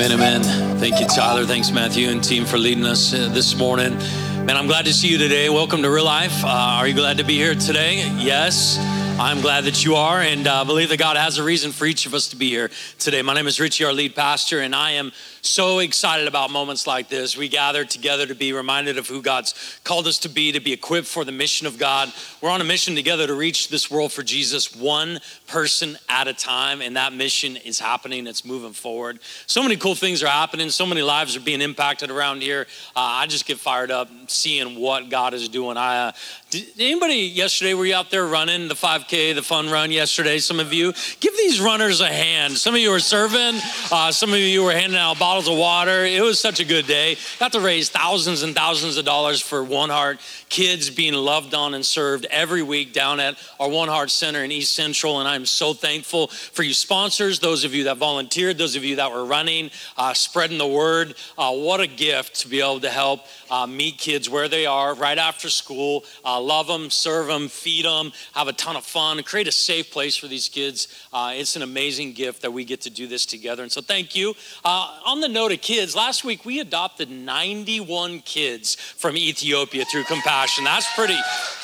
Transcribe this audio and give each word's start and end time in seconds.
Amen, 0.00 0.12
amen. 0.12 0.78
Thank 0.78 0.98
you, 0.98 1.06
Tyler. 1.06 1.44
Thanks, 1.44 1.72
Matthew 1.72 2.08
and 2.08 2.24
team, 2.24 2.46
for 2.46 2.56
leading 2.56 2.86
us 2.86 3.12
uh, 3.12 3.28
this 3.28 3.54
morning. 3.54 3.98
Man, 4.46 4.56
I'm 4.56 4.66
glad 4.66 4.86
to 4.86 4.94
see 4.94 5.08
you 5.08 5.18
today. 5.18 5.50
Welcome 5.50 5.82
to 5.82 5.90
Real 5.90 6.06
Life. 6.06 6.42
Uh, 6.42 6.48
are 6.48 6.88
you 6.88 6.94
glad 6.94 7.18
to 7.18 7.22
be 7.22 7.36
here 7.36 7.54
today? 7.54 8.10
Yes. 8.16 8.78
I'm 9.22 9.42
glad 9.42 9.64
that 9.64 9.84
you 9.84 9.96
are, 9.96 10.22
and 10.22 10.46
uh, 10.46 10.64
believe 10.64 10.88
that 10.88 10.96
God 10.96 11.18
has 11.18 11.36
a 11.36 11.42
reason 11.42 11.72
for 11.72 11.84
each 11.84 12.06
of 12.06 12.14
us 12.14 12.28
to 12.28 12.36
be 12.36 12.48
here 12.48 12.70
today. 12.98 13.20
My 13.20 13.34
name 13.34 13.46
is 13.46 13.60
Richie, 13.60 13.84
our 13.84 13.92
lead 13.92 14.14
pastor, 14.16 14.60
and 14.60 14.74
I 14.74 14.92
am 14.92 15.12
so 15.42 15.80
excited 15.80 16.26
about 16.26 16.50
moments 16.50 16.86
like 16.86 17.10
this. 17.10 17.36
We 17.36 17.50
gather 17.50 17.84
together 17.84 18.26
to 18.26 18.34
be 18.34 18.54
reminded 18.54 18.96
of 18.96 19.06
who 19.06 19.20
God's 19.20 19.78
called 19.84 20.06
us 20.06 20.18
to 20.20 20.30
be, 20.30 20.52
to 20.52 20.60
be 20.60 20.72
equipped 20.72 21.06
for 21.06 21.26
the 21.26 21.32
mission 21.32 21.66
of 21.66 21.78
God. 21.78 22.10
We're 22.40 22.48
on 22.48 22.62
a 22.62 22.64
mission 22.64 22.94
together 22.94 23.26
to 23.26 23.34
reach 23.34 23.68
this 23.68 23.90
world 23.90 24.10
for 24.10 24.22
Jesus 24.22 24.74
one 24.74 25.20
person 25.46 25.98
at 26.08 26.26
a 26.26 26.32
time, 26.32 26.80
and 26.80 26.96
that 26.96 27.12
mission 27.12 27.58
is 27.58 27.78
happening. 27.78 28.26
It's 28.26 28.46
moving 28.46 28.72
forward. 28.72 29.18
So 29.44 29.62
many 29.62 29.76
cool 29.76 29.94
things 29.94 30.22
are 30.22 30.28
happening. 30.28 30.70
So 30.70 30.86
many 30.86 31.02
lives 31.02 31.36
are 31.36 31.40
being 31.40 31.60
impacted 31.60 32.10
around 32.10 32.40
here. 32.40 32.66
Uh, 32.96 33.00
I 33.00 33.26
just 33.26 33.44
get 33.44 33.58
fired 33.58 33.90
up 33.90 34.08
seeing 34.28 34.80
what 34.80 35.10
God 35.10 35.34
is 35.34 35.50
doing. 35.50 35.76
I 35.76 36.08
uh, 36.08 36.12
did 36.50 36.66
anybody 36.80 37.14
yesterday 37.14 37.74
were 37.74 37.86
you 37.86 37.94
out 37.94 38.10
there 38.10 38.26
running 38.26 38.66
the 38.66 38.74
5K, 38.74 39.36
the 39.36 39.42
fun 39.42 39.70
run 39.70 39.92
yesterday? 39.92 40.38
Some 40.38 40.58
of 40.58 40.72
you 40.72 40.92
give 41.20 41.36
these 41.36 41.60
runners 41.60 42.00
a 42.00 42.08
hand. 42.08 42.54
Some 42.54 42.74
of 42.74 42.80
you 42.80 42.90
were 42.90 42.98
serving. 42.98 43.60
Uh, 43.92 44.10
some 44.10 44.30
of 44.30 44.40
you 44.40 44.64
were 44.64 44.72
handing 44.72 44.98
out 44.98 45.20
bottles 45.20 45.46
of 45.46 45.56
water. 45.56 46.04
It 46.04 46.20
was 46.22 46.40
such 46.40 46.58
a 46.58 46.64
good 46.64 46.88
day. 46.88 47.16
Got 47.38 47.52
to 47.52 47.60
raise 47.60 47.88
thousands 47.88 48.42
and 48.42 48.52
thousands 48.52 48.96
of 48.96 49.04
dollars 49.04 49.40
for 49.40 49.62
One 49.62 49.90
Heart 49.90 50.18
kids 50.50 50.90
being 50.90 51.14
loved 51.14 51.54
on 51.54 51.74
and 51.74 51.86
served 51.86 52.26
every 52.26 52.62
week 52.62 52.92
down 52.92 53.20
at 53.20 53.38
our 53.58 53.68
One 53.68 53.88
Heart 53.88 54.10
Center 54.10 54.42
in 54.44 54.50
East 54.50 54.74
Central. 54.74 55.20
And 55.20 55.28
I'm 55.28 55.46
so 55.46 55.72
thankful 55.72 56.26
for 56.26 56.64
you 56.64 56.74
sponsors, 56.74 57.38
those 57.38 57.64
of 57.64 57.72
you 57.72 57.84
that 57.84 57.96
volunteered, 57.96 58.58
those 58.58 58.74
of 58.76 58.84
you 58.84 58.96
that 58.96 59.12
were 59.12 59.24
running, 59.24 59.70
uh, 59.96 60.12
spreading 60.12 60.58
the 60.58 60.66
word. 60.66 61.14
Uh, 61.38 61.52
what 61.52 61.80
a 61.80 61.86
gift 61.86 62.40
to 62.40 62.48
be 62.48 62.60
able 62.60 62.80
to 62.80 62.90
help 62.90 63.20
uh, 63.50 63.66
meet 63.66 63.96
kids 63.96 64.28
where 64.28 64.48
they 64.48 64.66
are 64.66 64.94
right 64.94 65.18
after 65.18 65.48
school, 65.48 66.04
uh, 66.40 66.42
love 66.42 66.66
them, 66.66 66.90
serve 66.90 67.26
them, 67.26 67.48
feed 67.48 67.84
them, 67.84 68.12
have 68.32 68.48
a 68.48 68.52
ton 68.52 68.76
of 68.76 68.84
fun, 68.84 69.22
create 69.22 69.48
a 69.48 69.52
safe 69.52 69.90
place 69.90 70.16
for 70.16 70.26
these 70.26 70.48
kids. 70.48 70.88
Uh, 71.12 71.32
it's 71.34 71.56
an 71.56 71.62
amazing 71.62 72.12
gift 72.12 72.42
that 72.42 72.52
we 72.52 72.64
get 72.64 72.80
to 72.80 72.90
do 72.90 73.06
this 73.06 73.26
together. 73.26 73.62
And 73.62 73.70
so 73.70 73.80
thank 73.80 74.16
you. 74.16 74.34
Uh, 74.64 75.00
on 75.06 75.20
the 75.20 75.28
note 75.28 75.52
of 75.52 75.60
kids, 75.60 75.94
last 75.94 76.24
week 76.24 76.44
we 76.44 76.60
adopted 76.60 77.10
91 77.10 78.20
kids 78.20 78.74
from 78.74 79.16
Ethiopia 79.16 79.84
through 79.84 80.04
Compassion 80.04 80.64
that's 80.64 80.92
pretty 80.94 81.18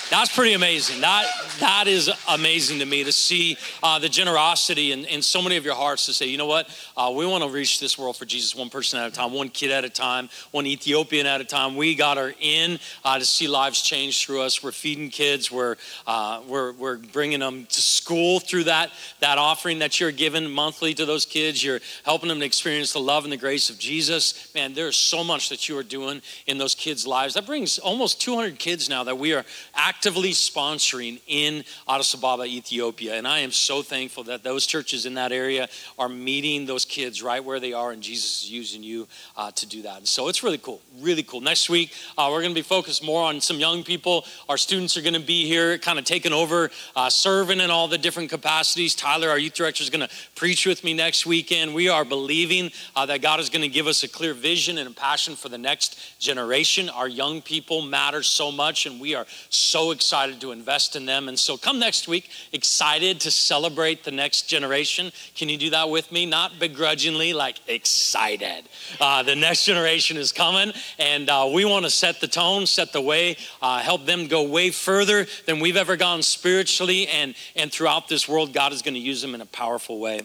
that's 0.08 0.32
pretty 0.34 0.52
amazing. 0.52 1.00
That, 1.00 1.26
that 1.58 1.88
is 1.88 2.08
amazing 2.28 2.78
to 2.78 2.86
me 2.86 3.02
to 3.02 3.10
see 3.10 3.56
uh, 3.82 3.98
the 3.98 4.08
generosity 4.08 4.92
in, 4.92 5.04
in 5.06 5.20
so 5.20 5.42
many 5.42 5.56
of 5.56 5.64
your 5.64 5.74
hearts 5.74 6.06
to 6.06 6.12
say, 6.12 6.26
you 6.26 6.38
know 6.38 6.46
what, 6.46 6.68
uh, 6.96 7.12
we 7.14 7.26
want 7.26 7.42
to 7.42 7.50
reach 7.50 7.80
this 7.80 7.98
world 7.98 8.16
for 8.16 8.24
Jesus 8.24 8.54
one 8.54 8.70
person 8.70 9.00
at 9.00 9.08
a 9.08 9.10
time, 9.10 9.32
one 9.32 9.48
kid 9.48 9.72
at 9.72 9.84
a 9.84 9.88
time, 9.88 10.28
one 10.52 10.64
Ethiopian 10.64 11.26
at 11.26 11.40
a 11.40 11.44
time. 11.44 11.74
We 11.74 11.96
got 11.96 12.18
our 12.18 12.32
in 12.40 12.78
uh, 13.04 13.18
to 13.18 13.24
see 13.24 13.48
lives 13.48 13.82
change 13.82 14.24
through 14.24 14.42
us. 14.42 14.62
We're 14.62 14.70
feeding 14.70 15.10
kids, 15.10 15.50
we're, 15.50 15.74
uh, 16.06 16.40
we're, 16.46 16.72
we're 16.74 16.98
bringing 16.98 17.40
them 17.40 17.66
to 17.66 17.80
school 17.80 18.38
through 18.38 18.64
that, 18.64 18.92
that 19.18 19.38
offering 19.38 19.80
that 19.80 19.98
you're 19.98 20.12
giving 20.12 20.48
monthly 20.48 20.94
to 20.94 21.04
those 21.04 21.26
kids. 21.26 21.64
You're 21.64 21.80
helping 22.04 22.28
them 22.28 22.38
to 22.38 22.46
experience 22.46 22.92
the 22.92 23.00
love 23.00 23.24
and 23.24 23.32
the 23.32 23.36
grace 23.36 23.70
of 23.70 23.78
Jesus. 23.78 24.54
Man, 24.54 24.72
there's 24.72 24.96
so 24.96 25.24
much 25.24 25.48
that 25.48 25.68
you 25.68 25.76
are 25.78 25.82
doing 25.82 26.22
in 26.46 26.58
those 26.58 26.76
kids' 26.76 27.08
lives. 27.08 27.34
That 27.34 27.44
brings 27.44 27.78
almost 27.80 28.20
200 28.20 28.60
kids 28.60 28.88
now 28.88 29.02
that 29.02 29.18
we 29.18 29.34
are 29.34 29.44
actively 29.74 29.95
actively 29.96 30.32
sponsoring 30.32 31.18
in 31.26 31.64
Addis 31.88 32.12
Ababa, 32.12 32.44
Ethiopia. 32.44 33.14
And 33.14 33.26
I 33.26 33.38
am 33.38 33.50
so 33.50 33.80
thankful 33.80 34.24
that 34.24 34.42
those 34.42 34.66
churches 34.66 35.06
in 35.06 35.14
that 35.14 35.32
area 35.32 35.70
are 35.98 36.10
meeting 36.10 36.66
those 36.66 36.84
kids 36.84 37.22
right 37.22 37.42
where 37.42 37.58
they 37.58 37.72
are, 37.72 37.92
and 37.92 38.02
Jesus 38.02 38.42
is 38.42 38.50
using 38.50 38.82
you 38.82 39.08
uh, 39.38 39.52
to 39.52 39.66
do 39.66 39.80
that. 39.82 39.96
And 39.96 40.06
so 40.06 40.28
it's 40.28 40.42
really 40.42 40.58
cool, 40.58 40.82
really 41.00 41.22
cool. 41.22 41.40
Next 41.40 41.70
week, 41.70 41.94
uh, 42.18 42.28
we're 42.30 42.42
going 42.42 42.50
to 42.50 42.54
be 42.54 42.60
focused 42.60 43.02
more 43.02 43.24
on 43.24 43.40
some 43.40 43.58
young 43.58 43.82
people. 43.82 44.26
Our 44.50 44.58
students 44.58 44.98
are 44.98 45.00
going 45.00 45.14
to 45.14 45.20
be 45.20 45.46
here, 45.46 45.78
kind 45.78 45.98
of 45.98 46.04
taking 46.04 46.34
over, 46.34 46.70
uh, 46.94 47.08
serving 47.08 47.60
in 47.60 47.70
all 47.70 47.88
the 47.88 47.96
different 47.96 48.28
capacities. 48.28 48.94
Tyler, 48.94 49.30
our 49.30 49.38
youth 49.38 49.54
director, 49.54 49.82
is 49.82 49.88
going 49.88 50.06
to 50.06 50.14
preach 50.34 50.66
with 50.66 50.84
me 50.84 50.92
next 50.92 51.24
weekend. 51.24 51.74
We 51.74 51.88
are 51.88 52.04
believing 52.04 52.70
uh, 52.94 53.06
that 53.06 53.22
God 53.22 53.40
is 53.40 53.48
going 53.48 53.62
to 53.62 53.68
give 53.68 53.86
us 53.86 54.02
a 54.02 54.08
clear 54.08 54.34
vision 54.34 54.76
and 54.76 54.90
a 54.90 54.92
passion 54.92 55.36
for 55.36 55.48
the 55.48 55.58
next 55.58 56.20
generation. 56.20 56.90
Our 56.90 57.08
young 57.08 57.40
people 57.40 57.80
matter 57.80 58.22
so 58.22 58.52
much, 58.52 58.84
and 58.84 59.00
we 59.00 59.14
are 59.14 59.24
so 59.48 59.85
excited 59.90 60.40
to 60.40 60.52
invest 60.52 60.96
in 60.96 61.06
them. 61.06 61.28
And 61.28 61.38
so 61.38 61.56
come 61.56 61.78
next 61.78 62.08
week, 62.08 62.30
excited 62.52 63.20
to 63.20 63.30
celebrate 63.30 64.04
the 64.04 64.10
next 64.10 64.42
generation. 64.42 65.12
Can 65.34 65.48
you 65.48 65.58
do 65.58 65.70
that 65.70 65.90
with 65.90 66.10
me? 66.12 66.26
Not 66.26 66.58
begrudgingly, 66.58 67.32
like 67.32 67.58
excited. 67.68 68.64
Uh, 69.00 69.22
the 69.22 69.36
next 69.36 69.64
generation 69.64 70.16
is 70.16 70.32
coming, 70.32 70.72
and 70.98 71.28
uh, 71.28 71.50
we 71.52 71.64
want 71.64 71.84
to 71.84 71.90
set 71.90 72.20
the 72.20 72.28
tone, 72.28 72.66
set 72.66 72.92
the 72.92 73.00
way, 73.00 73.36
uh, 73.62 73.78
help 73.80 74.06
them 74.06 74.26
go 74.26 74.42
way 74.42 74.70
further 74.70 75.26
than 75.46 75.60
we've 75.60 75.76
ever 75.76 75.96
gone 75.96 76.22
spiritually. 76.22 77.08
And, 77.08 77.34
and 77.54 77.72
throughout 77.72 78.08
this 78.08 78.28
world, 78.28 78.52
God 78.52 78.72
is 78.72 78.82
going 78.82 78.94
to 78.94 79.00
use 79.00 79.22
them 79.22 79.34
in 79.34 79.40
a 79.40 79.46
powerful 79.46 79.98
way. 79.98 80.22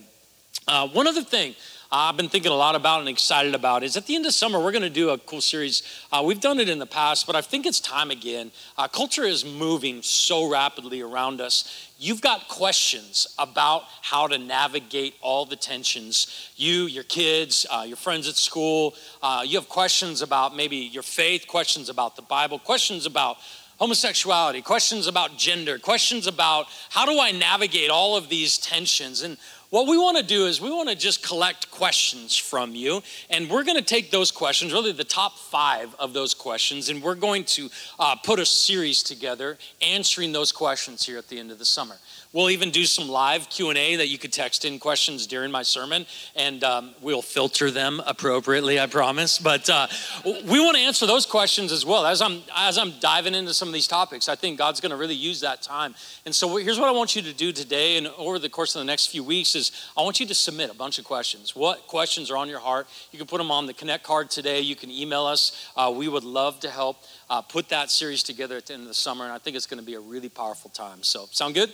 Uh, 0.67 0.88
one 0.89 1.07
other 1.07 1.23
thing 1.23 1.55
I've 1.94 2.16
been 2.16 2.29
thinking 2.29 2.53
a 2.53 2.56
lot 2.56 2.75
about 2.75 3.02
and 3.02 3.09
excited 3.09 3.53
about 3.53 3.84
is 3.84 3.97
at 3.97 4.06
the 4.06 4.16
end 4.16 4.25
of 4.25 4.34
summer, 4.34 4.62
we're 4.62 4.72
going 4.72 4.81
to 4.81 4.90
do 4.90 5.09
a 5.09 5.18
cool 5.18 5.41
series. 5.41 5.84
Uh, 6.09 6.24
we've 6.25 6.40
done 6.40 6.62
it 6.62 6.69
in 6.69 6.79
the 6.79 6.85
past, 6.85 7.28
but 7.28 7.35
I 7.35 7.41
think 7.41 7.66
it's 7.66 7.81
time 7.81 8.12
again. 8.12 8.52
Uh, 8.78 8.88
culture 8.88 9.25
is 9.25 9.44
moving 9.44 10.01
so 10.01 10.50
rapidly 10.50 11.01
around 11.01 11.41
us. 11.41 11.90
You've 12.00 12.22
got 12.22 12.47
questions 12.47 13.28
about 13.38 13.84
how 14.03 14.28
to 14.28 14.38
navigate 14.38 15.16
all 15.19 15.44
the 15.44 15.57
tensions. 15.57 16.50
You, 16.56 16.85
your 16.85 17.03
kids, 17.03 17.66
uh, 17.69 17.84
your 17.85 17.97
friends 17.97 18.30
at 18.30 18.38
school, 18.38 18.96
uh, 19.22 19.44
you 19.46 19.57
have 19.59 19.68
questions 19.68 20.22
about 20.22 20.56
maybe 20.56 20.78
your 20.78 21.03
faith, 21.03 21.46
questions 21.46 21.90
about 21.90 22.16
the 22.16 22.22
Bible, 22.22 22.57
questions 22.57 23.06
about 23.06 23.35
homosexuality, 23.81 24.62
questions 24.62 25.07
about 25.07 25.38
gender, 25.38 25.80
questions 25.80 26.28
about 26.28 26.68
how 26.91 27.06
do 27.06 27.19
I 27.19 27.31
navigate 27.31 27.90
all 27.90 28.16
of 28.16 28.30
these 28.30 28.59
tensions. 28.59 29.24
And 29.24 29.38
what 29.71 29.87
we 29.87 29.97
want 29.97 30.17
to 30.17 30.23
do 30.23 30.47
is 30.47 30.59
we 30.59 30.69
want 30.69 30.89
to 30.89 30.95
just 30.95 31.23
collect 31.23 31.71
questions 31.71 32.35
from 32.35 32.75
you, 32.75 33.01
and 33.29 33.49
we're 33.49 33.63
going 33.63 33.77
to 33.77 33.83
take 33.83 34.11
those 34.11 34.29
questions, 34.29 34.73
really 34.73 34.91
the 34.91 35.05
top 35.05 35.39
five 35.39 35.95
of 35.97 36.11
those 36.11 36.33
questions, 36.33 36.89
and 36.89 37.01
we're 37.01 37.15
going 37.15 37.45
to 37.45 37.69
uh, 37.97 38.17
put 38.17 38.37
a 38.37 38.45
series 38.45 39.01
together 39.01 39.57
answering 39.81 40.33
those 40.33 40.51
questions 40.51 41.05
here 41.05 41.17
at 41.17 41.29
the 41.29 41.39
end 41.39 41.51
of 41.51 41.57
the 41.57 41.65
summer. 41.65 41.95
We'll 42.34 42.50
even 42.50 42.72
do 42.72 42.86
some 42.86 43.09
live 43.09 43.50
Q&A 43.50 43.97
that 43.97 44.08
you 44.08 44.18
could 44.18 44.31
text 44.31 44.64
in 44.64 44.80
questions 44.80 45.28
during 45.28 45.52
my 45.52 45.64
sermon, 45.64 46.06
and 46.34 46.64
um, 46.64 46.96
we'll 47.02 47.22
filter 47.22 47.69
them 47.72 48.02
appropriately, 48.08 48.80
I 48.80 48.86
promise. 48.86 49.38
But 49.38 49.69
uh, 49.69 49.88
we 50.24 50.62
want 50.62 50.78
to 50.78 50.81
answer 50.81 51.06
those 51.06 51.25
questions 51.25 51.74
as 51.74 51.86
well. 51.86 52.06
As 52.06 52.22
I'm, 52.22 52.42
as 52.56 52.78
I'm 52.78 52.94
diving 53.02 53.36
into 53.36 53.53
some 53.53 53.68
of 53.68 53.74
these 53.74 53.88
topics, 53.88 54.30
I 54.30 54.36
think 54.36 54.58
God's 54.58 54.80
going 54.80 54.92
to 54.92 54.96
really 54.96 55.16
use 55.16 55.42
that 55.42 55.62
time. 55.62 55.94
And 56.25 56.34
so 56.34 56.56
here's 56.56 56.80
what 56.80 56.88
I 56.88 56.92
want 56.92 57.18
you 57.18 57.22
to 57.22 57.34
do 57.34 57.52
today 57.52 57.97
and 57.97 58.08
over 58.18 58.40
the 58.40 58.48
course 58.48 58.75
of 58.75 58.80
the 58.80 58.86
next 58.86 59.08
few 59.08 59.25
weeks 59.25 59.53
is 59.53 59.74
I 59.98 60.02
want 60.02 60.22
you 60.22 60.25
to 60.28 60.36
submit 60.36 60.72
a 60.72 60.74
bunch 60.74 61.00
of 61.00 61.03
questions. 61.03 61.53
What 61.53 61.86
questions 61.88 62.31
are 62.31 62.38
on 62.38 62.48
your 62.48 62.59
heart? 62.59 62.88
You 63.12 63.19
can 63.19 63.28
put 63.28 63.40
them 63.40 63.52
on 63.52 63.66
the 63.66 63.74
Connect 63.74 64.06
card 64.06 64.31
today. 64.31 64.62
You 64.62 64.78
can 64.78 64.90
email 64.90 65.25
us. 65.25 65.69
Uh, 65.75 65.94
we 65.94 66.08
would 66.08 66.24
love 66.24 66.62
to 66.62 66.69
help 66.69 67.03
uh, 67.30 67.42
put 67.42 67.68
that 67.69 67.92
series 67.92 68.24
together 68.24 68.56
at 68.56 68.68
the 68.68 68.74
end 68.74 68.84
of 68.84 68.88
the 68.88 68.94
summer, 68.94 69.25
and 69.25 69.34
I 69.34 69.38
think 69.38 69.58
it's 69.58 69.66
going 69.66 69.81
to 69.81 69.86
be 69.86 69.96
a 69.96 70.00
really 70.00 70.30
powerful 70.30 70.69
time. 70.69 71.03
So 71.03 71.28
sound 71.31 71.56
good? 71.56 71.74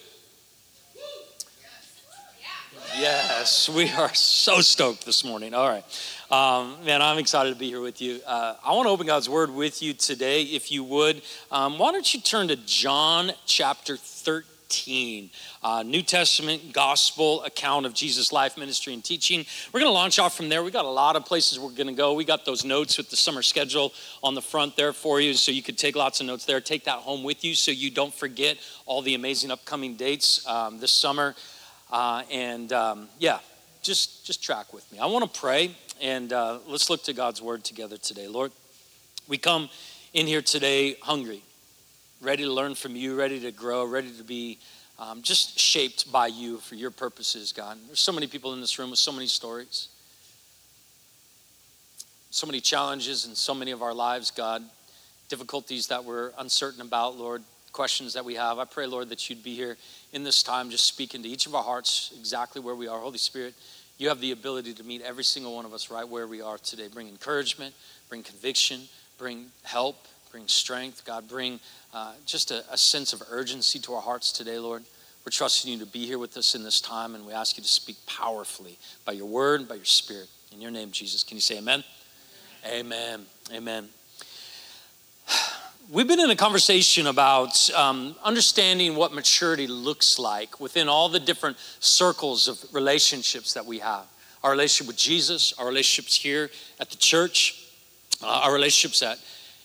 Yes, 3.00 3.70
we 3.70 3.92
are 3.92 4.12
so 4.16 4.60
stoked 4.60 5.06
this 5.06 5.24
morning. 5.24 5.54
All 5.54 5.70
right. 5.70 5.84
Um, 6.32 6.84
man, 6.84 7.04
I'm 7.04 7.20
excited 7.20 7.54
to 7.54 7.60
be 7.60 7.68
here 7.68 7.80
with 7.80 8.02
you. 8.02 8.22
Uh, 8.26 8.56
I 8.66 8.74
want 8.74 8.88
to 8.88 8.90
open 8.90 9.06
God's 9.06 9.30
Word 9.30 9.52
with 9.52 9.84
you 9.84 9.94
today, 9.94 10.42
if 10.42 10.72
you 10.72 10.84
would. 10.84 11.22
Um, 11.52 11.78
why 11.78 11.92
don't 11.92 12.12
you 12.12 12.20
turn 12.20 12.48
to 12.48 12.56
John 12.56 13.34
chapter 13.46 13.98
13? 13.98 15.30
Uh, 15.62 15.84
New 15.84 16.02
Testament 16.02 16.74
gospel 16.74 17.44
account 17.44 17.86
of 17.86 17.94
Jesus' 17.94 18.32
life, 18.32 18.58
ministry, 18.58 18.96
and 18.96 19.04
teaching. 19.04 19.46
We're 19.72 19.82
going 19.82 19.92
to 19.92 19.94
launch 19.94 20.18
off 20.18 20.36
from 20.36 20.50
there. 20.50 20.64
We 20.64 20.72
got 20.72 20.86
a 20.86 20.90
lot 20.90 21.16
of 21.16 21.24
places 21.24 21.60
we're 21.60 21.70
going 21.70 21.88
to 21.88 21.94
go. 21.94 22.16
We 22.16 22.26
got 22.26 22.46
those 22.46 22.66
notes 22.66 22.98
with 22.98 23.12
the 23.12 23.16
summer 23.16 23.44
schedule 23.44 23.94
on 24.24 24.34
the 24.34 24.42
front 24.42 24.76
there 24.76 24.92
for 24.92 25.22
you, 25.22 25.36
so 25.36 25.52
you 25.52 25.62
could 25.62 25.78
take 25.78 25.96
lots 25.96 26.20
of 26.20 26.26
notes 26.26 26.46
there. 26.46 26.60
Take 26.62 26.86
that 26.86 26.98
home 26.98 27.24
with 27.24 27.44
you 27.44 27.54
so 27.54 27.70
you 27.70 27.92
don't 27.92 28.14
forget 28.14 28.58
all 28.88 29.04
the 29.04 29.14
amazing 29.14 29.52
upcoming 29.52 29.98
dates 29.98 30.48
um, 30.48 30.80
this 30.80 30.92
summer. 30.92 31.36
Uh, 31.90 32.24
and 32.32 32.74
um, 32.74 33.08
yeah, 33.18 33.40
just 33.82 34.26
just 34.26 34.44
track 34.44 34.74
with 34.74 34.90
me. 34.92 35.00
I 35.00 35.06
want 35.06 35.32
to 35.32 35.40
pray, 35.40 35.76
and 36.02 36.34
uh, 36.34 36.60
let's 36.68 36.90
look 36.90 37.04
to 37.04 37.14
God's 37.14 37.42
word 37.42 37.64
together 37.64 37.98
today. 37.98 38.28
Lord, 38.28 38.52
we 39.28 39.38
come 39.38 39.70
in 40.14 40.28
here 40.28 40.42
today 40.42 40.98
hungry, 41.02 41.42
ready 42.22 42.44
to 42.44 42.52
learn 42.52 42.76
from 42.76 42.96
you, 42.96 43.16
ready 43.16 43.40
to 43.40 43.52
grow, 43.52 43.86
ready 43.86 44.12
to 44.18 44.24
be 44.24 44.60
um, 45.00 45.22
just 45.22 45.58
shaped 45.58 46.12
by 46.12 46.28
you 46.28 46.58
for 46.58 46.76
your 46.76 46.92
purposes, 46.92 47.54
God. 47.54 47.78
There's 47.88 48.02
so 48.02 48.12
many 48.12 48.28
people 48.28 48.54
in 48.54 48.60
this 48.60 48.78
room 48.78 48.90
with 48.90 49.00
so 49.00 49.14
many 49.14 49.28
stories, 49.28 49.88
so 52.32 52.46
many 52.46 52.60
challenges 52.60 53.26
in 53.26 53.34
so 53.34 53.54
many 53.54 53.72
of 53.72 53.82
our 53.82 53.94
lives, 53.94 54.30
God. 54.30 54.62
Difficulties 55.30 55.88
that 55.88 56.04
we're 56.04 56.32
uncertain 56.38 56.82
about, 56.82 57.18
Lord 57.18 57.44
questions 57.78 58.14
that 58.14 58.26
we 58.26 58.34
have. 58.34 58.58
I 58.58 58.66
pray, 58.66 58.88
Lord, 58.88 59.10
that 59.10 59.30
you'd 59.30 59.44
be 59.44 59.54
here 59.54 59.78
in 60.18 60.24
this 60.24 60.42
time, 60.42 60.72
just 60.72 60.86
speaking 60.86 61.22
to 61.22 61.30
each 61.30 61.46
of 61.46 61.54
our 61.54 61.64
hearts 61.64 62.12
exactly 62.20 62.60
where 62.60 62.76
we 62.76 62.88
are. 62.88 63.00
Holy 63.00 63.20
Spirit, 63.20 63.54
you 64.00 64.10
have 64.10 64.20
the 64.20 64.32
ability 64.32 64.74
to 64.74 64.84
meet 64.84 65.04
every 65.04 65.24
single 65.24 65.56
one 65.56 65.64
of 65.64 65.74
us 65.74 65.92
right 65.92 66.08
where 66.08 66.26
we 66.26 66.42
are 66.42 66.58
today. 66.58 66.88
Bring 66.92 67.08
encouragement, 67.08 67.76
bring 68.10 68.24
conviction, 68.24 68.82
bring 69.20 69.46
help, 69.64 70.08
bring 70.32 70.48
strength. 70.48 71.06
God, 71.06 71.28
bring 71.28 71.60
uh, 71.94 72.14
just 72.26 72.50
a, 72.50 72.64
a 72.72 72.78
sense 72.78 73.14
of 73.14 73.22
urgency 73.30 73.78
to 73.80 73.94
our 73.94 74.02
hearts 74.02 74.32
today, 74.32 74.58
Lord. 74.58 74.84
We're 75.24 75.30
trusting 75.30 75.72
you 75.72 75.78
to 75.80 75.86
be 75.86 76.08
here 76.08 76.18
with 76.18 76.36
us 76.36 76.56
in 76.56 76.64
this 76.64 76.82
time, 76.82 77.14
and 77.14 77.24
we 77.26 77.34
ask 77.34 77.56
you 77.56 77.64
to 77.64 77.70
speak 77.70 77.98
powerfully 78.08 78.80
by 79.06 79.12
your 79.12 79.28
word 79.28 79.60
and 79.60 79.70
by 79.70 79.76
your 79.76 79.86
spirit. 79.86 80.30
In 80.52 80.62
your 80.62 80.72
name, 80.72 80.90
Jesus. 80.90 81.24
Can 81.24 81.38
you 81.38 81.42
say 81.42 81.60
amen? 81.60 81.84
Amen. 82.66 83.26
Amen. 83.54 83.88
We've 85.90 86.06
been 86.06 86.20
in 86.20 86.30
a 86.30 86.36
conversation 86.36 87.08
about 87.08 87.70
um, 87.70 88.18
understanding 88.22 88.98
what 88.98 89.14
maturity 89.14 89.68
looks 89.68 90.20
like 90.20 90.60
within 90.60 90.90
all 90.90 91.08
the 91.08 91.20
different 91.20 91.56
circles 91.80 92.50
of 92.50 92.62
relationships 92.74 93.54
that 93.54 93.66
we 93.66 93.80
have 93.80 94.06
our 94.44 94.52
relationship 94.52 94.88
with 94.88 94.98
Jesus, 94.98 95.54
our 95.54 95.66
relationships 95.66 96.18
here 96.18 96.50
at 96.82 96.90
the 96.90 96.98
church, 96.98 97.70
uh, 98.22 98.28
our 98.28 98.54
relationships 98.54 99.02
at, 99.02 99.18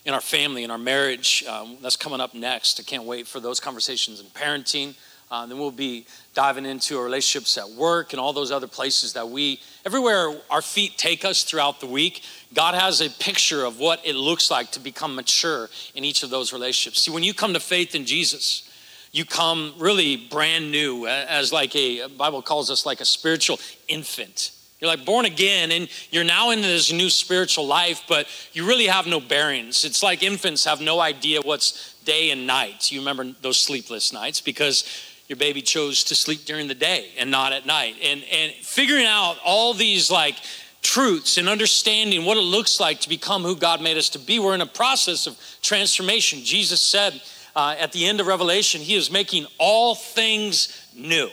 in 0.04 0.14
our 0.14 0.20
family, 0.20 0.62
in 0.62 0.70
our 0.70 0.78
marriage. 0.78 1.42
Um, 1.48 1.78
that's 1.82 1.96
coming 1.96 2.20
up 2.20 2.34
next. 2.34 2.78
I 2.78 2.84
can't 2.84 3.04
wait 3.04 3.26
for 3.26 3.40
those 3.40 3.58
conversations 3.58 4.20
in 4.20 4.26
parenting. 4.26 4.94
Uh, 5.32 5.46
then 5.46 5.58
we'll 5.58 5.70
be 5.70 6.04
diving 6.34 6.66
into 6.66 6.98
our 6.98 7.04
relationships 7.04 7.56
at 7.56 7.66
work 7.70 8.12
and 8.12 8.20
all 8.20 8.34
those 8.34 8.52
other 8.52 8.66
places 8.66 9.14
that 9.14 9.26
we, 9.26 9.58
everywhere 9.86 10.30
our 10.50 10.60
feet 10.60 10.98
take 10.98 11.24
us 11.24 11.42
throughout 11.42 11.80
the 11.80 11.86
week, 11.86 12.22
God 12.52 12.74
has 12.74 13.00
a 13.00 13.08
picture 13.08 13.64
of 13.64 13.78
what 13.78 14.04
it 14.04 14.14
looks 14.14 14.50
like 14.50 14.70
to 14.72 14.80
become 14.80 15.14
mature 15.14 15.70
in 15.94 16.04
each 16.04 16.22
of 16.22 16.28
those 16.28 16.52
relationships. 16.52 17.00
See, 17.00 17.10
when 17.10 17.22
you 17.22 17.32
come 17.32 17.54
to 17.54 17.60
faith 17.60 17.94
in 17.94 18.04
Jesus, 18.04 18.68
you 19.10 19.24
come 19.24 19.72
really 19.78 20.16
brand 20.16 20.70
new 20.70 21.06
as 21.06 21.50
like 21.50 21.74
a 21.76 22.08
bible 22.08 22.42
calls 22.42 22.70
us 22.70 22.84
like 22.84 23.00
a 23.00 23.06
spiritual 23.06 23.58
infant. 23.88 24.50
You're 24.80 24.90
like 24.90 25.06
born 25.06 25.24
again 25.24 25.70
and 25.70 25.88
you're 26.10 26.24
now 26.24 26.50
in 26.50 26.60
this 26.60 26.92
new 26.92 27.08
spiritual 27.08 27.66
life 27.66 28.02
but 28.06 28.26
you 28.52 28.66
really 28.66 28.86
have 28.86 29.06
no 29.06 29.18
bearings. 29.18 29.86
It's 29.86 30.02
like 30.02 30.22
infants 30.22 30.66
have 30.66 30.82
no 30.82 31.00
idea 31.00 31.40
what's 31.40 31.94
day 32.04 32.32
and 32.32 32.46
night. 32.46 32.90
You 32.90 32.98
remember 32.98 33.32
those 33.40 33.58
sleepless 33.58 34.12
nights 34.12 34.40
because 34.40 34.84
your 35.32 35.38
baby 35.38 35.62
chose 35.62 36.04
to 36.04 36.14
sleep 36.14 36.44
during 36.44 36.68
the 36.68 36.74
day 36.74 37.08
and 37.18 37.30
not 37.30 37.54
at 37.54 37.64
night. 37.64 37.94
And, 38.02 38.22
and 38.30 38.52
figuring 38.52 39.06
out 39.06 39.38
all 39.42 39.72
these 39.72 40.10
like 40.10 40.36
truths 40.82 41.38
and 41.38 41.48
understanding 41.48 42.26
what 42.26 42.36
it 42.36 42.42
looks 42.42 42.78
like 42.78 43.00
to 43.00 43.08
become 43.08 43.42
who 43.42 43.56
God 43.56 43.80
made 43.80 43.96
us 43.96 44.10
to 44.10 44.18
be. 44.18 44.38
We're 44.38 44.54
in 44.54 44.60
a 44.60 44.66
process 44.66 45.26
of 45.26 45.38
transformation. 45.62 46.40
Jesus 46.44 46.82
said 46.82 47.22
uh, 47.56 47.76
at 47.78 47.92
the 47.92 48.04
end 48.04 48.20
of 48.20 48.26
Revelation, 48.26 48.82
He 48.82 48.94
is 48.94 49.10
making 49.10 49.46
all 49.56 49.94
things 49.94 50.86
new. 50.94 51.30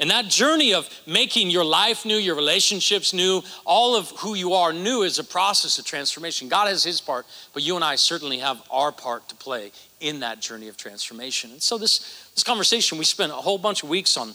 And 0.00 0.10
that 0.10 0.28
journey 0.28 0.72
of 0.72 0.88
making 1.06 1.50
your 1.50 1.64
life 1.64 2.06
new, 2.06 2.16
your 2.16 2.34
relationships 2.34 3.12
new, 3.12 3.42
all 3.66 3.94
of 3.94 4.08
who 4.18 4.34
you 4.34 4.54
are 4.54 4.72
new 4.72 5.02
is 5.02 5.18
a 5.18 5.24
process 5.24 5.78
of 5.78 5.84
transformation. 5.84 6.48
God 6.48 6.68
has 6.68 6.82
His 6.82 7.02
part, 7.02 7.26
but 7.52 7.62
you 7.62 7.76
and 7.76 7.84
I 7.84 7.96
certainly 7.96 8.38
have 8.38 8.62
our 8.70 8.92
part 8.92 9.28
to 9.28 9.34
play 9.34 9.72
in 10.00 10.20
that 10.20 10.40
journey 10.40 10.68
of 10.68 10.78
transformation. 10.78 11.50
And 11.50 11.60
so, 11.60 11.76
this, 11.76 12.30
this 12.34 12.42
conversation, 12.42 12.96
we 12.96 13.04
spent 13.04 13.30
a 13.30 13.36
whole 13.36 13.58
bunch 13.58 13.82
of 13.82 13.90
weeks 13.90 14.16
on 14.16 14.34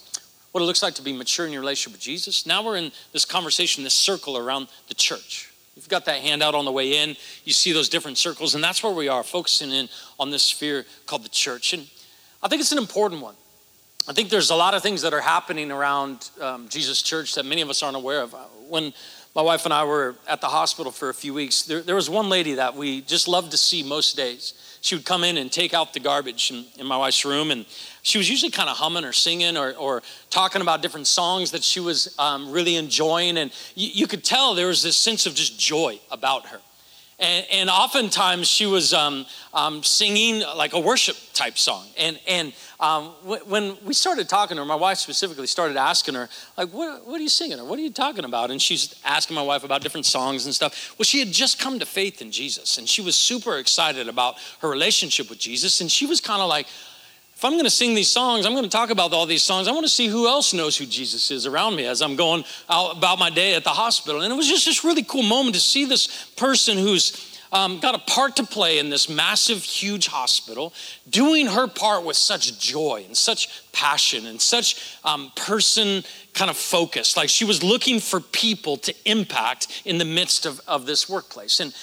what 0.51 0.61
it 0.61 0.65
looks 0.65 0.83
like 0.83 0.93
to 0.95 1.01
be 1.01 1.11
mature 1.11 1.47
in 1.47 1.51
your 1.51 1.61
relationship 1.61 1.93
with 1.93 2.01
Jesus. 2.01 2.45
Now 2.45 2.63
we're 2.63 2.77
in 2.77 2.91
this 3.11 3.25
conversation, 3.25 3.83
this 3.83 3.95
circle 3.95 4.37
around 4.37 4.67
the 4.87 4.93
church. 4.93 5.51
You've 5.75 5.89
got 5.89 6.05
that 6.05 6.21
handout 6.21 6.53
on 6.53 6.63
the 6.63 6.71
way 6.71 6.97
in. 6.99 7.17
You 7.43 7.53
see 7.53 7.73
those 7.73 7.89
different 7.89 8.19
circles, 8.19 8.53
and 8.53 8.63
that's 8.63 8.83
where 8.83 8.93
we 8.93 9.09
are, 9.09 9.23
focusing 9.23 9.71
in 9.71 9.89
on 10.19 10.29
this 10.29 10.43
sphere 10.43 10.85
called 11.07 11.23
the 11.23 11.29
church. 11.29 11.73
And 11.73 11.87
I 12.41 12.47
think 12.47 12.61
it's 12.61 12.71
an 12.71 12.77
important 12.77 13.21
one. 13.21 13.35
I 14.07 14.13
think 14.13 14.29
there's 14.29 14.51
a 14.51 14.55
lot 14.55 14.75
of 14.75 14.83
things 14.83 15.01
that 15.01 15.13
are 15.13 15.21
happening 15.21 15.71
around 15.71 16.29
um, 16.39 16.69
Jesus 16.69 17.01
Church 17.01 17.33
that 17.35 17.45
many 17.45 17.61
of 17.61 17.71
us 17.71 17.81
aren't 17.81 17.97
aware 17.97 18.21
of. 18.21 18.35
When 18.69 18.93
my 19.35 19.41
wife 19.41 19.65
and 19.65 19.73
I 19.73 19.83
were 19.83 20.15
at 20.27 20.41
the 20.41 20.47
hospital 20.47 20.91
for 20.91 21.09
a 21.09 21.13
few 21.13 21.33
weeks, 21.33 21.63
there, 21.63 21.81
there 21.81 21.95
was 21.95 22.07
one 22.07 22.29
lady 22.29 22.53
that 22.53 22.75
we 22.75 23.01
just 23.01 23.27
loved 23.27 23.49
to 23.51 23.57
see 23.57 23.81
most 23.81 24.15
days. 24.15 24.53
She 24.81 24.93
would 24.93 25.05
come 25.05 25.23
in 25.23 25.37
and 25.37 25.51
take 25.51 25.73
out 25.73 25.93
the 25.93 25.99
garbage 25.99 26.51
in, 26.51 26.65
in 26.77 26.85
my 26.85 26.97
wife's 26.97 27.25
room, 27.25 27.49
and 27.49 27.65
she 28.03 28.19
was 28.19 28.29
usually 28.29 28.51
kind 28.51 28.69
of 28.69 28.77
humming 28.77 29.03
or 29.03 29.11
singing 29.11 29.57
or, 29.57 29.73
or 29.73 30.03
talking 30.29 30.61
about 30.61 30.83
different 30.83 31.07
songs 31.07 31.49
that 31.49 31.63
she 31.63 31.79
was 31.79 32.13
um, 32.19 32.51
really 32.51 32.75
enjoying. 32.75 33.39
And 33.39 33.51
you 33.73 34.05
could 34.05 34.23
tell 34.23 34.53
there 34.53 34.67
was 34.67 34.83
this 34.83 34.97
sense 34.97 35.25
of 35.25 35.33
just 35.33 35.59
joy 35.59 35.99
about 36.11 36.45
her. 36.45 36.61
And, 37.17 37.45
and 37.49 37.69
oftentimes 37.69 38.47
she 38.47 38.65
was 38.65 38.93
um, 38.93 39.25
um, 39.53 39.83
singing 39.83 40.41
like 40.41 40.73
a 40.73 40.79
worship 40.79 41.15
type 41.33 41.57
song. 41.57 41.85
And, 41.97 42.19
and 42.27 42.53
um, 42.79 43.05
when 43.47 43.77
we 43.85 43.93
started 43.93 44.27
talking 44.27 44.57
to 44.57 44.63
her, 44.63 44.65
my 44.67 44.75
wife 44.75 44.97
specifically 44.97 45.47
started 45.47 45.77
asking 45.77 46.15
her, 46.15 46.27
like, 46.57 46.69
what, 46.73 47.07
what 47.07 47.17
are 47.19 47.23
you 47.23 47.29
singing? 47.29 47.57
Or 47.57 47.65
what 47.65 47.79
are 47.79 47.81
you 47.81 47.91
talking 47.91 48.25
about? 48.25 48.51
And 48.51 48.61
she's 48.61 48.95
asking 49.05 49.35
my 49.35 49.41
wife 49.41 49.63
about 49.63 49.81
different 49.81 50.05
songs 50.05 50.45
and 50.45 50.53
stuff. 50.53 50.93
Well, 50.99 51.05
she 51.05 51.19
had 51.19 51.31
just 51.31 51.57
come 51.57 51.79
to 51.79 51.85
faith 51.85 52.21
in 52.21 52.31
Jesus, 52.31 52.77
and 52.77 52.87
she 52.87 53.01
was 53.01 53.15
super 53.15 53.57
excited 53.59 54.09
about 54.09 54.35
her 54.59 54.69
relationship 54.69 55.29
with 55.29 55.39
Jesus. 55.39 55.79
And 55.79 55.89
she 55.89 56.05
was 56.05 56.19
kind 56.19 56.41
of 56.41 56.49
like, 56.49 56.67
if 57.35 57.43
I'm 57.43 57.51
going 57.51 57.65
to 57.65 57.69
sing 57.69 57.95
these 57.95 58.09
songs, 58.09 58.45
I'm 58.45 58.53
going 58.53 58.63
to 58.63 58.69
talk 58.69 58.91
about 58.91 59.11
all 59.11 59.25
these 59.25 59.43
songs. 59.43 59.67
I 59.67 59.71
want 59.71 59.85
to 59.85 59.91
see 59.91 60.07
who 60.07 60.25
else 60.25 60.53
knows 60.53 60.77
who 60.77 60.85
Jesus 60.85 61.31
is 61.31 61.45
around 61.45 61.75
me 61.75 61.85
as 61.85 62.01
I'm 62.01 62.15
going 62.15 62.45
out 62.69 62.95
about 62.95 63.19
my 63.19 63.29
day 63.29 63.55
at 63.55 63.65
the 63.65 63.71
hospital. 63.71 64.21
And 64.21 64.31
it 64.31 64.35
was 64.35 64.47
just 64.47 64.65
this 64.65 64.85
really 64.85 65.03
cool 65.03 65.21
moment 65.21 65.53
to 65.55 65.61
see 65.61 65.83
this 65.83 66.07
person 66.37 66.77
who's 66.77 67.35
um, 67.51 67.79
got 67.81 67.93
a 67.93 67.99
part 67.99 68.37
to 68.37 68.45
play 68.45 68.79
in 68.79 68.89
this 68.89 69.09
massive, 69.09 69.63
huge 69.63 70.07
hospital, 70.07 70.73
doing 71.09 71.47
her 71.47 71.67
part 71.67 72.05
with 72.05 72.15
such 72.15 72.57
joy 72.57 73.03
and 73.05 73.15
such 73.17 73.69
passion 73.73 74.27
and 74.27 74.41
such 74.41 74.97
um, 75.03 75.29
person 75.35 76.05
kind 76.33 76.49
of 76.49 76.55
focus. 76.55 77.17
Like 77.17 77.27
she 77.27 77.43
was 77.43 77.61
looking 77.61 77.99
for 77.99 78.21
people 78.21 78.77
to 78.77 78.95
impact 79.03 79.83
in 79.83 79.97
the 79.97 80.05
midst 80.05 80.45
of, 80.45 80.61
of 80.69 80.85
this 80.85 81.09
workplace. 81.09 81.59
And 81.59 81.75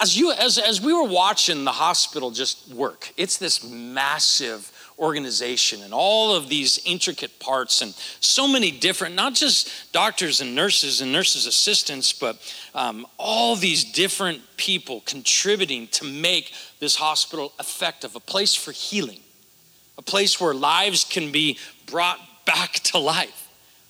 as 0.00 0.18
you 0.18 0.32
as, 0.32 0.56
as 0.56 0.80
we 0.80 0.94
were 0.94 1.08
watching 1.08 1.64
the 1.64 1.72
hospital 1.72 2.30
just 2.30 2.72
work, 2.72 3.12
it's 3.18 3.36
this 3.36 3.68
massive 3.68 4.72
organization 4.98 5.82
and 5.82 5.92
all 5.92 6.34
of 6.34 6.48
these 6.48 6.80
intricate 6.84 7.38
parts 7.38 7.82
and 7.82 7.94
so 8.20 8.48
many 8.48 8.70
different, 8.70 9.14
not 9.14 9.34
just 9.34 9.92
doctors 9.92 10.40
and 10.40 10.54
nurses 10.54 11.00
and 11.00 11.12
nurses' 11.12 11.46
assistants, 11.46 12.12
but 12.12 12.36
um, 12.74 13.06
all 13.16 13.56
these 13.56 13.84
different 13.84 14.40
people 14.56 15.00
contributing 15.06 15.86
to 15.88 16.04
make 16.04 16.52
this 16.80 16.96
hospital 16.96 17.52
effective, 17.58 18.14
a 18.16 18.20
place 18.20 18.54
for 18.54 18.72
healing, 18.72 19.20
a 19.96 20.02
place 20.02 20.40
where 20.40 20.54
lives 20.54 21.04
can 21.04 21.32
be 21.32 21.58
brought 21.86 22.18
back 22.44 22.74
to 22.74 22.98
life. 22.98 23.47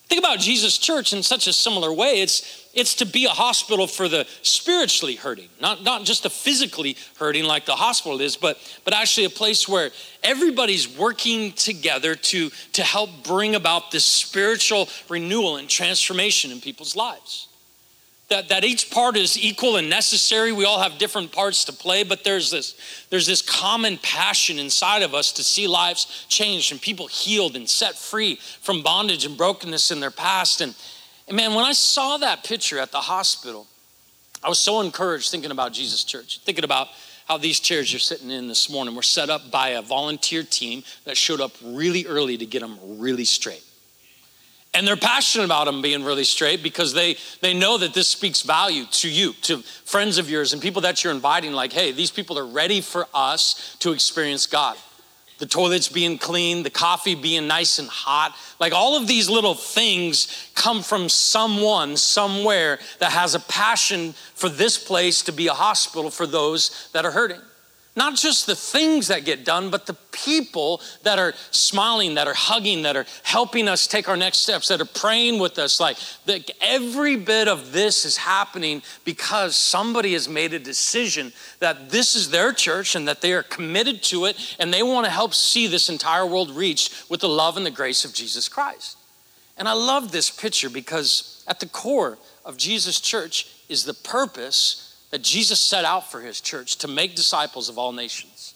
Think 0.09 0.23
about 0.23 0.39
Jesus' 0.39 0.79
church 0.79 1.13
in 1.13 1.21
such 1.21 1.45
a 1.45 1.53
similar 1.53 1.93
way. 1.93 2.21
It's, 2.21 2.67
it's 2.73 2.95
to 2.95 3.05
be 3.05 3.25
a 3.25 3.29
hospital 3.29 3.85
for 3.85 4.07
the 4.07 4.25
spiritually 4.41 5.15
hurting, 5.15 5.49
not, 5.61 5.83
not 5.83 6.03
just 6.03 6.23
the 6.23 6.31
physically 6.31 6.97
hurting 7.19 7.43
like 7.43 7.67
the 7.67 7.75
hospital 7.75 8.19
is, 8.19 8.35
but, 8.35 8.57
but 8.85 8.95
actually 8.95 9.25
a 9.25 9.29
place 9.29 9.67
where 9.67 9.91
everybody's 10.23 10.97
working 10.97 11.51
together 11.51 12.15
to, 12.15 12.49
to 12.73 12.83
help 12.83 13.23
bring 13.23 13.53
about 13.53 13.91
this 13.91 14.03
spiritual 14.03 14.89
renewal 15.09 15.57
and 15.57 15.69
transformation 15.69 16.49
in 16.49 16.59
people's 16.59 16.95
lives 16.95 17.48
that, 18.29 18.49
that 18.49 18.63
each 18.63 18.91
part 18.91 19.17
is 19.17 19.37
equal 19.37 19.77
and 19.77 19.89
necessary. 19.89 20.51
We 20.51 20.65
all 20.65 20.79
have 20.79 20.99
different 20.99 21.31
parts 21.31 21.65
to 21.65 21.73
play, 21.73 22.03
but 22.03 22.23
there's 22.23 22.51
this, 22.51 22.75
there's 23.09 23.25
this 23.25 23.41
common 23.41 23.97
passion 23.97 24.59
inside 24.59 25.01
of 25.01 25.15
us 25.15 25.31
to 25.33 25.43
see 25.43 25.67
lives 25.67 26.25
changed 26.29 26.71
and 26.71 26.79
people 26.79 27.07
healed 27.07 27.55
and 27.55 27.67
set 27.67 27.95
free 27.95 28.35
from 28.61 28.83
bondage 28.83 29.25
and 29.25 29.35
brokenness 29.35 29.89
in 29.89 29.99
their 29.99 30.11
past. 30.11 30.61
And, 30.61 30.75
and 31.27 31.35
man, 31.35 31.55
when 31.55 31.65
I 31.65 31.73
saw 31.73 32.17
that 32.17 32.43
picture 32.43 32.77
at 32.77 32.91
the 32.91 33.01
hospital, 33.01 33.65
I 34.43 34.49
was 34.49 34.59
so 34.59 34.79
encouraged 34.81 35.31
thinking 35.31 35.51
about 35.51 35.73
Jesus 35.73 36.03
Church, 36.03 36.39
thinking 36.39 36.63
about 36.63 36.89
how 37.27 37.37
these 37.37 37.59
chairs 37.59 37.91
you're 37.91 37.99
sitting 37.99 38.29
in 38.29 38.47
this 38.47 38.69
morning 38.69 38.95
were 38.95 39.01
set 39.01 39.29
up 39.29 39.51
by 39.51 39.69
a 39.69 39.81
volunteer 39.81 40.43
team 40.43 40.83
that 41.05 41.17
showed 41.17 41.41
up 41.41 41.51
really 41.63 42.05
early 42.05 42.37
to 42.37 42.45
get 42.45 42.61
them 42.61 42.77
really 42.99 43.25
straight 43.25 43.63
and 44.73 44.87
they're 44.87 44.95
passionate 44.95 45.45
about 45.45 45.65
them 45.65 45.81
being 45.81 46.03
really 46.03 46.23
straight 46.23 46.61
because 46.61 46.93
they 46.93 47.17
they 47.41 47.53
know 47.53 47.77
that 47.77 47.93
this 47.93 48.07
speaks 48.07 48.41
value 48.41 48.85
to 48.91 49.09
you 49.09 49.33
to 49.41 49.57
friends 49.85 50.17
of 50.17 50.29
yours 50.29 50.53
and 50.53 50.61
people 50.61 50.81
that 50.83 51.03
you're 51.03 51.13
inviting. 51.13 51.53
Like 51.53 51.73
hey 51.73 51.91
these 51.91 52.11
people 52.11 52.37
are 52.37 52.45
ready 52.45 52.81
for 52.81 53.07
us 53.13 53.75
to 53.79 53.91
experience 53.91 54.45
god. 54.45 54.77
The 55.39 55.45
toilets 55.45 55.87
being 55.87 56.17
clean 56.17 56.63
the 56.63 56.69
coffee 56.69 57.15
being 57.15 57.47
nice 57.47 57.79
and 57.79 57.87
hot. 57.87 58.35
Like 58.59 58.73
all 58.73 58.97
of 58.97 59.07
these 59.07 59.29
little 59.29 59.55
things 59.55 60.51
come 60.53 60.83
from 60.83 61.09
someone 61.09 61.97
somewhere 61.97 62.79
that 62.99 63.11
has 63.11 63.35
a 63.35 63.39
passion 63.39 64.13
for 64.35 64.49
this 64.49 64.77
place 64.77 65.23
to 65.23 65.31
be 65.31 65.47
a 65.47 65.53
hospital 65.53 66.09
for 66.09 66.27
those 66.27 66.89
that 66.93 67.05
are 67.05 67.11
hurting 67.11 67.41
not 67.95 68.15
just 68.15 68.45
the 68.45 68.55
things 68.55 69.07
that 69.07 69.25
get 69.25 69.43
done, 69.43 69.69
but 69.69 69.85
the 69.85 69.97
people 70.11 70.79
that 71.03 71.19
are 71.19 71.33
smiling, 71.51 72.15
that 72.15 72.27
are 72.27 72.33
hugging, 72.33 72.83
that 72.83 72.95
are 72.95 73.05
helping 73.23 73.67
us 73.67 73.87
take 73.87 74.07
our 74.07 74.15
next 74.15 74.39
steps, 74.39 74.67
that 74.67 74.79
are 74.79 74.85
praying 74.85 75.39
with 75.39 75.57
us. 75.57 75.79
Like 75.79 75.97
that 76.25 76.49
every 76.61 77.15
bit 77.15 77.47
of 77.47 77.71
this 77.71 78.05
is 78.05 78.17
happening 78.17 78.83
because 79.05 79.55
somebody 79.55 80.13
has 80.13 80.29
made 80.29 80.53
a 80.53 80.59
decision 80.59 81.33
that 81.59 81.89
this 81.89 82.15
is 82.15 82.29
their 82.29 82.53
church 82.53 82.95
and 82.95 83.07
that 83.07 83.21
they 83.21 83.33
are 83.33 83.43
committed 83.43 84.03
to 84.03 84.25
it 84.25 84.55
and 84.59 84.73
they 84.73 84.83
want 84.83 85.05
to 85.05 85.11
help 85.11 85.33
see 85.33 85.67
this 85.67 85.89
entire 85.89 86.25
world 86.25 86.51
reached 86.51 87.09
with 87.09 87.21
the 87.21 87.29
love 87.29 87.57
and 87.57 87.65
the 87.65 87.71
grace 87.71 88.05
of 88.05 88.13
Jesus 88.13 88.47
Christ. 88.47 88.97
And 89.57 89.67
I 89.67 89.73
love 89.73 90.11
this 90.11 90.29
picture 90.29 90.69
because 90.69 91.43
at 91.47 91.59
the 91.59 91.65
core 91.65 92.17
of 92.45 92.55
Jesus' 92.55 93.01
church 93.01 93.47
is 93.67 93.83
the 93.83 93.93
purpose 93.93 94.88
that 95.11 95.23
Jesus 95.23 95.59
set 95.59 95.85
out 95.85 96.11
for 96.11 96.21
his 96.21 96.39
church 96.41 96.77
to 96.77 96.87
make 96.87 97.15
disciples 97.15 97.69
of 97.69 97.77
all 97.77 97.91
nations. 97.91 98.53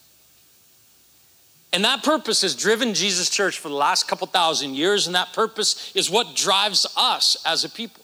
And 1.72 1.84
that 1.86 2.04
purpose 2.04 2.44
has 2.44 2.56
driven 2.56 2.94
Jesus' 2.94 3.30
church 3.30 3.58
for 3.58 3.70
the 3.70 3.76
last 3.76 4.08
couple 4.08 4.28
thousand 4.28 4.76
years, 4.76 5.08
and 5.08 5.16
that 5.16 5.34
purpose 5.34 5.92
is 5.96 6.10
what 6.10 6.36
drives 6.36 6.86
us 6.96 7.36
as 7.46 7.64
a 7.64 7.70
people 7.70 8.04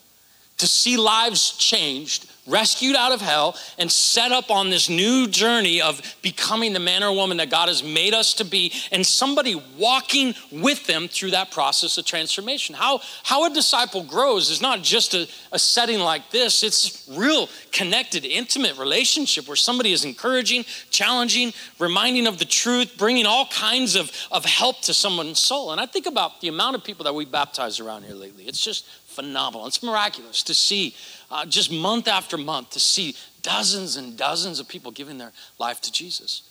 to 0.58 0.68
see 0.68 0.98
lives 0.98 1.52
changed 1.58 2.30
rescued 2.50 2.96
out 2.96 3.12
of 3.12 3.22
hell 3.22 3.56
and 3.78 3.92
set 3.92 4.32
up 4.32 4.50
on 4.52 4.70
this 4.70 4.90
new 4.90 5.28
journey 5.28 5.82
of 5.82 6.02
becoming 6.22 6.74
the 6.74 6.80
man 6.80 7.04
or 7.04 7.14
woman 7.14 7.38
that 7.38 7.50
God 7.50 7.68
has 7.68 7.84
made 7.84 8.14
us 8.14 8.34
to 8.36 8.46
be, 8.46 8.74
and 8.92 9.06
somebody 9.06 9.62
walking 9.78 10.34
with 10.52 10.86
them 10.88 11.08
through 11.08 11.32
that 11.32 11.52
process 11.52 11.98
of 11.98 12.06
transformation. 12.06 12.76
How, 12.76 13.02
how 13.24 13.46
a 13.46 13.54
disciple 13.54 14.04
grows 14.04 14.50
is 14.50 14.62
not 14.62 14.82
just 14.82 15.14
a, 15.14 15.28
a 15.52 15.60
setting 15.60 16.00
like 16.00 16.32
this, 16.32 16.64
it's 16.64 17.08
real 17.10 17.50
connected, 17.72 18.26
intimate 18.26 18.78
relationship 18.78 19.48
where 19.48 19.56
somebody 19.56 19.92
is 19.92 20.06
encouraging, 20.06 20.66
challenging, 20.90 21.54
reminding 21.80 22.28
of 22.28 22.40
the 22.40 22.46
truth, 22.46 22.98
bringing 22.98 23.26
all 23.26 23.46
kinds 23.48 23.96
of, 23.96 24.12
of 24.32 24.46
help 24.46 24.82
to 24.82 24.94
someone's 24.94 25.40
soul. 25.40 25.72
And 25.72 25.80
I 25.80 25.86
think 25.86 26.06
about 26.06 26.42
the 26.42 26.48
amount 26.48 26.76
of 26.76 26.84
people 26.84 27.04
that 27.06 27.14
we 27.14 27.26
baptize 27.26 27.80
around 27.80 28.04
here 28.04 28.16
lately. 28.16 28.46
It's 28.46 28.64
just 28.64 28.86
phenomenal. 29.20 29.68
It's 29.68 29.84
miraculous 29.84 30.44
to 30.44 30.54
see 30.54 30.96
uh, 31.30 31.46
just 31.46 31.74
month 31.74 32.08
after 32.08 32.38
month 32.38 32.70
to 32.72 32.80
see 32.80 33.18
dozens 33.42 33.98
and 33.98 34.18
dozens 34.18 34.62
of 34.62 34.68
people 34.70 34.92
giving 34.92 35.18
their 35.18 35.34
life 35.58 35.82
to 35.82 35.92
Jesus. 35.92 36.44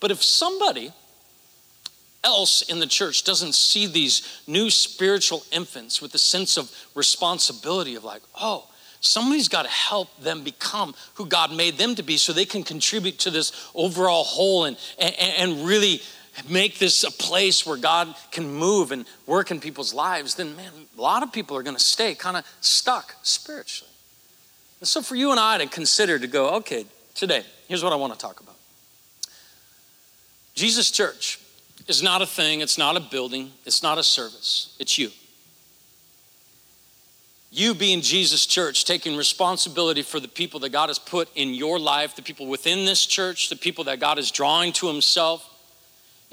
But 0.00 0.10
if 0.10 0.22
somebody 0.22 0.90
else 2.22 2.62
in 2.62 2.80
the 2.80 2.86
church 2.86 3.24
doesn't 3.24 3.54
see 3.54 3.86
these 3.86 4.42
new 4.46 4.70
spiritual 4.70 5.44
infants 5.52 6.00
with 6.00 6.14
a 6.14 6.18
sense 6.18 6.56
of 6.56 6.70
responsibility 6.94 7.94
of 7.94 8.04
like, 8.04 8.22
oh, 8.40 8.68
somebody's 9.00 9.48
got 9.50 9.66
to 9.66 9.70
help 9.70 10.08
them 10.18 10.42
become 10.42 10.94
who 11.16 11.26
God 11.26 11.54
made 11.54 11.76
them 11.76 11.94
to 11.96 12.02
be 12.02 12.16
so 12.16 12.32
they 12.32 12.46
can 12.46 12.62
contribute 12.62 13.18
to 13.18 13.30
this 13.30 13.70
overall 13.74 14.24
whole 14.24 14.64
and, 14.64 14.78
and, 14.98 15.14
and 15.18 15.66
really 15.66 16.00
make 16.48 16.78
this 16.78 17.04
a 17.04 17.10
place 17.10 17.64
where 17.64 17.76
God 17.76 18.14
can 18.30 18.52
move 18.52 18.92
and 18.92 19.04
work 19.26 19.50
in 19.50 19.60
people's 19.60 19.94
lives, 19.94 20.34
then 20.34 20.56
man, 20.56 20.72
a 20.96 21.00
lot 21.00 21.22
of 21.22 21.32
people 21.32 21.56
are 21.56 21.62
going 21.62 21.76
to 21.76 21.82
stay 21.82 22.14
kind 22.14 22.36
of 22.36 22.44
stuck 22.60 23.14
spiritually. 23.22 23.90
And 24.80 24.88
so 24.88 25.00
for 25.02 25.14
you 25.14 25.30
and 25.30 25.40
I 25.40 25.58
to 25.58 25.66
consider 25.66 26.18
to 26.18 26.26
go, 26.26 26.56
okay, 26.56 26.84
today, 27.14 27.44
here's 27.68 27.82
what 27.82 27.92
I 27.92 27.96
want 27.96 28.12
to 28.12 28.18
talk 28.18 28.40
about. 28.40 28.56
Jesus 30.54 30.90
Church 30.90 31.40
is 31.88 32.02
not 32.02 32.22
a 32.22 32.26
thing, 32.26 32.60
it's 32.60 32.78
not 32.78 32.96
a 32.96 33.00
building, 33.00 33.52
it's 33.64 33.82
not 33.82 33.98
a 33.98 34.02
service, 34.02 34.76
it's 34.78 34.98
you. 34.98 35.10
You 37.50 37.72
being 37.74 38.00
Jesus 38.00 38.46
Church, 38.46 38.84
taking 38.84 39.16
responsibility 39.16 40.02
for 40.02 40.18
the 40.18 40.28
people 40.28 40.58
that 40.60 40.70
God 40.70 40.88
has 40.88 40.98
put 40.98 41.28
in 41.36 41.54
your 41.54 41.78
life, 41.78 42.16
the 42.16 42.22
people 42.22 42.46
within 42.46 42.84
this 42.84 43.06
church, 43.06 43.48
the 43.48 43.54
people 43.54 43.84
that 43.84 44.00
God 44.00 44.18
is 44.18 44.32
drawing 44.32 44.72
to 44.74 44.88
Himself. 44.88 45.48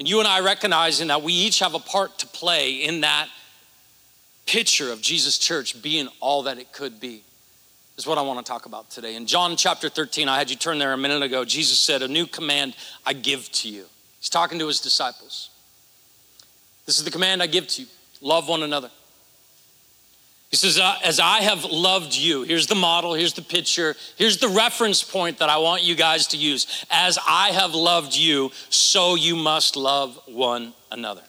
And 0.02 0.10
you 0.10 0.18
and 0.18 0.28
I 0.28 0.40
recognizing 0.40 1.10
that 1.10 1.22
we 1.22 1.32
each 1.32 1.60
have 1.60 1.76
a 1.76 1.80
part 1.80 2.18
to 2.18 2.26
play 2.26 2.74
in 2.74 3.02
that 3.02 3.30
picture 4.48 4.92
of 4.92 5.00
Jesus 5.00 5.38
Church 5.38 5.80
being 5.80 6.08
all 6.20 6.42
that 6.42 6.58
it 6.58 6.74
could 6.74 7.00
be 7.00 7.22
is 8.00 8.08
what 8.08 8.18
I 8.18 8.24
want 8.24 8.44
to 8.44 8.52
talk 8.52 8.66
about 8.66 8.90
today. 8.90 9.16
In 9.16 9.28
John 9.28 9.56
chapter 9.56 9.90
13, 9.90 10.28
I 10.28 10.40
had 10.40 10.50
you 10.50 10.56
turn 10.56 10.80
there 10.80 10.92
a 10.94 10.98
minute 10.98 11.22
ago. 11.22 11.46
Jesus 11.46 11.80
said, 11.80 12.02
A 12.02 12.08
new 12.08 12.26
command 12.26 12.76
I 13.06 13.14
give 13.14 13.52
to 13.52 13.70
you. 13.70 13.86
He's 14.20 14.30
talking 14.30 14.58
to 14.58 14.66
his 14.66 14.80
disciples. 14.80 15.52
This 16.88 16.98
is 16.98 17.04
the 17.04 17.12
command 17.12 17.44
I 17.44 17.46
give 17.46 17.68
to 17.68 17.84
you 17.84 17.88
love 18.22 18.50
one 18.50 18.64
another. 18.64 18.90
He 20.52 20.58
says, 20.58 20.80
As 21.02 21.20
I 21.22 21.42
have 21.42 21.64
loved 21.64 22.14
you, 22.14 22.44
here's 22.44 22.68
the 22.68 22.76
model, 22.76 23.14
here's 23.14 23.34
the 23.34 23.42
picture, 23.42 23.96
here's 24.18 24.38
the 24.38 24.50
reference 24.50 25.02
point 25.02 25.40
that 25.40 25.48
I 25.48 25.58
want 25.58 25.84
you 25.84 25.96
guys 25.96 26.28
to 26.28 26.38
use. 26.38 26.86
As 26.92 27.18
I 27.26 27.52
have 27.52 27.74
loved 27.74 28.16
you, 28.16 28.52
so 28.70 29.16
you 29.16 29.38
must 29.38 29.78
love 29.78 30.20
one 30.28 30.74
another. 30.92 31.24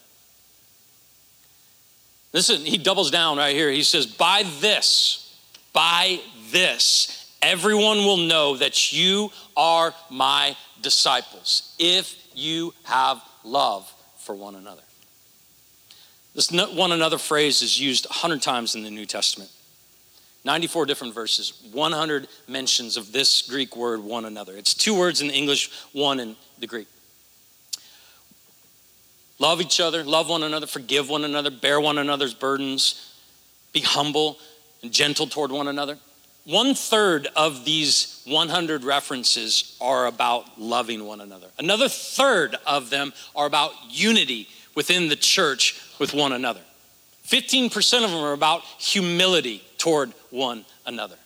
Listen, 2.33 2.65
he 2.65 2.79
doubles 2.79 3.13
down 3.13 3.39
right 3.39 3.55
here. 3.55 3.71
He 3.71 3.85
says, 3.85 4.07
By 4.07 4.43
this, 4.61 5.39
by 5.73 6.19
this, 6.51 7.33
everyone 7.41 7.99
will 7.99 8.17
know 8.17 8.57
that 8.57 8.93
you 8.93 9.31
are 9.57 9.95
my 10.11 10.57
disciples 10.81 11.77
if 11.79 12.17
you 12.35 12.75
have 12.85 13.23
love 13.45 13.93
for 14.19 14.35
one 14.35 14.57
another. 14.57 14.83
This 16.35 16.51
one 16.51 16.93
another 16.93 17.19
phrase 17.19 17.63
is 17.63 17.79
used 17.79 18.07
100 18.07 18.41
times 18.41 18.75
in 18.75 18.83
the 18.83 18.91
New 18.91 19.07
Testament. 19.07 19.51
94 20.45 20.87
different 20.87 21.15
verses, 21.15 21.53
100 21.73 22.27
mentions 22.49 22.97
of 22.97 23.13
this 23.13 23.43
Greek 23.43 23.77
word, 23.77 24.03
one 24.03 24.25
another. 24.25 24.57
It's 24.57 24.75
two 24.75 24.99
words 24.99 25.21
in 25.21 25.31
English, 25.31 25.71
one 25.93 26.19
in 26.19 26.37
the 26.59 26.67
Greek. 26.67 26.89
Love 29.39 29.61
each 29.61 29.81
other, 29.81 30.03
love 30.03 30.29
one 30.29 30.43
another, 30.43 30.67
forgive 30.67 31.09
one 31.09 31.25
another, 31.25 31.51
bear 31.51 31.81
one 31.81 31.99
another's 31.99 32.35
burdens, 32.35 33.15
be 33.73 33.81
humble 33.81 34.39
and 34.83 34.93
gentle 34.93 35.27
toward 35.27 35.53
one 35.53 35.69
another. 35.69 35.99
One 36.45 36.75
third 36.75 37.29
of 37.37 37.65
these 37.65 38.23
100 38.27 38.83
references 38.83 39.77
are 39.81 40.07
about 40.07 40.61
loving 40.61 41.07
one 41.07 41.21
another. 41.21 41.47
Another 41.57 41.89
third 41.89 42.57
of 42.67 42.91
them 42.91 43.13
are 43.37 43.47
about 43.47 43.73
unity 43.89 44.49
within 44.75 45.09
the 45.09 45.17
church 45.17 45.81
with 45.99 46.15
one 46.15 46.33
another. 46.33 46.61
15% 47.27 48.05
of 48.05 48.11
them 48.11 48.21
are 48.21 48.33
about 48.33 48.63
humility 48.79 49.63
toward 49.79 50.13
one 50.31 50.65
another. 50.87 51.17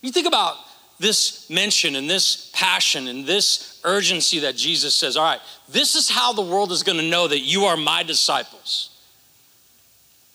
You 0.00 0.12
think 0.12 0.26
about 0.26 0.56
this 0.98 1.48
mention 1.50 1.96
and 1.96 2.08
this 2.08 2.50
passion 2.54 3.08
and 3.08 3.24
this 3.24 3.80
urgency 3.84 4.40
that 4.40 4.56
Jesus 4.56 4.94
says, 4.94 5.16
All 5.16 5.24
right, 5.24 5.40
this 5.68 5.94
is 5.94 6.08
how 6.08 6.32
the 6.32 6.42
world 6.42 6.70
is 6.70 6.82
going 6.82 6.98
to 6.98 7.08
know 7.08 7.26
that 7.26 7.40
you 7.40 7.64
are 7.64 7.76
my 7.76 8.02
disciples. 8.02 8.90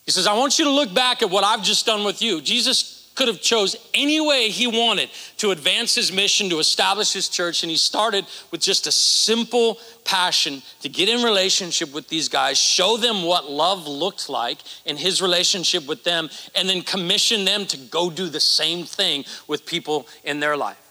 He 0.05 0.11
says, 0.11 0.25
I 0.25 0.33
want 0.33 0.57
you 0.57 0.65
to 0.65 0.71
look 0.71 0.93
back 0.93 1.21
at 1.21 1.29
what 1.29 1.43
I've 1.43 1.63
just 1.63 1.85
done 1.85 2.05
with 2.05 2.21
you. 2.21 2.41
Jesus 2.41 2.96
could 3.17 3.27
have 3.27 3.41
chose 3.41 3.75
any 3.95 4.21
way 4.21 4.49
he 4.49 4.67
wanted 4.67 5.09
to 5.37 5.49
advance 5.49 5.95
his 5.95 6.11
mission 6.11 6.49
to 6.49 6.59
establish 6.59 7.11
his 7.11 7.27
church 7.27 7.63
and 7.63 7.71
he 7.71 7.75
started 7.75 8.23
with 8.51 8.61
just 8.61 8.85
a 8.85 8.91
simple 8.91 9.79
passion 10.05 10.61
to 10.81 10.87
get 10.87 11.09
in 11.09 11.23
relationship 11.23 11.91
with 11.93 12.07
these 12.07 12.29
guys 12.29 12.59
show 12.59 12.95
them 12.95 13.23
what 13.23 13.49
love 13.49 13.87
looked 13.87 14.29
like 14.29 14.59
in 14.85 14.95
his 14.95 15.19
relationship 15.19 15.87
with 15.87 16.03
them 16.03 16.29
and 16.55 16.69
then 16.69 16.81
commission 16.81 17.43
them 17.43 17.65
to 17.65 17.75
go 17.75 18.11
do 18.11 18.29
the 18.29 18.39
same 18.39 18.85
thing 18.85 19.25
with 19.47 19.65
people 19.65 20.07
in 20.23 20.39
their 20.39 20.55
life 20.55 20.86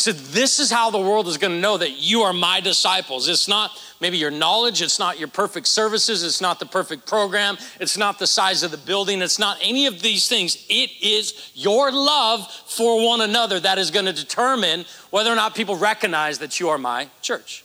said, 0.00 0.16
This 0.16 0.58
is 0.58 0.70
how 0.70 0.90
the 0.90 0.98
world 0.98 1.28
is 1.28 1.36
going 1.36 1.52
to 1.52 1.58
know 1.58 1.76
that 1.76 1.98
you 1.98 2.22
are 2.22 2.32
my 2.32 2.60
disciples. 2.60 3.28
It's 3.28 3.48
not 3.48 3.70
maybe 4.00 4.18
your 4.18 4.30
knowledge, 4.30 4.82
it's 4.82 4.98
not 4.98 5.18
your 5.18 5.28
perfect 5.28 5.66
services, 5.66 6.22
it's 6.22 6.40
not 6.40 6.58
the 6.58 6.66
perfect 6.66 7.06
program, 7.06 7.58
it's 7.80 7.96
not 7.96 8.18
the 8.18 8.26
size 8.26 8.62
of 8.62 8.70
the 8.70 8.78
building, 8.78 9.20
it's 9.20 9.38
not 9.38 9.58
any 9.62 9.86
of 9.86 10.00
these 10.00 10.28
things. 10.28 10.64
It 10.68 10.90
is 11.02 11.52
your 11.54 11.92
love 11.92 12.46
for 12.66 13.04
one 13.04 13.20
another 13.20 13.60
that 13.60 13.78
is 13.78 13.90
going 13.90 14.06
to 14.06 14.12
determine 14.12 14.84
whether 15.10 15.30
or 15.30 15.36
not 15.36 15.54
people 15.54 15.76
recognize 15.76 16.38
that 16.38 16.60
you 16.60 16.68
are 16.68 16.78
my 16.78 17.08
church, 17.20 17.64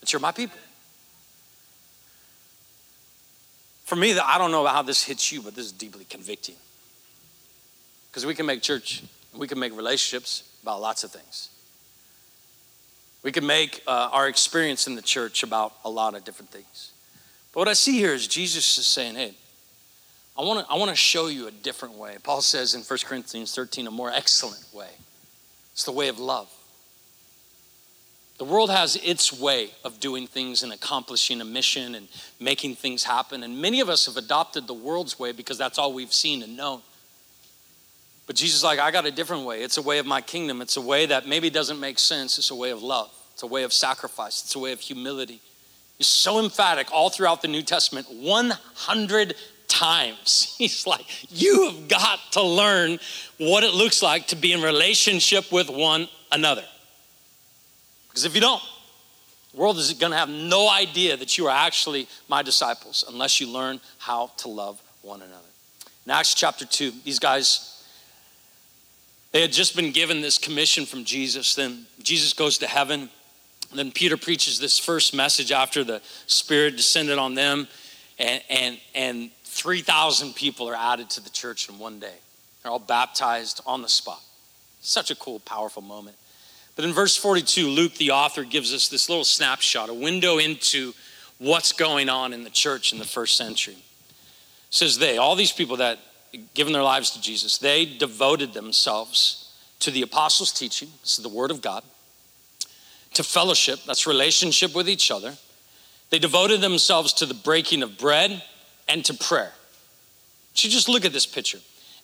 that 0.00 0.12
you're 0.12 0.20
my 0.20 0.32
people. 0.32 0.58
For 3.84 3.96
me, 3.96 4.18
I 4.18 4.38
don't 4.38 4.52
know 4.52 4.66
how 4.66 4.82
this 4.82 5.02
hits 5.02 5.32
you, 5.32 5.42
but 5.42 5.54
this 5.56 5.66
is 5.66 5.72
deeply 5.72 6.04
convicting. 6.04 6.54
Because 8.10 8.24
we 8.24 8.34
can 8.34 8.46
make 8.46 8.62
church, 8.62 9.02
we 9.36 9.48
can 9.48 9.58
make 9.58 9.76
relationships 9.76 10.44
about 10.62 10.80
lots 10.80 11.04
of 11.04 11.10
things. 11.10 11.48
We 13.22 13.32
could 13.32 13.44
make 13.44 13.82
uh, 13.86 14.10
our 14.12 14.28
experience 14.28 14.86
in 14.86 14.94
the 14.94 15.02
church 15.02 15.42
about 15.42 15.74
a 15.84 15.90
lot 15.90 16.14
of 16.14 16.24
different 16.24 16.50
things. 16.50 16.92
But 17.52 17.60
what 17.60 17.68
I 17.68 17.74
see 17.74 17.98
here 17.98 18.14
is 18.14 18.26
Jesus 18.26 18.78
is 18.78 18.86
saying, 18.86 19.16
hey, 19.16 19.34
I 20.38 20.42
want 20.42 20.66
to 20.66 20.72
I 20.72 20.78
wanna 20.78 20.94
show 20.94 21.26
you 21.26 21.48
a 21.48 21.50
different 21.50 21.94
way. 21.94 22.16
Paul 22.22 22.40
says 22.40 22.74
in 22.74 22.82
1 22.82 22.98
Corinthians 23.04 23.54
13, 23.54 23.86
a 23.86 23.90
more 23.90 24.10
excellent 24.10 24.64
way. 24.72 24.90
It's 25.72 25.84
the 25.84 25.92
way 25.92 26.08
of 26.08 26.18
love. 26.18 26.48
The 28.38 28.44
world 28.44 28.70
has 28.70 28.96
its 28.96 29.38
way 29.38 29.70
of 29.84 30.00
doing 30.00 30.26
things 30.26 30.62
and 30.62 30.72
accomplishing 30.72 31.42
a 31.42 31.44
mission 31.44 31.94
and 31.94 32.08
making 32.40 32.76
things 32.76 33.04
happen. 33.04 33.42
And 33.42 33.60
many 33.60 33.80
of 33.80 33.90
us 33.90 34.06
have 34.06 34.16
adopted 34.16 34.66
the 34.66 34.72
world's 34.72 35.18
way 35.18 35.32
because 35.32 35.58
that's 35.58 35.78
all 35.78 35.92
we've 35.92 36.12
seen 36.12 36.42
and 36.42 36.56
known. 36.56 36.80
But 38.30 38.36
Jesus 38.36 38.58
is 38.58 38.62
like, 38.62 38.78
I 38.78 38.92
got 38.92 39.06
a 39.06 39.10
different 39.10 39.44
way. 39.44 39.64
It's 39.64 39.76
a 39.76 39.82
way 39.82 39.98
of 39.98 40.06
my 40.06 40.20
kingdom. 40.20 40.62
It's 40.62 40.76
a 40.76 40.80
way 40.80 41.04
that 41.04 41.26
maybe 41.26 41.50
doesn't 41.50 41.80
make 41.80 41.98
sense. 41.98 42.38
It's 42.38 42.52
a 42.52 42.54
way 42.54 42.70
of 42.70 42.80
love. 42.80 43.10
It's 43.32 43.42
a 43.42 43.46
way 43.48 43.64
of 43.64 43.72
sacrifice. 43.72 44.44
It's 44.44 44.54
a 44.54 44.60
way 44.60 44.70
of 44.70 44.78
humility. 44.78 45.40
He's 45.98 46.06
so 46.06 46.38
emphatic 46.38 46.92
all 46.92 47.10
throughout 47.10 47.42
the 47.42 47.48
New 47.48 47.62
Testament 47.62 48.06
100 48.08 49.34
times. 49.66 50.54
He's 50.58 50.86
like, 50.86 51.06
You 51.28 51.70
have 51.70 51.88
got 51.88 52.20
to 52.34 52.42
learn 52.42 53.00
what 53.38 53.64
it 53.64 53.74
looks 53.74 54.00
like 54.00 54.28
to 54.28 54.36
be 54.36 54.52
in 54.52 54.62
relationship 54.62 55.50
with 55.50 55.68
one 55.68 56.08
another. 56.30 56.64
Because 58.10 58.24
if 58.24 58.36
you 58.36 58.40
don't, 58.40 58.62
the 59.52 59.60
world 59.60 59.76
is 59.76 59.92
going 59.94 60.12
to 60.12 60.18
have 60.18 60.28
no 60.28 60.70
idea 60.70 61.16
that 61.16 61.36
you 61.36 61.48
are 61.48 61.66
actually 61.66 62.06
my 62.28 62.42
disciples 62.42 63.04
unless 63.08 63.40
you 63.40 63.48
learn 63.48 63.80
how 63.98 64.30
to 64.36 64.46
love 64.46 64.80
one 65.02 65.20
another. 65.20 65.48
In 66.06 66.12
Acts 66.12 66.32
chapter 66.32 66.64
2, 66.64 66.92
these 67.02 67.18
guys, 67.18 67.76
they 69.32 69.40
had 69.42 69.52
just 69.52 69.76
been 69.76 69.92
given 69.92 70.20
this 70.20 70.38
commission 70.38 70.86
from 70.86 71.04
Jesus. 71.04 71.54
Then 71.54 71.86
Jesus 72.02 72.32
goes 72.32 72.58
to 72.58 72.66
heaven. 72.66 73.08
Then 73.72 73.92
Peter 73.92 74.16
preaches 74.16 74.58
this 74.58 74.78
first 74.78 75.14
message 75.14 75.52
after 75.52 75.84
the 75.84 76.02
Spirit 76.26 76.76
descended 76.76 77.18
on 77.18 77.34
them, 77.34 77.68
and, 78.18 78.42
and, 78.50 78.78
and 78.94 79.30
3,000 79.44 80.34
people 80.34 80.68
are 80.68 80.74
added 80.74 81.08
to 81.10 81.20
the 81.20 81.30
church 81.30 81.68
in 81.68 81.78
one 81.78 82.00
day. 82.00 82.14
They're 82.62 82.72
all 82.72 82.80
baptized 82.80 83.60
on 83.66 83.82
the 83.82 83.88
spot. 83.88 84.20
Such 84.80 85.10
a 85.10 85.14
cool, 85.14 85.38
powerful 85.40 85.82
moment. 85.82 86.16
But 86.74 86.84
in 86.84 86.92
verse 86.92 87.16
42, 87.16 87.68
Luke, 87.68 87.94
the 87.94 88.10
author, 88.10 88.42
gives 88.42 88.74
us 88.74 88.88
this 88.88 89.08
little 89.08 89.24
snapshot, 89.24 89.88
a 89.88 89.94
window 89.94 90.38
into 90.38 90.92
what's 91.38 91.72
going 91.72 92.08
on 92.08 92.32
in 92.32 92.42
the 92.42 92.50
church 92.50 92.92
in 92.92 92.98
the 92.98 93.04
first 93.04 93.36
century. 93.36 93.74
It 93.74 93.80
says 94.70 94.98
they, 94.98 95.16
all 95.16 95.36
these 95.36 95.52
people 95.52 95.76
that 95.76 95.98
given 96.54 96.72
their 96.72 96.82
lives 96.82 97.10
to 97.10 97.20
Jesus, 97.20 97.58
they 97.58 97.84
devoted 97.84 98.52
themselves 98.52 99.52
to 99.80 99.90
the 99.90 100.02
apostles' 100.02 100.52
teaching, 100.52 100.88
this 101.02 101.18
is 101.18 101.22
the 101.22 101.28
word 101.28 101.50
of 101.50 101.62
God, 101.62 101.82
to 103.14 103.22
fellowship, 103.22 103.80
that's 103.86 104.06
relationship 104.06 104.74
with 104.74 104.88
each 104.88 105.10
other. 105.10 105.34
They 106.10 106.18
devoted 106.18 106.60
themselves 106.60 107.12
to 107.14 107.26
the 107.26 107.34
breaking 107.34 107.82
of 107.82 107.98
bread 107.98 108.42
and 108.88 109.04
to 109.04 109.14
prayer. 109.14 109.52
So 110.54 110.68
just 110.68 110.88
look 110.88 111.04
at 111.04 111.12
this 111.12 111.26
picture. 111.26 111.58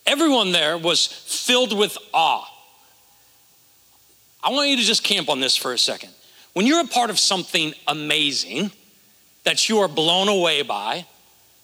Everyone 0.07 0.53
there 0.53 0.79
was 0.79 1.07
filled 1.07 1.77
with 1.77 1.99
awe. 2.15 2.47
I 4.43 4.51
want 4.51 4.69
you 4.71 4.77
to 4.77 4.83
just 4.83 5.03
camp 5.03 5.29
on 5.29 5.41
this 5.41 5.57
for 5.57 5.73
a 5.73 5.79
second. 5.79 6.11
When 6.53 6.67
you're 6.67 6.81
a 6.81 6.87
part 6.87 7.11
of 7.11 7.19
something 7.19 7.75
amazing 7.89 8.71
that 9.45 9.69
you 9.69 9.79
are 9.79 9.89
blown 9.89 10.29
away 10.29 10.63
by, 10.63 11.07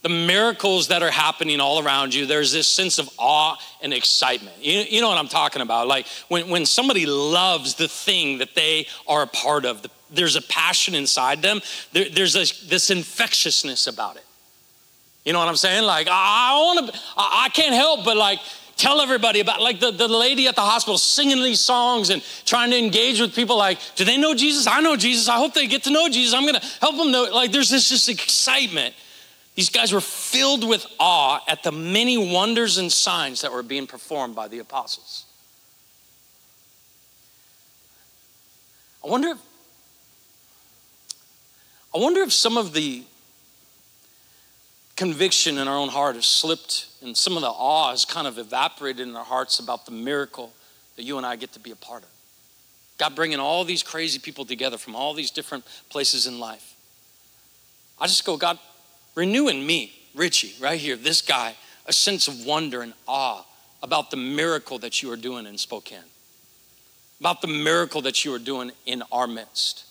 the 0.03 0.09
miracles 0.09 0.89
that 0.89 1.03
are 1.03 1.11
happening 1.11 1.61
all 1.61 1.85
around 1.85 2.13
you, 2.13 2.27
there's 2.27 2.53
this 2.53 2.67
sense 2.67 2.99
of 2.99 3.09
awe 3.19 3.57
and 3.81 3.95
excitement. 3.95 4.57
You, 4.61 4.81
you 4.81 5.01
know 5.01 5.09
what 5.09 5.19
I'm 5.19 5.29
talking 5.29 5.63
about? 5.63 5.87
Like 5.87 6.07
when, 6.29 6.49
when 6.49 6.67
somebody 6.67 7.07
loves 7.07 7.77
the 7.77 7.89
thing 7.89 8.39
that 8.39 8.55
they 8.55 8.89
are 9.07 9.23
a 9.23 9.27
part 9.29 9.65
of, 9.65 9.83
the, 9.83 9.91
there's 10.11 10.35
a 10.35 10.43
passion 10.43 10.95
inside 10.95 11.41
them, 11.41 11.61
there, 11.93 12.07
there's 12.11 12.35
a, 12.35 12.69
this 12.69 12.91
infectiousness 12.91 13.87
about 13.87 14.17
it. 14.17 14.25
You 15.25 15.33
know 15.33 15.39
what 15.39 15.49
I'm 15.49 15.57
saying? 15.57 15.85
Like, 15.85 16.09
I 16.11 16.53
want 16.57 16.93
to, 16.93 17.01
I 17.17 17.49
can't 17.53 17.75
help 17.75 18.05
but 18.05 18.17
like 18.17 18.41
tell 18.77 19.01
everybody 19.01 19.39
about, 19.39 19.61
like 19.61 19.79
the, 19.79 19.93
the 19.93 20.09
lady 20.09 20.49
at 20.49 20.57
the 20.57 20.63
hospital 20.63 20.99
singing 20.99 21.41
these 21.41 21.61
songs 21.61 22.11
and 22.11 22.25
trying 22.45 22.73
to 22.73 22.77
engage 22.77 23.21
with 23.21 23.37
people 23.37 23.57
like, 23.57 23.79
do 23.95 24.05
they 24.05 24.17
know 24.17 24.35
Jesus? 24.35 24.67
I 24.67 24.81
know 24.81 24.97
Jesus. 24.97 25.29
I 25.29 25.37
hope 25.37 25.55
they 25.55 25.69
get 25.69 25.85
to 25.85 25.93
know 25.93 26.09
Jesus. 26.09 26.35
I'm 26.35 26.45
to 26.53 26.61
help 26.81 26.97
them 26.97 27.13
know. 27.13 27.29
Like, 27.33 27.53
there's 27.53 27.71
this 27.71 27.89
just 27.89 28.09
excitement. 28.09 28.97
These 29.55 29.69
guys 29.69 29.93
were 29.93 30.01
filled 30.01 30.67
with 30.67 30.87
awe 30.99 31.41
at 31.47 31.63
the 31.63 31.73
many 31.73 32.17
wonders 32.17 32.79
and 32.79 32.91
signs 32.91 33.43
that 33.43 33.53
were 33.53 33.63
being 33.63 33.87
performed 33.87 34.35
by 34.35 34.49
the 34.49 34.61
apostles. 34.61 35.27
I 39.05 39.09
wonder 39.09 39.29
if, 39.29 39.39
I 41.95 41.99
wonder 41.99 42.23
if 42.23 42.33
some 42.33 42.57
of 42.57 42.73
the 42.73 43.05
conviction 44.97 45.59
in 45.59 45.69
our 45.69 45.77
own 45.77 45.89
heart 45.89 46.15
has 46.15 46.27
slipped 46.27 46.87
and 47.03 47.17
some 47.17 47.37
of 47.37 47.43
the 47.43 47.49
awe 47.49 47.91
has 47.91 48.05
kind 48.05 48.27
of 48.27 48.39
evaporated 48.39 49.07
in 49.07 49.17
our 49.17 49.25
hearts 49.25 49.59
about 49.59 49.85
the 49.85 49.93
miracle 49.93 50.53
that 50.97 51.03
you 51.03 51.19
and 51.19 51.27
I 51.27 51.37
get 51.37 51.53
to 51.55 51.61
be 51.61 51.73
a 51.73 51.77
part 51.77 52.05
of. 52.05 52.09
God 52.99 53.17
bringing 53.17 53.41
all 53.41 53.65
these 53.65 53.83
crazy 53.83 54.19
people 54.19 54.45
together 54.45 54.79
from 54.79 54.95
all 54.95 55.13
these 55.13 55.31
different 55.31 55.65
places 55.91 56.27
in 56.27 56.39
life. 56.39 56.75
I 57.99 58.07
just 58.07 58.25
go, 58.25 58.37
God, 58.37 58.59
renew 59.15 59.49
in 59.49 59.67
me, 59.67 59.93
Richie, 60.15 60.55
right 60.61 60.79
here, 60.79 60.97
this 60.97 61.21
guy, 61.23 61.55
a 61.87 61.93
sense 61.93 62.29
of 62.29 62.45
wonder 62.45 62.83
and 62.83 62.93
awe 63.07 63.45
about 63.83 64.11
the 64.11 64.17
miracle 64.17 64.79
that 64.79 65.03
you 65.03 65.11
are 65.11 65.17
doing 65.17 65.47
in 65.47 65.59
Spokane, 65.59 65.99
about 67.21 67.41
the 67.41 67.49
miracle 67.49 68.03
that 68.03 68.25
you 68.25 68.33
are 68.35 68.39
doing 68.39 68.71
in 68.87 69.03
our 69.11 69.27
midst. 69.27 69.85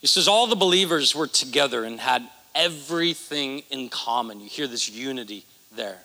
He 0.00 0.06
says, 0.06 0.28
All 0.28 0.46
the 0.46 0.56
believers 0.56 1.14
were 1.14 1.26
together 1.26 1.84
and 1.84 1.98
had 1.98 2.28
everything 2.54 3.62
in 3.70 3.88
common. 3.88 4.40
You 4.40 4.48
hear 4.48 4.66
this 4.66 4.88
unity 4.88 5.44
there. 5.74 5.98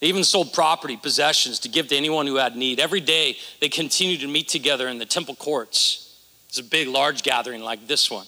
They 0.00 0.08
even 0.08 0.24
sold 0.24 0.52
property, 0.52 0.96
possessions 0.96 1.60
to 1.60 1.68
give 1.70 1.88
to 1.88 1.96
anyone 1.96 2.26
who 2.26 2.36
had 2.36 2.56
need. 2.56 2.78
Every 2.78 3.00
day 3.00 3.38
they 3.60 3.70
continued 3.70 4.20
to 4.20 4.28
meet 4.28 4.48
together 4.48 4.86
in 4.88 4.98
the 4.98 5.06
temple 5.06 5.34
courts. 5.34 6.14
It's 6.48 6.58
a 6.58 6.64
big, 6.64 6.88
large 6.88 7.22
gathering 7.22 7.62
like 7.62 7.86
this 7.86 8.10
one. 8.10 8.26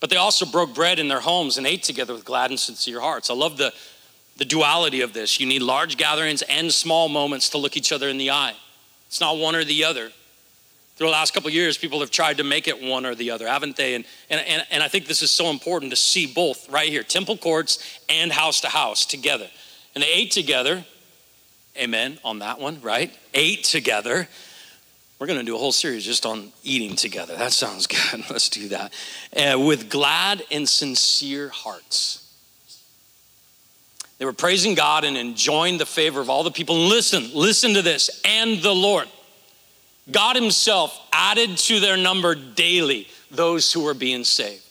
But 0.00 0.10
they 0.10 0.16
also 0.16 0.46
broke 0.46 0.74
bread 0.74 0.98
in 0.98 1.08
their 1.08 1.20
homes 1.20 1.58
and 1.58 1.66
ate 1.66 1.82
together 1.82 2.14
with 2.14 2.24
glad 2.24 2.50
and 2.50 2.60
sincere 2.60 3.00
hearts. 3.00 3.30
I 3.30 3.34
love 3.34 3.56
the, 3.56 3.72
the 4.36 4.44
duality 4.44 5.00
of 5.00 5.12
this. 5.12 5.40
You 5.40 5.46
need 5.46 5.62
large 5.62 5.96
gatherings 5.96 6.42
and 6.42 6.72
small 6.72 7.08
moments 7.08 7.50
to 7.50 7.58
look 7.58 7.76
each 7.76 7.92
other 7.92 8.08
in 8.08 8.18
the 8.18 8.30
eye. 8.30 8.54
It's 9.08 9.20
not 9.20 9.38
one 9.38 9.54
or 9.54 9.64
the 9.64 9.84
other 9.84 10.10
through 10.98 11.06
the 11.06 11.12
last 11.12 11.32
couple 11.32 11.48
years, 11.48 11.78
people 11.78 12.00
have 12.00 12.10
tried 12.10 12.38
to 12.38 12.44
make 12.44 12.66
it 12.66 12.82
one 12.82 13.06
or 13.06 13.14
the 13.14 13.30
other, 13.30 13.46
haven't 13.46 13.76
they? 13.76 13.94
And, 13.94 14.04
and, 14.30 14.40
and, 14.44 14.66
and 14.68 14.82
I 14.82 14.88
think 14.88 15.06
this 15.06 15.22
is 15.22 15.30
so 15.30 15.48
important 15.48 15.92
to 15.92 15.96
see 15.96 16.26
both 16.26 16.68
right 16.68 16.88
here 16.88 17.04
temple 17.04 17.36
courts 17.36 18.00
and 18.08 18.32
house 18.32 18.62
to 18.62 18.68
house 18.68 19.06
together. 19.06 19.48
And 19.94 20.02
they 20.02 20.08
ate 20.08 20.32
together. 20.32 20.84
Amen 21.76 22.18
on 22.24 22.40
that 22.40 22.58
one, 22.58 22.80
right? 22.80 23.16
Ate 23.32 23.62
together. 23.62 24.26
We're 25.18 25.26
going 25.26 25.40
to 25.40 25.44
do 25.44 25.56
a 25.56 25.58
whole 25.58 25.72
series 25.72 26.04
just 26.04 26.24
on 26.24 26.52
eating 26.62 26.94
together. 26.94 27.34
That 27.36 27.52
sounds 27.52 27.86
good. 28.12 28.24
Let's 28.30 28.48
do 28.48 28.68
that. 28.68 28.92
Uh, 29.36 29.58
with 29.58 29.90
glad 29.90 30.44
and 30.50 30.68
sincere 30.68 31.48
hearts. 31.48 32.24
They 34.18 34.24
were 34.24 34.32
praising 34.32 34.74
God 34.74 35.04
and 35.04 35.16
enjoying 35.16 35.78
the 35.78 35.86
favor 35.86 36.20
of 36.20 36.28
all 36.28 36.42
the 36.42 36.50
people. 36.50 36.76
listen, 36.76 37.30
listen 37.34 37.74
to 37.74 37.82
this. 37.82 38.20
And 38.24 38.58
the 38.62 38.74
Lord. 38.74 39.08
God 40.10 40.36
Himself 40.36 40.98
added 41.12 41.56
to 41.58 41.80
their 41.80 41.96
number 41.96 42.34
daily 42.34 43.08
those 43.30 43.72
who 43.72 43.84
were 43.84 43.94
being 43.94 44.24
saved. 44.24 44.67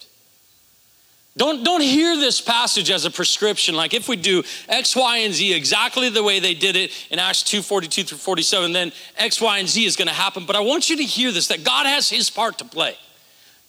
Don't, 1.37 1.63
don't 1.63 1.81
hear 1.81 2.17
this 2.17 2.41
passage 2.41 2.89
as 2.89 3.05
a 3.05 3.11
prescription, 3.11 3.75
like 3.75 3.93
if 3.93 4.09
we 4.09 4.15
do 4.15 4.43
X, 4.67 4.95
Y, 4.95 5.17
and 5.17 5.33
Z 5.33 5.53
exactly 5.53 6.09
the 6.09 6.23
way 6.23 6.39
they 6.39 6.55
did 6.55 6.75
it 6.75 6.91
in 7.11 7.19
Acts 7.19 7.43
2 7.43 7.61
42 7.61 8.03
through 8.05 8.17
47, 8.17 8.73
then 8.73 8.91
X, 9.17 9.39
Y, 9.39 9.59
and 9.59 9.69
Z 9.69 9.85
is 9.85 9.95
going 9.95 10.07
to 10.07 10.13
happen. 10.15 10.47
But 10.47 10.55
I 10.55 10.61
want 10.61 10.89
you 10.89 10.97
to 10.97 11.03
hear 11.03 11.31
this 11.31 11.47
that 11.49 11.63
God 11.63 11.85
has 11.85 12.09
His 12.09 12.31
part 12.31 12.57
to 12.57 12.65
play. 12.65 12.95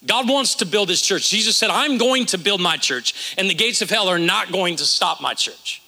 God 0.07 0.31
wants 0.31 0.55
to 0.57 0.65
build 0.67 0.89
His 0.89 1.03
church. 1.03 1.29
Jesus 1.29 1.59
said, 1.59 1.69
I'm 1.69 1.99
going 1.99 2.25
to 2.27 2.39
build 2.39 2.63
my 2.63 2.79
church, 2.79 3.35
and 3.37 3.51
the 3.51 3.55
gates 3.55 3.83
of 3.83 3.91
hell 3.91 4.09
are 4.09 4.19
not 4.19 4.51
going 4.51 4.77
to 4.77 4.87
stop 4.87 5.21
my 5.21 5.35
church. 5.35 5.83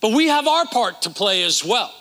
But 0.00 0.12
we 0.12 0.26
have 0.26 0.48
our 0.48 0.66
part 0.66 1.02
to 1.02 1.10
play 1.10 1.44
as 1.44 1.64
well. 1.64 1.94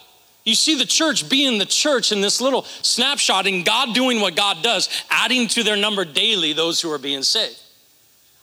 You 0.44 0.56
see 0.56 0.76
the 0.76 0.86
church 0.86 1.30
being 1.30 1.60
the 1.60 1.66
church 1.66 2.12
in 2.12 2.22
this 2.22 2.42
little 2.42 2.64
snapshot 2.64 3.46
and 3.46 3.64
God 3.64 3.94
doing 3.94 4.22
what 4.22 4.36
God 4.36 4.64
does, 4.64 4.90
adding 5.12 5.48
to 5.50 5.64
their 5.64 5.78
number 5.78 6.04
daily 6.04 6.54
those 6.54 6.82
who 6.82 6.92
are 6.92 6.98
being 6.98 7.22
saved. 7.22 7.60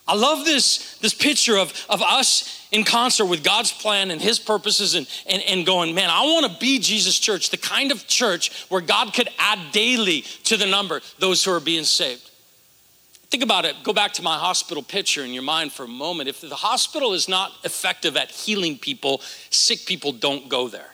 I 0.09 0.15
love 0.15 0.45
this, 0.45 0.99
this 0.99 1.15
picture 1.15 1.57
of, 1.57 1.73
of 1.89 2.01
us 2.01 2.67
in 2.71 2.85
concert 2.85 3.27
with 3.27 3.43
God's 3.43 3.73
plan 3.73 4.11
and 4.11 4.21
his 4.21 4.39
purposes 4.39 4.95
and, 4.95 5.09
and, 5.27 5.43
and 5.49 5.67
going, 5.67 5.95
man, 5.95 6.11
I 6.11 6.23
want 6.23 6.53
to 6.53 6.59
be 6.61 6.79
Jesus' 6.79 7.19
church, 7.19 7.51
the 7.51 7.57
kind 7.57 7.91
of 7.91 8.07
church 8.07 8.67
where 8.69 8.81
God 8.81 9.13
could 9.15 9.29
add 9.39 9.73
daily 9.73 10.23
to 10.45 10.57
the 10.57 10.67
number 10.67 11.01
those 11.19 11.45
who 11.45 11.53
are 11.53 11.61
being 11.61 11.85
saved. 11.85 12.31
Think 13.31 13.43
about 13.43 13.65
it. 13.65 13.75
Go 13.83 13.93
back 13.93 14.13
to 14.15 14.23
my 14.23 14.39
hospital 14.39 14.83
picture 14.83 15.25
in 15.25 15.33
your 15.33 15.43
mind 15.43 15.73
for 15.73 15.85
a 15.85 15.89
moment. 15.89 16.29
If 16.29 16.41
the 16.41 16.55
hospital 16.55 17.13
is 17.13 17.29
not 17.29 17.53
effective 17.65 18.17
at 18.17 18.31
healing 18.31 18.79
people, 18.79 19.21
sick 19.51 19.87
people 19.87 20.13
don't 20.13 20.49
go 20.49 20.69
there 20.69 20.93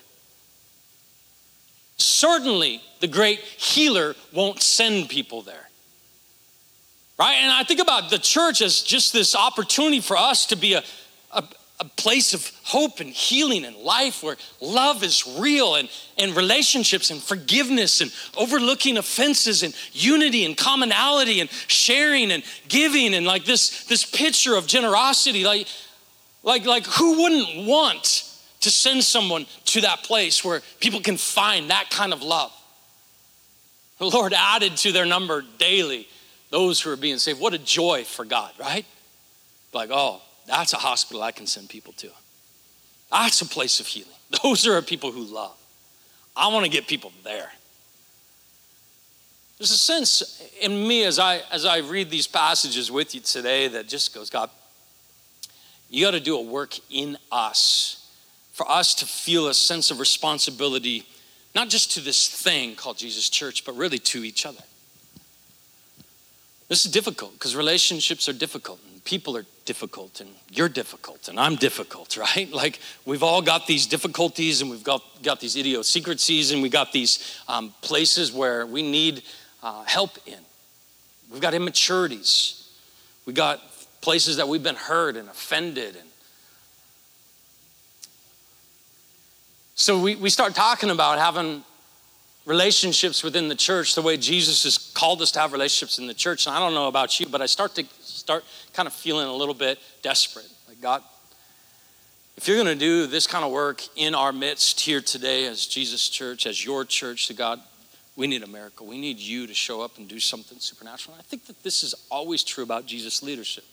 certainly 2.03 2.83
the 3.01 3.09
great 3.09 3.41
healer 3.41 4.15
won't 4.33 4.63
send 4.63 5.09
people 5.09 5.43
there. 5.43 5.69
Right? 7.19 7.35
And 7.35 7.51
I 7.51 7.63
think 7.63 7.81
about 7.81 8.11
the 8.11 8.19
church 8.19 8.63
as 8.63 8.83
just 8.83 9.13
this 9.13 9.37
opportunity 9.37 10.01
for 10.01 10.17
us 10.17 10.47
to 10.47 10.57
be 10.57 10.75
a, 10.75 10.83
a, 11.31 11.45
a 11.79 11.85
place 11.85 12.35
of 12.35 12.51
hope 12.65 13.01
and 13.01 13.11
healing 13.11 13.65
and 13.65 13.77
life 13.77 14.23
where 14.23 14.37
love 14.61 15.03
is 15.03 15.37
real 15.39 15.75
and, 15.75 15.89
and 16.17 16.35
relationships 16.35 17.11
and 17.11 17.23
forgiveness 17.23 18.01
and 18.01 18.13
overlooking 18.37 18.97
offenses 18.97 19.63
and 19.63 19.75
unity 19.93 20.45
and 20.45 20.57
commonality 20.57 21.41
and 21.41 21.51
sharing 21.69 22.33
and 22.33 22.43
giving 22.69 23.15
and 23.15 23.27
like 23.27 23.45
this, 23.45 23.85
this 23.85 24.05
picture 24.05 24.57
of 24.57 24.67
generosity. 24.67 25.45
Like, 25.45 25.67
like, 26.43 26.65
like 26.65 26.87
who 26.87 27.23
wouldn't 27.23 27.67
want 27.67 28.29
to 28.61 28.71
send 28.71 29.05
someone 29.05 29.45
to 29.67 29.83
that 29.83 30.03
place 30.05 30.45
where 30.45 30.63
people 30.81 31.01
can 31.01 31.17
find 31.17 31.71
that 31.71 31.91
kind 31.91 32.13
of 32.13 32.23
love. 32.23 32.53
The 33.99 34.07
Lord 34.07 34.33
added 34.33 34.77
to 34.79 34.93
their 34.93 35.07
number 35.07 35.45
daily 35.59 36.09
those 36.53 36.83
who 36.83 36.91
are 36.91 36.97
being 36.97 37.17
saved. 37.17 37.41
What 37.41 37.55
a 37.55 37.59
joy 37.59 38.05
for 38.05 38.27
God, 38.27 38.53
right? 38.61 38.85
Like, 39.73 39.89
oh, 39.91 40.21
that's 40.47 40.75
a 40.75 40.77
hospital 40.77 41.23
I 41.23 41.33
can 41.33 41.47
send 41.47 41.71
people 41.71 41.95
to. 41.95 42.11
That's 43.11 43.41
a 43.41 43.47
place 43.47 43.81
of 43.81 43.87
healing. 43.87 44.13
Those 44.43 44.67
are 44.67 44.81
people 44.83 45.13
who 45.13 45.23
love. 45.23 45.57
I 46.37 46.49
want 46.49 46.65
to 46.65 46.71
get 46.71 46.87
people 46.87 47.11
there. 47.25 47.51
There's 49.59 49.71
a 49.71 49.79
sense 49.79 50.43
in 50.61 50.87
me 50.87 51.05
as 51.05 51.19
I 51.19 51.41
as 51.51 51.65
I 51.65 51.79
read 51.79 52.11
these 52.11 52.27
passages 52.27 52.91
with 52.91 53.15
you 53.15 53.21
today 53.21 53.69
that 53.69 53.89
just 53.89 54.15
goes, 54.15 54.29
God, 54.29 54.51
You 55.89 56.05
got 56.05 56.13
to 56.13 56.21
do 56.21 56.37
a 56.37 56.43
work 56.43 56.79
in 56.91 57.17
us 57.31 58.11
for 58.53 58.69
us 58.71 58.95
to 58.97 59.07
feel 59.07 59.49
a 59.49 59.55
sense 59.55 59.91
of 59.91 60.01
responsibility, 60.01 61.07
not 61.55 61.69
just 61.69 61.93
to 61.93 62.01
this 62.01 62.29
thing 62.29 62.75
called 62.75 62.99
Jesus 62.99 63.31
Church, 63.31 63.65
but 63.65 63.77
really 63.77 63.99
to 63.99 64.25
each 64.25 64.45
other. 64.45 64.63
This 66.73 66.87
is 66.87 66.91
difficult 66.91 67.35
because 67.35 67.55
relationships 67.55 68.31
are 68.31 68.33
difficult 68.33 68.81
and 68.91 69.05
people 69.05 69.37
are 69.37 69.45
difficult 69.67 70.23
and 70.23 70.31
you're 70.51 70.71
difficult 70.71 71.29
and 71.29 71.39
I'm 71.39 71.57
difficult, 71.57 72.17
right? 72.37 72.51
Like 72.51 72.81
we've 73.05 73.23
all 73.23 73.43
got 73.43 73.67
these 73.67 73.87
difficulties 73.87 74.63
and 74.63 74.71
we've 74.71 74.83
got, 74.83 75.03
got 75.23 75.39
these 75.39 75.55
idiosyncrasies 75.55 76.51
and 76.51 76.63
we 76.63 76.71
got 76.71 76.91
these 76.91 77.39
um, 77.47 77.75
places 77.83 78.33
where 78.33 78.65
we 78.65 78.81
need 78.81 79.23
uh, 79.63 79.85
help 79.85 80.17
in. 80.25 80.39
We've 81.31 81.43
got 81.43 81.53
immaturities. 81.53 82.67
We 83.27 83.35
got 83.35 83.61
places 84.01 84.39
that 84.39 84.49
we've 84.49 84.63
been 84.63 84.75
hurt 84.75 85.19
and 85.19 85.29
offended 85.29 85.97
and 85.97 86.09
so 89.75 90.01
we, 90.01 90.17
we 90.17 90.31
start 90.31 90.55
talking 90.55 90.89
about 90.89 91.19
having 91.19 91.65
relationships 92.45 93.23
within 93.23 93.49
the 93.49 93.55
church 93.55 93.95
the 93.95 94.03
way 94.03 94.17
Jesus 94.17 94.65
has 94.65 94.79
called 94.95 95.23
us 95.23 95.31
to 95.33 95.41
have 95.41 95.53
relationships 95.53 95.99
in 95.99 96.07
the 96.07 96.15
church. 96.15 96.47
And 96.47 96.55
I 96.55 96.59
don't 96.59 96.75
know 96.75 96.89
about 96.89 97.21
you, 97.21 97.27
but 97.27 97.41
I 97.41 97.47
start 97.47 97.75
to 97.77 97.85
start 98.01 98.45
kind 98.73 98.87
of 98.87 98.93
feeling 98.93 99.27
a 99.27 99.33
little 99.33 99.55
bit 99.55 99.79
desperate. 100.03 100.49
Like 100.69 100.81
God, 100.81 101.03
if 102.37 102.49
you're 102.49 102.57
going 102.57 102.67
to 102.67 102.75
do 102.75 103.07
this 103.07 103.27
kind 103.27 103.45
of 103.45 103.53
work 103.53 103.83
in 103.97 104.15
our 104.15 104.33
midst 104.33 104.81
here 104.81 105.01
today 105.01 105.47
as 105.47 105.67
Jesus 105.67 106.09
Church, 106.09 106.47
as 106.47 106.65
your 106.65 106.85
church, 106.85 107.27
to 107.29 107.35
God, 107.35 107.61
we 108.17 108.27
need 108.27 108.43
a 108.43 108.47
miracle. 108.47 108.87
We 108.87 109.01
need 109.01 109.19
you 109.19 109.47
to 109.47 109.55
show 109.55 109.81
up 109.81 109.99
and 109.99 110.09
do 110.09 110.19
something 110.19 110.59
supernatural. 110.59 111.15
And 111.15 111.21
I 111.21 111.25
think 111.25 111.47
that 111.47 111.63
this 111.63 111.83
is 111.83 111.95
always 112.11 112.43
true 112.43 112.65
about 112.65 112.87
Jesus' 112.87 113.23
leadership 113.23 113.65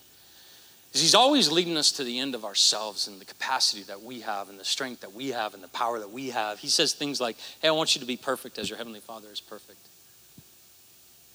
is 0.93 1.01
he's 1.01 1.15
always 1.15 1.51
leading 1.51 1.77
us 1.77 1.91
to 1.93 2.03
the 2.03 2.19
end 2.19 2.33
of 2.33 2.45
ourselves 2.45 3.07
and 3.07 3.19
the 3.19 3.25
capacity 3.25 3.83
that 3.83 4.01
we 4.01 4.21
have 4.21 4.49
and 4.49 4.59
the 4.59 4.65
strength 4.65 5.01
that 5.01 5.13
we 5.13 5.29
have 5.29 5.53
and 5.53 5.63
the 5.63 5.67
power 5.69 5.99
that 5.99 6.11
we 6.11 6.29
have. 6.29 6.59
He 6.59 6.67
says 6.67 6.93
things 6.93 7.21
like, 7.21 7.37
Hey, 7.61 7.67
I 7.67 7.71
want 7.71 7.95
you 7.95 8.01
to 8.01 8.07
be 8.07 8.17
perfect 8.17 8.57
as 8.57 8.69
your 8.69 8.77
heavenly 8.77 8.99
Father 8.99 9.27
is 9.31 9.39
perfect. 9.39 9.79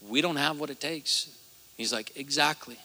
We 0.08 0.20
don't 0.20 0.36
have 0.36 0.58
what 0.58 0.70
it 0.70 0.80
takes. 0.80 1.28
He's 1.76 1.92
like, 1.92 2.16
Exactly. 2.16 2.78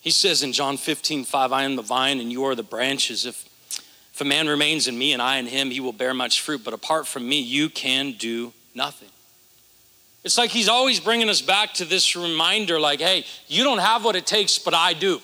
He 0.00 0.10
says 0.10 0.42
in 0.42 0.52
John 0.52 0.76
15, 0.76 1.24
5, 1.24 1.52
I 1.52 1.62
am 1.64 1.76
the 1.76 1.82
vine 1.82 2.20
and 2.20 2.30
you 2.30 2.44
are 2.44 2.54
the 2.54 2.62
branches. 2.62 3.24
If, 3.24 3.48
if 4.12 4.20
a 4.20 4.24
man 4.24 4.48
remains 4.48 4.86
in 4.86 4.98
me 4.98 5.14
and 5.14 5.22
I 5.22 5.38
in 5.38 5.46
him, 5.46 5.70
he 5.70 5.80
will 5.80 5.94
bear 5.94 6.12
much 6.12 6.42
fruit. 6.42 6.62
But 6.62 6.74
apart 6.74 7.06
from 7.06 7.26
me, 7.26 7.40
you 7.40 7.70
can 7.70 8.12
do 8.12 8.52
nothing. 8.74 9.08
It's 10.24 10.38
like 10.38 10.50
he's 10.50 10.68
always 10.68 11.00
bringing 11.00 11.28
us 11.28 11.42
back 11.42 11.74
to 11.74 11.84
this 11.84 12.16
reminder 12.16 12.80
like, 12.80 13.00
hey, 13.00 13.26
you 13.46 13.62
don't 13.62 13.78
have 13.78 14.04
what 14.04 14.16
it 14.16 14.26
takes, 14.26 14.58
but 14.58 14.72
I 14.74 14.94
do. 14.94 15.20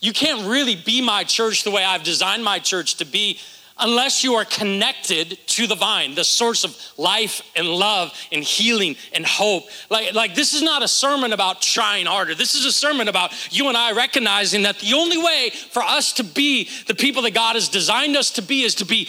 You 0.00 0.12
can't 0.12 0.48
really 0.48 0.76
be 0.76 1.02
my 1.02 1.24
church 1.24 1.64
the 1.64 1.70
way 1.70 1.84
I've 1.84 2.02
designed 2.02 2.42
my 2.42 2.58
church 2.58 2.96
to 2.96 3.04
be 3.04 3.38
unless 3.78 4.24
you 4.24 4.34
are 4.34 4.44
connected 4.46 5.38
to 5.46 5.66
the 5.66 5.74
vine, 5.74 6.14
the 6.14 6.24
source 6.24 6.64
of 6.64 6.74
life 6.96 7.42
and 7.54 7.68
love 7.68 8.12
and 8.32 8.42
healing 8.42 8.96
and 9.12 9.26
hope. 9.26 9.64
Like, 9.90 10.14
like 10.14 10.34
this 10.34 10.54
is 10.54 10.62
not 10.62 10.82
a 10.82 10.88
sermon 10.88 11.34
about 11.34 11.60
trying 11.60 12.06
harder. 12.06 12.34
This 12.34 12.54
is 12.54 12.64
a 12.64 12.72
sermon 12.72 13.08
about 13.08 13.32
you 13.54 13.68
and 13.68 13.76
I 13.76 13.92
recognizing 13.92 14.62
that 14.62 14.78
the 14.78 14.94
only 14.94 15.18
way 15.18 15.50
for 15.50 15.82
us 15.82 16.14
to 16.14 16.24
be 16.24 16.70
the 16.86 16.94
people 16.94 17.22
that 17.22 17.34
God 17.34 17.54
has 17.54 17.68
designed 17.68 18.16
us 18.16 18.30
to 18.32 18.42
be 18.42 18.62
is 18.62 18.76
to 18.76 18.86
be 18.86 19.08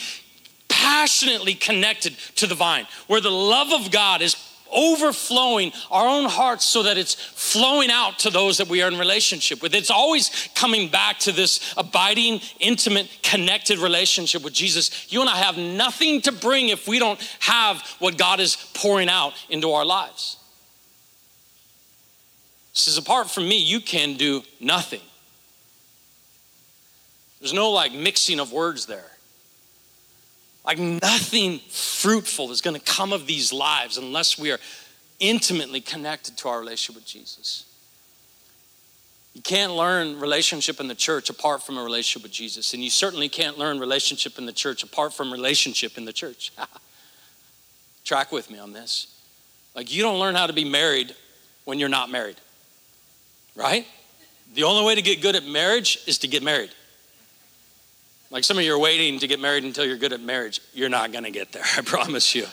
passionately 0.67 1.54
connected 1.54 2.17
to 2.36 2.46
the 2.48 2.56
vine, 2.56 2.88
where 3.08 3.22
the 3.22 3.32
love 3.32 3.72
of 3.72 3.89
God 3.89 4.22
is 4.22 4.36
overflowing 4.73 5.71
our 5.91 6.08
own 6.08 6.30
hearts 6.30 6.65
so 6.65 6.84
that 6.84 6.97
it's 6.97 7.13
flowing 7.13 7.89
out 7.91 8.19
to 8.19 8.30
those 8.30 8.58
that 8.58 8.67
we 8.67 8.82
are 8.82 8.88
in 8.88 8.97
relationship 8.97 9.62
with. 9.62 9.73
It's 9.73 9.91
always 9.91 10.49
coming 10.56 10.89
back 10.89 11.19
to 11.19 11.32
this 11.32 11.73
abiding, 11.77 12.41
intimate, 12.60 13.10
connected 13.23 13.80
relationship 13.80 14.43
with 14.43 14.53
Jesus. 14.53 15.12
You 15.12 15.21
and 15.21 15.30
I 15.30 15.38
have 15.38 15.58
nothing 15.58 16.21
to 16.21 16.32
bring 16.32 16.69
if 16.69 16.88
we 16.88 16.99
don't 16.99 17.19
have 17.39 17.82
what 17.99 18.17
God 18.17 18.39
is 18.39 18.56
pouring 18.73 19.10
out 19.10 19.34
into 19.49 19.71
our 19.71 19.86
lives. 19.86 20.38
Says, 22.73 22.97
apart 22.97 23.30
from 23.30 23.49
me, 23.49 23.58
you 23.58 23.82
can 23.82 24.17
do 24.17 24.43
nothing. 24.60 25.01
There's 27.39 27.53
no 27.53 27.71
like 27.71 27.91
mixing 27.91 28.39
of 28.39 28.51
words 28.51 28.86
there. 28.86 29.16
Like 30.67 30.80
nothing 30.80 31.60
fruitful 31.69 32.51
is 32.51 32.60
going 32.60 32.77
to 32.77 32.86
come 32.86 33.13
of 33.13 33.25
these 33.25 33.53
lives 33.53 33.97
unless 33.97 34.38
we 34.38 34.51
are 34.51 34.60
intimately 35.17 35.80
connected 35.80 36.38
to 36.39 36.49
our 36.49 36.60
relationship 36.60 36.95
with 36.95 37.08
Jesus. 37.08 37.63
You 39.34 39.41
can't 39.41 39.71
learn 39.71 40.19
relationship 40.19 40.82
in 40.82 40.89
the 40.89 40.95
church 40.95 41.30
apart 41.30 41.63
from 41.63 41.77
a 41.77 41.84
relationship 41.84 42.23
with 42.23 42.34
Jesus. 42.34 42.73
And 42.73 42.84
you 42.84 42.89
certainly 42.89 43.30
can't 43.30 43.58
learn 43.58 43.80
relationship 43.80 44.38
in 44.38 44.45
the 44.45 44.51
church 44.51 44.84
apart 44.84 45.13
from 45.13 45.32
relationship 45.32 45.97
in 45.97 46.03
the 46.03 46.12
church. 46.12 46.51
Track 48.03 48.34
with 48.34 48.51
me 48.51 48.60
on 48.60 48.73
this. 48.73 49.15
Like, 49.73 49.93
you 49.93 50.01
don't 50.01 50.19
learn 50.19 50.36
how 50.36 50.47
to 50.47 50.53
be 50.53 50.65
married 50.65 51.15
when 51.63 51.80
you're 51.80 51.88
not 51.88 52.10
married, 52.10 52.38
right? 53.56 53.86
The 54.53 54.63
only 54.63 54.86
way 54.86 54.95
to 54.95 55.01
get 55.01 55.21
good 55.21 55.36
at 55.36 55.45
marriage 55.45 55.99
is 56.08 56.17
to 56.19 56.27
get 56.27 56.43
married. 56.43 56.71
Like 58.30 58.44
some 58.44 58.58
of 58.58 58.63
you 58.63 58.74
are 58.74 58.80
waiting 58.80 59.20
to 59.20 59.28
get 59.28 59.40
married 59.40 59.63
until 59.63 59.86
you're 59.86 59.98
good 59.98 60.13
at 60.13 60.22
marriage. 60.22 60.60
You're 60.74 60.90
not 60.90 61.12
going 61.12 61.24
to 61.24 61.32
get 61.32 61.52
there, 61.52 61.63
I 61.78 61.82
promise 61.82 62.36
you. 62.36 62.46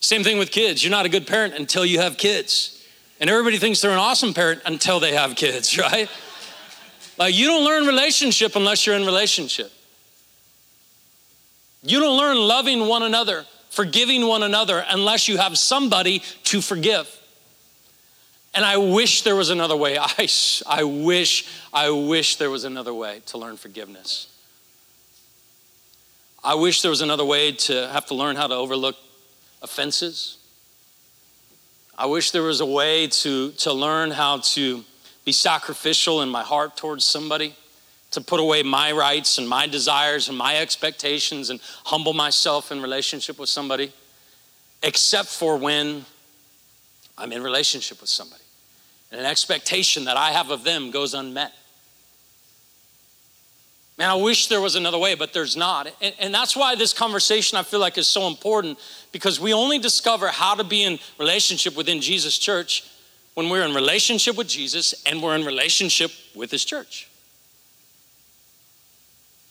Same 0.00 0.24
thing 0.24 0.38
with 0.38 0.50
kids. 0.50 0.82
You're 0.82 0.90
not 0.90 1.06
a 1.06 1.08
good 1.08 1.26
parent 1.26 1.54
until 1.54 1.84
you 1.84 2.00
have 2.00 2.16
kids. 2.16 2.84
And 3.20 3.28
everybody 3.28 3.58
thinks 3.58 3.80
they're 3.80 3.90
an 3.90 3.98
awesome 3.98 4.32
parent 4.32 4.62
until 4.64 4.98
they 4.98 5.14
have 5.14 5.36
kids, 5.36 5.76
right? 5.78 6.08
Like 7.18 7.34
you 7.34 7.46
don't 7.46 7.64
learn 7.64 7.86
relationship 7.86 8.56
unless 8.56 8.86
you're 8.86 8.96
in 8.96 9.04
relationship. 9.04 9.70
You 11.82 12.00
don't 12.00 12.16
learn 12.16 12.36
loving 12.36 12.88
one 12.88 13.02
another, 13.02 13.46
forgiving 13.70 14.26
one 14.26 14.42
another 14.42 14.84
unless 14.88 15.28
you 15.28 15.36
have 15.36 15.56
somebody 15.58 16.22
to 16.44 16.60
forgive. 16.60 17.19
And 18.54 18.64
I 18.64 18.76
wish 18.76 19.22
there 19.22 19.36
was 19.36 19.50
another 19.50 19.76
way. 19.76 19.96
I, 20.00 20.28
I 20.66 20.84
wish, 20.84 21.46
I 21.72 21.90
wish 21.90 22.36
there 22.36 22.50
was 22.50 22.64
another 22.64 22.94
way 22.94 23.22
to 23.26 23.38
learn 23.38 23.56
forgiveness. 23.56 24.26
I 26.42 26.54
wish 26.54 26.82
there 26.82 26.90
was 26.90 27.02
another 27.02 27.24
way 27.24 27.52
to 27.52 27.88
have 27.88 28.06
to 28.06 28.14
learn 28.14 28.36
how 28.36 28.46
to 28.46 28.54
overlook 28.54 28.96
offenses. 29.62 30.38
I 31.98 32.06
wish 32.06 32.30
there 32.30 32.42
was 32.42 32.60
a 32.60 32.66
way 32.66 33.08
to, 33.08 33.50
to 33.52 33.72
learn 33.74 34.10
how 34.10 34.38
to 34.38 34.84
be 35.26 35.32
sacrificial 35.32 36.22
in 36.22 36.30
my 36.30 36.42
heart 36.42 36.78
towards 36.78 37.04
somebody, 37.04 37.54
to 38.12 38.22
put 38.22 38.40
away 38.40 38.62
my 38.62 38.90
rights 38.90 39.36
and 39.36 39.46
my 39.46 39.66
desires 39.66 40.30
and 40.30 40.38
my 40.38 40.56
expectations 40.56 41.50
and 41.50 41.60
humble 41.84 42.14
myself 42.14 42.72
in 42.72 42.80
relationship 42.80 43.38
with 43.38 43.50
somebody, 43.50 43.92
except 44.82 45.28
for 45.28 45.58
when 45.58 46.06
I'm 47.20 47.32
in 47.32 47.42
relationship 47.42 48.00
with 48.00 48.10
somebody. 48.10 48.42
And 49.12 49.20
an 49.20 49.26
expectation 49.26 50.04
that 50.04 50.16
I 50.16 50.30
have 50.30 50.50
of 50.50 50.64
them 50.64 50.90
goes 50.90 51.14
unmet. 51.14 51.52
Man, 53.98 54.08
I 54.08 54.14
wish 54.14 54.46
there 54.46 54.62
was 54.62 54.76
another 54.76 54.96
way, 54.96 55.14
but 55.14 55.34
there's 55.34 55.56
not. 55.56 55.86
And, 56.00 56.14
and, 56.18 56.34
that's 56.34 56.56
why 56.56 56.74
this 56.74 56.94
conversation 56.94 57.58
I 57.58 57.62
feel 57.62 57.80
like 57.80 57.98
is 57.98 58.08
so 58.08 58.28
important 58.28 58.78
because 59.12 59.38
we 59.38 59.52
only 59.52 59.78
discover 59.78 60.28
how 60.28 60.54
to 60.54 60.64
be 60.64 60.84
in 60.84 60.98
relationship 61.18 61.76
within 61.76 62.00
Jesus' 62.00 62.38
church 62.38 62.84
when 63.34 63.50
we're 63.50 63.66
in 63.66 63.74
relationship 63.74 64.38
with 64.38 64.48
Jesus 64.48 64.94
and 65.04 65.22
we're 65.22 65.34
in 65.36 65.44
relationship 65.44 66.12
with 66.34 66.50
his 66.50 66.64
church. 66.64 67.10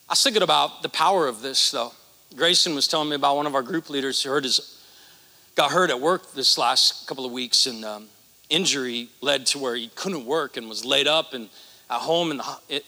I 0.08 0.13
was 0.13 0.23
thinking 0.23 0.41
about 0.41 0.82
the 0.82 0.89
power 0.89 1.27
of 1.27 1.43
this 1.43 1.69
though. 1.69 1.93
Grayson 2.36 2.73
was 2.73 2.88
telling 2.88 3.10
me 3.10 3.15
about 3.15 3.36
one 3.36 3.45
of 3.45 3.53
our 3.53 3.62
group 3.62 3.88
leaders 3.88 4.23
who 4.23 4.32
heard 4.32 4.45
his 4.45 4.78
got 5.55 5.71
hurt 5.71 5.89
at 5.89 5.99
work 5.99 6.33
this 6.33 6.57
last 6.57 7.07
couple 7.07 7.25
of 7.25 7.31
weeks, 7.31 7.65
and 7.65 7.83
um, 7.83 8.07
injury 8.49 9.09
led 9.21 9.45
to 9.47 9.59
where 9.59 9.75
he 9.75 9.88
couldn't 9.95 10.25
work 10.25 10.57
and 10.57 10.67
was 10.67 10.83
laid 10.85 11.07
up 11.07 11.33
and 11.33 11.49
at 11.89 12.01
home 12.01 12.38
the, 12.38 12.83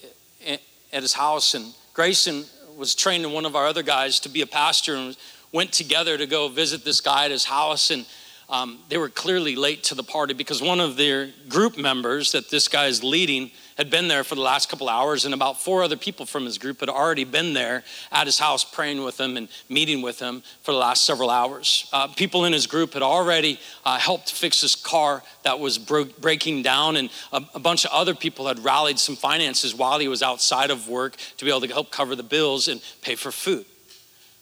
at 0.93 1.02
his 1.02 1.13
house. 1.13 1.54
And 1.54 1.74
Grayson 1.93 2.45
was 2.78 2.95
training 2.95 3.32
one 3.32 3.45
of 3.45 3.56
our 3.56 3.67
other 3.67 3.84
guys 3.84 4.19
to 4.21 4.30
be 4.30 4.41
a 4.41 4.47
pastor 4.47 4.95
and 4.95 5.15
went 5.52 5.71
together 5.71 6.17
to 6.17 6.26
go 6.26 6.47
visit 6.47 6.84
this 6.84 7.02
guy 7.02 7.26
at 7.26 7.32
his 7.32 7.45
house. 7.45 7.91
And 7.91 8.06
um, 8.50 8.80
they 8.89 8.97
were 8.97 9.10
clearly 9.10 9.56
late 9.56 9.84
to 9.86 9.95
the 9.95 10.04
party 10.04 10.34
because 10.34 10.62
one 10.62 10.80
of 10.80 10.97
their 10.97 11.30
group 11.47 11.78
members 11.78 12.32
that 12.34 12.50
this 12.50 12.67
guy 12.67 12.88
is 12.88 13.04
leading 13.04 13.52
had 13.82 13.89
been 13.89 14.08
there 14.08 14.24
for 14.24 14.36
the 14.36 14.41
last 14.41 14.70
couple 14.70 14.88
hours, 14.88 15.26
and 15.26 15.34
about 15.34 15.60
four 15.60 15.82
other 15.82 15.98
people 15.98 16.28
from 16.28 16.46
his 16.46 16.60
group 16.60 16.82
had 16.82 16.89
already 16.89 17.24
been 17.24 17.54
there 17.54 17.84
at 18.12 18.28
his 18.28 18.38
house 18.38 18.63
praying 18.63 19.04
with 19.04 19.20
him 19.20 19.38
and 19.38 19.48
meeting 19.70 20.04
with 20.04 20.20
him 20.20 20.44
for 20.62 20.72
the 20.72 20.78
last 20.78 21.04
several 21.04 21.32
hours. 21.32 21.89
Uh, 21.91 22.08
people 22.10 22.46
in 22.46 22.54
his 22.54 22.67
group 22.67 22.94
had 22.94 23.02
already 23.02 23.60
uh, 23.84 23.98
helped 23.98 24.32
fix 24.32 24.62
his 24.62 24.76
car 24.76 25.24
that 25.44 25.60
was 25.60 25.80
bro- 25.80 26.06
breaking 26.20 26.62
down, 26.62 26.96
and 26.96 27.10
a, 27.34 27.44
a 27.56 27.60
bunch 27.60 27.84
of 27.84 27.91
other 27.91 28.13
people 28.13 28.48
had 28.48 28.63
rallied 28.63 29.00
some 29.00 29.15
finances 29.15 29.74
while 29.74 29.98
he 29.98 30.08
was 30.08 30.22
outside 30.22 30.70
of 30.70 30.88
work 30.88 31.15
to 31.38 31.44
be 31.44 31.50
able 31.50 31.62
to 31.62 31.67
help 31.67 31.89
cover 31.89 32.15
the 32.15 32.22
bills 32.22 32.67
and 32.67 32.84
pay 33.02 33.15
for 33.15 33.32
food. 33.32 33.65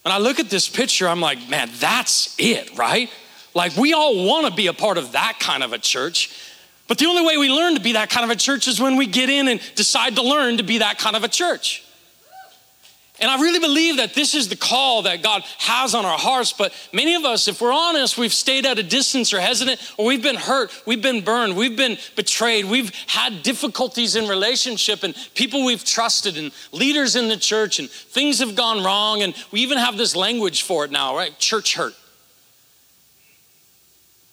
When 0.02 0.12
I 0.12 0.18
look 0.18 0.42
at 0.42 0.50
this 0.50 0.68
picture, 0.68 1.08
I'm 1.08 1.22
like, 1.22 1.48
man, 1.48 1.70
that's 1.80 2.36
it, 2.38 2.78
right? 2.78 3.10
Like, 3.54 3.78
we 3.78 3.94
all 3.94 4.26
want 4.26 4.48
to 4.48 4.54
be 4.54 4.68
a 4.68 4.74
part 4.74 4.98
of 4.98 5.14
that 5.14 5.38
kind 5.40 5.64
of 5.64 5.72
a 5.72 5.78
church 5.78 6.49
But 6.90 6.98
the 6.98 7.06
only 7.06 7.26
way 7.26 7.38
we 7.38 7.50
learn 7.50 7.76
to 7.76 7.80
be 7.80 7.94
that 7.94 8.10
kind 8.10 8.26
of 8.26 8.32
a 8.32 8.36
church 8.36 8.68
is 8.68 8.82
when 8.82 8.98
we 8.98 9.06
get 9.06 9.30
in 9.30 9.48
and 9.48 9.62
decide 9.76 10.16
to 10.16 10.24
learn 10.24 10.58
to 10.58 10.64
be 10.64 10.80
that 10.80 10.98
kind 10.98 11.16
of 11.16 11.24
a 11.24 11.30
church. 11.30 11.86
And 13.22 13.30
I 13.30 13.40
really 13.40 13.60
believe 13.60 13.98
that 13.98 14.14
this 14.14 14.34
is 14.34 14.48
the 14.48 14.56
call 14.56 15.04
that 15.04 15.22
God 15.22 15.44
has 15.60 15.94
on 15.94 16.06
our 16.06 16.18
hearts. 16.18 16.54
But 16.54 16.74
many 16.92 17.16
of 17.16 17.26
us, 17.26 17.48
if 17.48 17.62
we're 17.62 17.74
honest, 17.74 18.18
we've 18.18 18.34
stayed 18.34 18.66
at 18.66 18.80
a 18.80 18.84
distance 18.84 19.34
or 19.34 19.40
hesitant, 19.40 19.80
or 19.98 20.06
we've 20.06 20.24
been 20.24 20.36
hurt, 20.36 20.72
we've 20.88 21.02
been 21.02 21.22
burned, 21.24 21.56
we've 21.56 21.78
been 21.78 21.98
betrayed, 22.16 22.66
we've 22.66 22.92
had 23.08 23.44
difficulties 23.44 24.16
in 24.16 24.28
relationship, 24.28 25.04
and 25.04 25.16
people 25.36 25.66
we've 25.66 25.84
trusted, 25.84 26.38
and 26.38 26.52
leaders 26.72 27.16
in 27.16 27.28
the 27.28 27.38
church, 27.38 27.78
and 27.78 27.90
things 27.90 28.40
have 28.40 28.56
gone 28.56 28.84
wrong. 28.84 29.22
And 29.22 29.36
we 29.52 29.60
even 29.62 29.78
have 29.78 29.98
this 29.98 30.16
language 30.16 30.64
for 30.64 30.86
it 30.86 30.92
now, 30.92 31.16
right? 31.16 31.38
Church 31.38 31.76
hurt. 31.76 31.94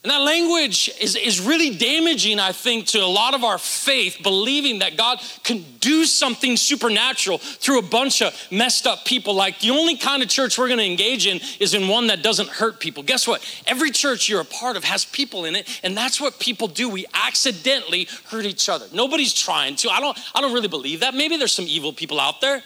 And 0.06 0.12
that 0.12 0.20
language 0.20 0.88
is, 1.00 1.16
is 1.16 1.40
really 1.40 1.70
damaging, 1.70 2.38
I 2.38 2.52
think, 2.52 2.86
to 2.90 2.98
a 2.98 3.10
lot 3.10 3.34
of 3.34 3.42
our 3.42 3.58
faith, 3.58 4.18
believing 4.22 4.78
that 4.78 4.96
God 4.96 5.18
can 5.42 5.64
do 5.80 6.04
something 6.04 6.56
supernatural 6.56 7.38
through 7.38 7.80
a 7.80 7.82
bunch 7.82 8.22
of 8.22 8.32
messed 8.52 8.86
up 8.86 9.04
people. 9.04 9.34
Like 9.34 9.58
the 9.58 9.70
only 9.70 9.96
kind 9.96 10.22
of 10.22 10.28
church 10.28 10.58
we're 10.58 10.68
gonna 10.68 10.82
engage 10.82 11.26
in 11.26 11.40
is 11.58 11.74
in 11.74 11.88
one 11.88 12.06
that 12.06 12.22
doesn't 12.22 12.48
hurt 12.48 12.78
people. 12.78 13.02
Guess 13.02 13.26
what? 13.26 13.44
Every 13.66 13.90
church 13.90 14.28
you're 14.28 14.42
a 14.42 14.44
part 14.44 14.76
of 14.76 14.84
has 14.84 15.04
people 15.04 15.44
in 15.44 15.56
it, 15.56 15.80
and 15.82 15.96
that's 15.96 16.20
what 16.20 16.38
people 16.38 16.68
do. 16.68 16.88
We 16.88 17.06
accidentally 17.12 18.06
hurt 18.30 18.44
each 18.44 18.68
other. 18.68 18.86
Nobody's 18.92 19.34
trying 19.34 19.74
to. 19.74 19.90
I 19.90 19.98
don't, 19.98 20.16
I 20.36 20.40
don't 20.40 20.52
really 20.52 20.68
believe 20.68 21.00
that. 21.00 21.16
Maybe 21.16 21.36
there's 21.36 21.50
some 21.50 21.66
evil 21.66 21.92
people 21.92 22.20
out 22.20 22.40
there. 22.40 22.62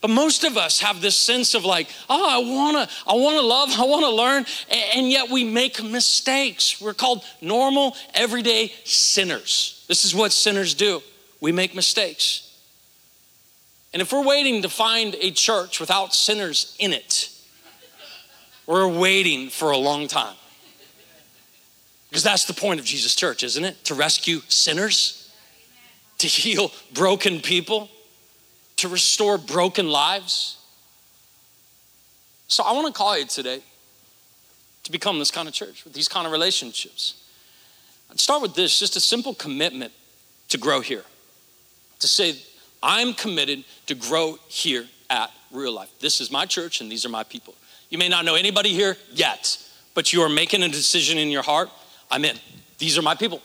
But 0.00 0.08
most 0.08 0.44
of 0.44 0.56
us 0.56 0.80
have 0.80 1.02
this 1.02 1.16
sense 1.16 1.54
of 1.54 1.64
like, 1.64 1.88
oh, 2.08 2.28
I 2.28 2.38
wanna, 2.38 2.88
I 3.06 3.14
wanna 3.14 3.42
love, 3.42 3.68
I 3.78 3.84
wanna 3.84 4.10
learn, 4.10 4.46
and 4.94 5.10
yet 5.10 5.30
we 5.30 5.44
make 5.44 5.82
mistakes. 5.82 6.80
We're 6.80 6.94
called 6.94 7.24
normal, 7.40 7.96
everyday 8.14 8.72
sinners. 8.84 9.84
This 9.88 10.04
is 10.04 10.14
what 10.14 10.32
sinners 10.32 10.74
do. 10.74 11.02
We 11.40 11.52
make 11.52 11.74
mistakes. 11.74 12.46
And 13.92 14.00
if 14.00 14.12
we're 14.12 14.24
waiting 14.24 14.62
to 14.62 14.68
find 14.68 15.16
a 15.20 15.32
church 15.32 15.80
without 15.80 16.14
sinners 16.14 16.76
in 16.78 16.92
it, 16.92 17.30
we're 18.66 18.86
waiting 18.86 19.50
for 19.50 19.72
a 19.72 19.76
long 19.76 20.06
time. 20.06 20.36
Because 22.08 22.22
that's 22.22 22.44
the 22.44 22.54
point 22.54 22.80
of 22.80 22.86
Jesus' 22.86 23.14
church, 23.14 23.42
isn't 23.42 23.64
it? 23.64 23.84
To 23.84 23.94
rescue 23.94 24.40
sinners, 24.48 25.32
to 26.18 26.26
heal 26.26 26.72
broken 26.92 27.40
people 27.40 27.88
to 28.80 28.88
restore 28.88 29.36
broken 29.36 29.90
lives. 29.90 30.56
So 32.48 32.64
I 32.64 32.72
want 32.72 32.86
to 32.86 32.92
call 32.92 33.18
you 33.18 33.26
today 33.26 33.62
to 34.84 34.92
become 34.92 35.18
this 35.18 35.30
kind 35.30 35.46
of 35.46 35.54
church 35.54 35.84
with 35.84 35.92
these 35.92 36.08
kind 36.08 36.26
of 36.26 36.32
relationships. 36.32 37.22
I'd 38.10 38.18
start 38.18 38.40
with 38.40 38.54
this 38.54 38.78
just 38.78 38.96
a 38.96 39.00
simple 39.00 39.34
commitment 39.34 39.92
to 40.48 40.58
grow 40.58 40.80
here. 40.80 41.04
To 42.00 42.08
say, 42.08 42.36
I'm 42.82 43.12
committed 43.12 43.64
to 43.86 43.94
grow 43.94 44.38
here 44.48 44.86
at 45.10 45.30
Real 45.52 45.72
Life. 45.72 45.90
This 46.00 46.20
is 46.20 46.30
my 46.30 46.46
church 46.46 46.80
and 46.80 46.90
these 46.90 47.04
are 47.04 47.10
my 47.10 47.22
people. 47.22 47.54
You 47.90 47.98
may 47.98 48.08
not 48.08 48.24
know 48.24 48.34
anybody 48.34 48.70
here 48.70 48.96
yet, 49.12 49.58
but 49.94 50.12
you 50.12 50.22
are 50.22 50.28
making 50.30 50.62
a 50.62 50.68
decision 50.68 51.18
in 51.18 51.28
your 51.28 51.42
heart. 51.42 51.68
I'm 52.10 52.24
in. 52.24 52.36
These 52.78 52.96
are 52.96 53.02
my 53.02 53.14
people. 53.14 53.42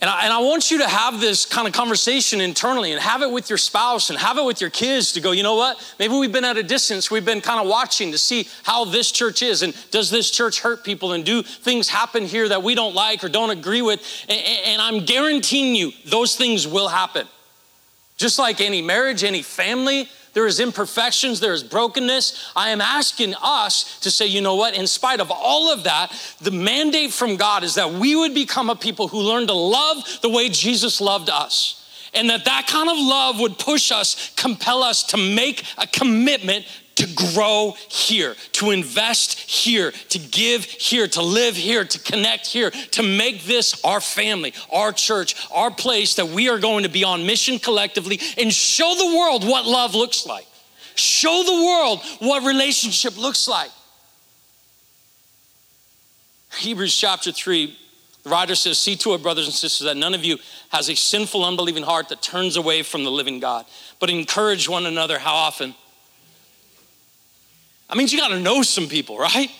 And 0.00 0.08
I, 0.08 0.24
and 0.24 0.32
I 0.32 0.38
want 0.38 0.70
you 0.70 0.78
to 0.78 0.86
have 0.86 1.20
this 1.20 1.44
kind 1.44 1.66
of 1.66 1.74
conversation 1.74 2.40
internally 2.40 2.92
and 2.92 3.00
have 3.00 3.22
it 3.22 3.30
with 3.30 3.50
your 3.50 3.58
spouse 3.58 4.10
and 4.10 4.18
have 4.18 4.38
it 4.38 4.44
with 4.44 4.60
your 4.60 4.70
kids 4.70 5.12
to 5.12 5.20
go, 5.20 5.32
you 5.32 5.42
know 5.42 5.56
what? 5.56 5.76
Maybe 5.98 6.14
we've 6.14 6.30
been 6.30 6.44
at 6.44 6.56
a 6.56 6.62
distance. 6.62 7.10
We've 7.10 7.24
been 7.24 7.40
kind 7.40 7.60
of 7.60 7.66
watching 7.66 8.12
to 8.12 8.18
see 8.18 8.48
how 8.62 8.84
this 8.84 9.10
church 9.10 9.42
is 9.42 9.62
and 9.62 9.74
does 9.90 10.08
this 10.08 10.30
church 10.30 10.60
hurt 10.60 10.84
people 10.84 11.14
and 11.14 11.24
do 11.24 11.42
things 11.42 11.88
happen 11.88 12.24
here 12.24 12.48
that 12.48 12.62
we 12.62 12.76
don't 12.76 12.94
like 12.94 13.24
or 13.24 13.28
don't 13.28 13.50
agree 13.50 13.82
with? 13.82 14.00
And, 14.28 14.40
and 14.66 14.80
I'm 14.80 15.04
guaranteeing 15.04 15.74
you 15.74 15.90
those 16.04 16.36
things 16.36 16.68
will 16.68 16.88
happen. 16.88 17.26
Just 18.16 18.38
like 18.38 18.60
any 18.60 18.82
marriage, 18.82 19.24
any 19.24 19.42
family, 19.42 20.08
there 20.34 20.46
is 20.46 20.60
imperfections, 20.60 21.40
there 21.40 21.52
is 21.52 21.62
brokenness. 21.62 22.52
I 22.54 22.70
am 22.70 22.80
asking 22.80 23.34
us 23.42 23.98
to 24.00 24.10
say, 24.10 24.26
you 24.26 24.40
know 24.40 24.54
what, 24.54 24.76
in 24.76 24.86
spite 24.86 25.20
of 25.20 25.30
all 25.30 25.72
of 25.72 25.84
that, 25.84 26.12
the 26.40 26.50
mandate 26.50 27.12
from 27.12 27.36
God 27.36 27.64
is 27.64 27.74
that 27.74 27.92
we 27.92 28.14
would 28.14 28.34
become 28.34 28.70
a 28.70 28.76
people 28.76 29.08
who 29.08 29.18
learn 29.18 29.46
to 29.46 29.54
love 29.54 30.18
the 30.22 30.28
way 30.28 30.48
Jesus 30.48 31.00
loved 31.00 31.30
us. 31.30 31.74
And 32.14 32.30
that 32.30 32.44
that 32.46 32.66
kind 32.66 32.88
of 32.88 32.96
love 32.96 33.38
would 33.40 33.58
push 33.58 33.92
us, 33.92 34.32
compel 34.36 34.82
us 34.82 35.02
to 35.04 35.16
make 35.16 35.64
a 35.76 35.86
commitment 35.86 36.64
grow 37.34 37.74
here, 37.88 38.34
to 38.52 38.70
invest 38.70 39.38
here, 39.38 39.92
to 40.10 40.18
give 40.18 40.64
here, 40.64 41.08
to 41.08 41.22
live 41.22 41.56
here, 41.56 41.84
to 41.84 41.98
connect 41.98 42.46
here, 42.46 42.70
to 42.70 43.02
make 43.02 43.44
this 43.44 43.84
our 43.84 44.00
family, 44.00 44.54
our 44.72 44.92
church, 44.92 45.34
our 45.52 45.70
place 45.70 46.14
that 46.14 46.28
we 46.28 46.48
are 46.48 46.58
going 46.58 46.84
to 46.84 46.88
be 46.88 47.04
on 47.04 47.26
mission 47.26 47.58
collectively 47.58 48.20
and 48.36 48.52
show 48.52 48.94
the 48.96 49.16
world 49.16 49.44
what 49.44 49.66
love 49.66 49.94
looks 49.94 50.26
like. 50.26 50.46
Show 50.94 51.42
the 51.44 51.64
world 51.64 52.00
what 52.20 52.44
relationship 52.46 53.16
looks 53.16 53.46
like. 53.46 53.70
Hebrews 56.56 56.96
chapter 56.96 57.30
3, 57.30 57.76
the 58.24 58.30
writer 58.30 58.54
says, 58.54 58.78
See 58.78 58.96
to 58.96 59.14
it, 59.14 59.22
brothers 59.22 59.46
and 59.46 59.54
sisters, 59.54 59.84
that 59.86 59.96
none 59.96 60.14
of 60.14 60.24
you 60.24 60.38
has 60.70 60.88
a 60.88 60.96
sinful, 60.96 61.44
unbelieving 61.44 61.84
heart 61.84 62.08
that 62.08 62.22
turns 62.22 62.56
away 62.56 62.82
from 62.82 63.04
the 63.04 63.10
living 63.10 63.38
God, 63.38 63.66
but 64.00 64.10
encourage 64.10 64.68
one 64.68 64.86
another. 64.86 65.18
How 65.18 65.34
often? 65.34 65.74
I 67.90 67.96
mean, 67.96 68.08
you 68.08 68.18
got 68.18 68.28
to 68.28 68.40
know 68.40 68.62
some 68.62 68.88
people, 68.88 69.18
right? 69.18 69.50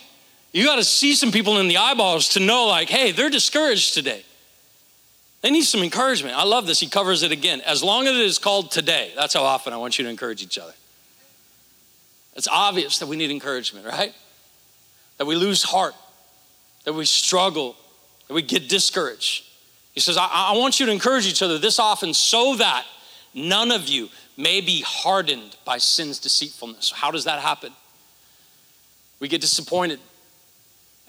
You 0.51 0.65
got 0.65 0.77
to 0.77 0.83
see 0.83 1.13
some 1.13 1.31
people 1.31 1.59
in 1.59 1.67
the 1.67 1.77
eyeballs 1.77 2.29
to 2.29 2.39
know, 2.39 2.67
like, 2.67 2.89
hey, 2.89 3.11
they're 3.11 3.29
discouraged 3.29 3.93
today. 3.93 4.23
They 5.41 5.51
need 5.51 5.63
some 5.63 5.81
encouragement. 5.81 6.35
I 6.35 6.43
love 6.43 6.67
this. 6.67 6.79
He 6.79 6.87
covers 6.87 7.23
it 7.23 7.31
again. 7.31 7.61
As 7.61 7.83
long 7.83 8.07
as 8.07 8.15
it 8.15 8.21
is 8.21 8.37
called 8.37 8.71
today, 8.71 9.11
that's 9.15 9.33
how 9.33 9.43
often 9.43 9.73
I 9.73 9.77
want 9.77 9.97
you 9.97 10.03
to 10.03 10.09
encourage 10.09 10.43
each 10.43 10.57
other. 10.57 10.73
It's 12.35 12.47
obvious 12.47 12.99
that 12.99 13.07
we 13.07 13.15
need 13.15 13.31
encouragement, 13.31 13.85
right? 13.85 14.13
That 15.17 15.25
we 15.25 15.35
lose 15.35 15.63
heart, 15.63 15.95
that 16.83 16.93
we 16.93 17.05
struggle, 17.05 17.75
that 18.27 18.33
we 18.33 18.41
get 18.41 18.69
discouraged. 18.69 19.45
He 19.93 19.99
says, 19.99 20.17
I, 20.17 20.27
I 20.27 20.57
want 20.57 20.79
you 20.79 20.85
to 20.85 20.91
encourage 20.91 21.25
each 21.25 21.41
other 21.41 21.57
this 21.57 21.79
often 21.79 22.13
so 22.13 22.55
that 22.55 22.85
none 23.33 23.71
of 23.71 23.87
you 23.87 24.09
may 24.37 24.61
be 24.61 24.81
hardened 24.85 25.55
by 25.65 25.77
sin's 25.77 26.19
deceitfulness. 26.19 26.91
How 26.91 27.11
does 27.11 27.25
that 27.25 27.39
happen? 27.39 27.73
We 29.19 29.27
get 29.27 29.41
disappointed. 29.41 29.99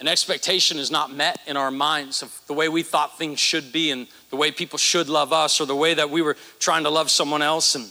An 0.00 0.08
expectation 0.08 0.78
is 0.78 0.90
not 0.90 1.12
met 1.14 1.40
in 1.46 1.56
our 1.56 1.70
minds 1.70 2.22
of 2.22 2.40
the 2.46 2.54
way 2.54 2.68
we 2.68 2.82
thought 2.82 3.18
things 3.18 3.38
should 3.38 3.70
be 3.70 3.90
and 3.90 4.06
the 4.30 4.36
way 4.36 4.50
people 4.50 4.78
should 4.78 5.08
love 5.08 5.32
us 5.32 5.60
or 5.60 5.66
the 5.66 5.76
way 5.76 5.94
that 5.94 6.10
we 6.10 6.22
were 6.22 6.36
trying 6.58 6.84
to 6.84 6.90
love 6.90 7.10
someone 7.10 7.42
else. 7.42 7.74
And 7.74 7.84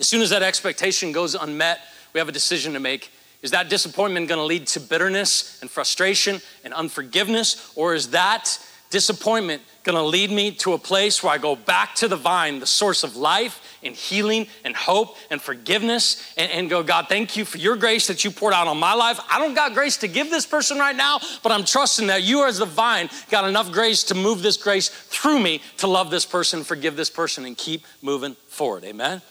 as 0.00 0.08
soon 0.08 0.22
as 0.22 0.30
that 0.30 0.42
expectation 0.42 1.12
goes 1.12 1.34
unmet, 1.34 1.80
we 2.14 2.18
have 2.18 2.28
a 2.28 2.32
decision 2.32 2.72
to 2.72 2.80
make. 2.80 3.12
Is 3.42 3.50
that 3.50 3.68
disappointment 3.68 4.28
going 4.28 4.38
to 4.38 4.44
lead 4.44 4.66
to 4.68 4.80
bitterness 4.80 5.60
and 5.60 5.70
frustration 5.70 6.40
and 6.64 6.72
unforgiveness? 6.72 7.72
Or 7.76 7.94
is 7.94 8.10
that 8.10 8.58
disappointment 8.90 9.62
going 9.84 9.96
to 9.96 10.02
lead 10.02 10.30
me 10.30 10.50
to 10.52 10.72
a 10.72 10.78
place 10.78 11.22
where 11.22 11.32
I 11.32 11.38
go 11.38 11.54
back 11.54 11.94
to 11.96 12.08
the 12.08 12.16
vine, 12.16 12.58
the 12.58 12.66
source 12.66 13.04
of 13.04 13.16
life 13.16 13.67
and 13.82 13.94
healing 13.94 14.46
and 14.64 14.74
hope 14.74 15.16
and 15.30 15.40
forgiveness, 15.40 16.32
and, 16.36 16.50
and, 16.50 16.70
go, 16.70 16.82
God, 16.82 17.06
thank 17.08 17.36
you 17.36 17.44
for 17.44 17.58
your 17.58 17.76
grace 17.76 18.06
that 18.08 18.24
you 18.24 18.30
poured 18.30 18.54
out 18.54 18.66
on 18.66 18.78
my 18.78 18.94
life. 18.94 19.20
I 19.30 19.38
don't 19.38 19.54
got 19.54 19.74
grace 19.74 19.96
to 19.98 20.08
give 20.08 20.30
this 20.30 20.46
person 20.46 20.78
right 20.78 20.96
now, 20.96 21.20
but 21.42 21.52
I'm 21.52 21.64
trusting 21.64 22.08
that 22.08 22.22
you, 22.22 22.46
as 22.46 22.58
the 22.58 22.66
vine, 22.66 23.08
got 23.30 23.48
enough 23.48 23.72
grace 23.72 24.04
to 24.04 24.14
move 24.14 24.42
this 24.42 24.56
grace 24.56 24.88
through 24.88 25.38
me 25.38 25.62
to 25.78 25.86
love 25.86 26.10
this 26.10 26.26
person, 26.26 26.64
forgive 26.64 26.96
this 26.96 27.10
person, 27.10 27.44
and 27.44 27.56
keep 27.56 27.84
moving 28.02 28.34
forward. 28.48 28.84
Amen? 28.84 29.22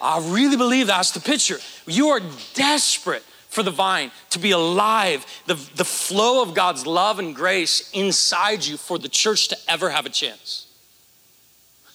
I 0.00 0.18
really 0.28 0.56
believe 0.56 0.88
that's 0.88 1.12
the 1.12 1.20
picture. 1.20 1.58
You 1.86 2.08
are 2.08 2.20
desperate 2.54 3.22
for 3.48 3.62
the 3.62 3.70
vine 3.70 4.10
to 4.30 4.38
be 4.38 4.50
alive, 4.50 5.24
the, 5.46 5.54
the 5.76 5.84
flow 5.84 6.42
of 6.42 6.54
God's 6.54 6.86
love 6.86 7.18
and 7.18 7.34
grace 7.34 7.90
inside 7.92 8.64
you 8.64 8.76
for 8.76 8.98
the 8.98 9.08
church 9.08 9.48
to 9.48 9.56
ever 9.66 9.88
have 9.88 10.04
a 10.04 10.10
chance. 10.10 10.66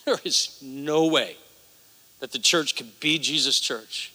There 0.05 0.17
is 0.23 0.57
no 0.63 1.05
way 1.05 1.37
that 2.21 2.31
the 2.31 2.39
church 2.39 2.77
could 2.77 2.99
be 3.01 3.19
Jesus' 3.19 3.59
church 3.59 4.13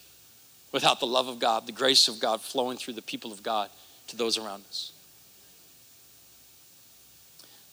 without 0.71 0.99
the 0.99 1.05
love 1.05 1.27
of 1.27 1.37
God, 1.37 1.67
the 1.67 1.71
grace 1.71 2.07
of 2.07 2.19
God 2.19 2.41
flowing 2.41 2.77
through 2.77 2.95
the 2.95 3.01
people 3.01 3.31
of 3.31 3.43
God 3.43 3.69
to 4.07 4.17
those 4.17 4.37
around 4.37 4.63
us. 4.69 4.91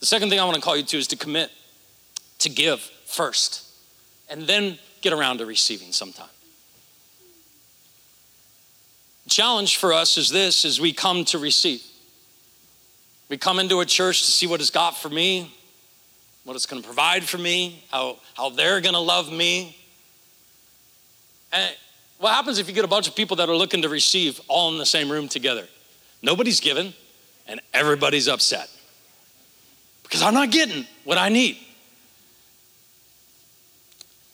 The 0.01 0.07
second 0.07 0.29
thing 0.29 0.39
I 0.39 0.45
want 0.45 0.57
to 0.57 0.61
call 0.61 0.77
you 0.77 0.83
to 0.83 0.99
is 0.99 1.07
to 1.09 1.17
commit, 1.17 1.51
to 2.41 2.51
give 2.51 2.81
first, 3.07 3.67
and 4.29 4.43
then 4.43 4.79
get 5.01 5.13
around 5.13 5.39
to 5.39 5.47
receiving 5.47 5.93
sometime 5.93 6.29
The 9.25 9.31
challenge 9.31 9.77
for 9.77 9.93
us 9.93 10.19
is 10.19 10.29
this 10.29 10.65
as 10.65 10.81
we 10.81 10.93
come 10.93 11.25
to 11.27 11.39
receive. 11.39 11.83
We 13.29 13.39
come 13.39 13.59
into 13.59 13.81
a 13.81 13.87
church 13.87 14.25
to 14.25 14.31
see 14.31 14.47
what 14.47 14.61
it's 14.61 14.71
got 14.71 14.97
for 14.97 15.09
me, 15.09 15.55
what 16.45 16.57
it's 16.57 16.67
going 16.67 16.83
to 16.83 16.87
provide 16.87 17.25
for 17.25 17.39
me, 17.39 17.85
how, 17.91 18.19
how 18.35 18.51
they're 18.51 18.81
going 18.81 18.95
to 18.95 19.01
love 19.01 19.33
me. 19.33 19.77
And 21.55 21.75
what 22.19 22.35
happens 22.35 22.59
if 22.59 22.69
you 22.69 22.75
get 22.75 22.85
a 22.85 22.89
bunch 22.89 23.09
of 23.09 23.15
people 23.15 23.37
that 23.37 23.49
are 23.49 23.57
looking 23.57 23.83
to 23.83 23.89
receive 23.89 24.41
all 24.49 24.73
in 24.73 24.79
the 24.79 24.87
same 24.87 25.11
room 25.11 25.29
together? 25.29 25.67
Nobody's 26.21 26.61
given 26.61 26.93
and 27.47 27.61
everybody's 27.73 28.29
upset. 28.29 28.69
because 30.03 30.21
I'm 30.21 30.35
not 30.35 30.51
getting 30.51 30.87
what 31.05 31.17
I 31.17 31.29
need. 31.29 31.59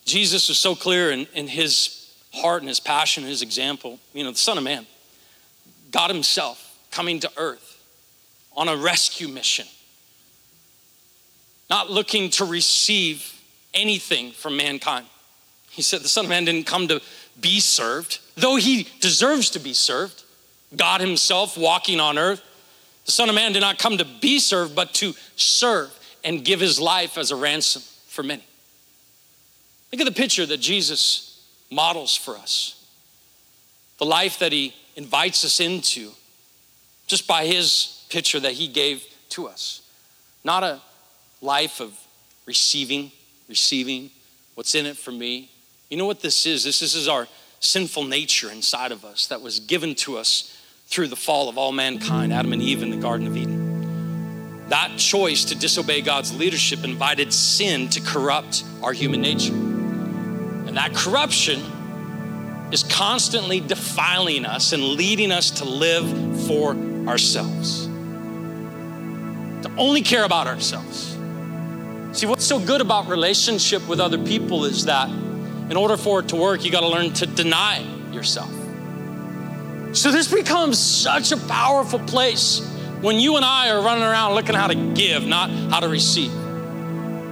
Jesus 0.05 0.49
was 0.49 0.59
so 0.59 0.75
clear 0.75 1.11
in, 1.11 1.27
in 1.35 1.47
his 1.47 2.13
heart 2.33 2.63
and 2.63 2.69
his 2.69 2.81
passion, 2.81 3.23
and 3.23 3.31
his 3.31 3.43
example. 3.43 3.99
You 4.13 4.25
know, 4.25 4.31
the 4.31 4.39
Son 4.39 4.59
of 4.59 4.65
Man, 4.65 4.87
God 5.91 6.11
Himself 6.11 6.79
coming 6.91 7.21
to 7.21 7.31
earth 7.37 7.83
on 8.57 8.69
a 8.69 8.77
rescue 8.77 9.29
mission, 9.29 9.67
not 11.69 11.91
looking 11.91 12.31
to 12.31 12.45
receive 12.45 13.41
anything 13.75 14.33
from 14.33 14.57
mankind. 14.57 15.07
He 15.71 15.83
said 15.83 16.03
the 16.03 16.09
Son 16.09 16.25
of 16.25 16.29
Man 16.29 16.45
didn't 16.45 16.67
come 16.67 16.89
to 16.89 17.01
be 17.41 17.61
served, 17.61 18.21
though 18.37 18.57
He 18.57 18.89
deserves 19.01 19.51
to 19.51 19.59
be 19.59 19.73
served. 19.73 20.25
God 20.77 21.01
Himself 21.01 21.57
walking 21.57 22.01
on 22.01 22.19
earth. 22.19 22.43
The 23.07 23.13
Son 23.13 23.29
of 23.29 23.35
Man 23.35 23.53
did 23.53 23.61
not 23.61 23.79
come 23.79 23.99
to 23.99 24.05
be 24.05 24.39
served, 24.39 24.75
but 24.75 24.95
to 24.95 25.15
serve 25.37 25.91
and 26.23 26.45
give 26.45 26.61
His 26.61 26.79
life 26.79 27.17
as 27.17 27.31
a 27.31 27.37
ransom 27.37 27.83
for 28.07 28.23
many. 28.23 28.45
Look 29.93 30.01
at 30.01 30.05
the 30.05 30.13
picture 30.13 30.47
that 30.47 30.59
Jesus 30.61 31.45
models 31.71 32.15
for 32.15 32.37
us 32.37 32.81
the 34.01 34.07
life 34.07 34.39
that 34.39 34.51
He 34.51 34.75
invites 34.97 35.45
us 35.45 35.61
into 35.61 36.11
just 37.07 37.29
by 37.29 37.45
His 37.45 38.05
picture 38.09 38.41
that 38.41 38.53
He 38.53 38.67
gave 38.67 39.05
to 39.29 39.47
us. 39.47 39.83
Not 40.43 40.65
a 40.65 40.81
life 41.43 41.81
of 41.81 41.97
receiving, 42.47 43.13
receiving, 43.47 44.11
what's 44.55 44.75
in 44.75 44.87
it 44.87 44.97
for 44.97 45.13
me. 45.13 45.51
You 45.91 45.97
know 45.97 46.07
what 46.07 46.21
this 46.21 46.47
is? 46.47 46.63
This, 46.63 46.79
this 46.79 46.95
is 46.95 47.09
our 47.09 47.27
sinful 47.59 48.05
nature 48.05 48.49
inside 48.49 48.93
of 48.93 49.05
us 49.05 49.27
that 49.27 49.43
was 49.43 49.59
given 49.59 49.97
to 49.97 50.19
us 50.19 50.57
through 50.87 51.09
the 51.09 51.17
fall 51.17 51.49
of 51.49 51.59
all 51.59 51.73
mankind, 51.73 52.33
Adam 52.33 52.53
and 52.53 52.63
Eve 52.63 52.85
in 52.85 52.91
the 52.91 52.97
Garden 52.97 53.27
of 53.27 53.37
Eden. 53.37 54.69
That 54.69 54.97
choice 54.99 55.47
to 55.47 55.57
disobey 55.57 56.01
God's 56.01 56.33
leadership 56.33 56.85
invited 56.85 57.33
sin 57.33 57.89
to 57.89 58.01
corrupt 58.01 58.63
our 58.85 58.93
human 58.93 59.21
nature. 59.21 59.53
And 59.53 60.77
that 60.77 60.95
corruption 60.95 61.61
is 62.71 62.85
constantly 62.85 63.59
defiling 63.59 64.45
us 64.45 64.73
and 64.73 64.81
leading 64.85 65.33
us 65.33 65.51
to 65.51 65.65
live 65.65 66.47
for 66.47 66.77
ourselves, 67.09 67.87
to 69.65 69.73
only 69.77 70.03
care 70.03 70.23
about 70.23 70.47
ourselves. 70.47 71.17
See, 72.17 72.27
what's 72.27 72.45
so 72.45 72.61
good 72.61 72.81
about 72.81 73.09
relationship 73.09 73.89
with 73.89 73.99
other 73.99 74.19
people 74.19 74.65
is 74.65 74.85
that 74.85 75.11
in 75.71 75.77
order 75.77 75.97
for 75.97 76.21
it 76.21 76.29
to 76.29 76.37
work, 76.37 76.65
you 76.65 76.71
got 76.73 76.81
to 76.81 76.89
learn 76.89 77.13
to 77.15 77.27
deny 77.27 77.81
yourself. 78.11 78.51
So 79.93 80.11
this 80.11 80.33
becomes 80.33 80.79
such 80.79 81.31
a 81.33 81.37
powerful 81.37 82.01
place 82.01 82.61
when 83.01 83.19
you 83.19 83.37
and 83.37 83.45
I 83.45 83.71
are 83.71 83.81
running 83.81 84.05
around 84.05 84.35
looking 84.35 84.55
how 84.55 84.67
to 84.67 84.75
give, 84.75 85.25
not 85.27 85.49
how 85.49 85.81
to 85.81 85.89
receive. 85.89 86.33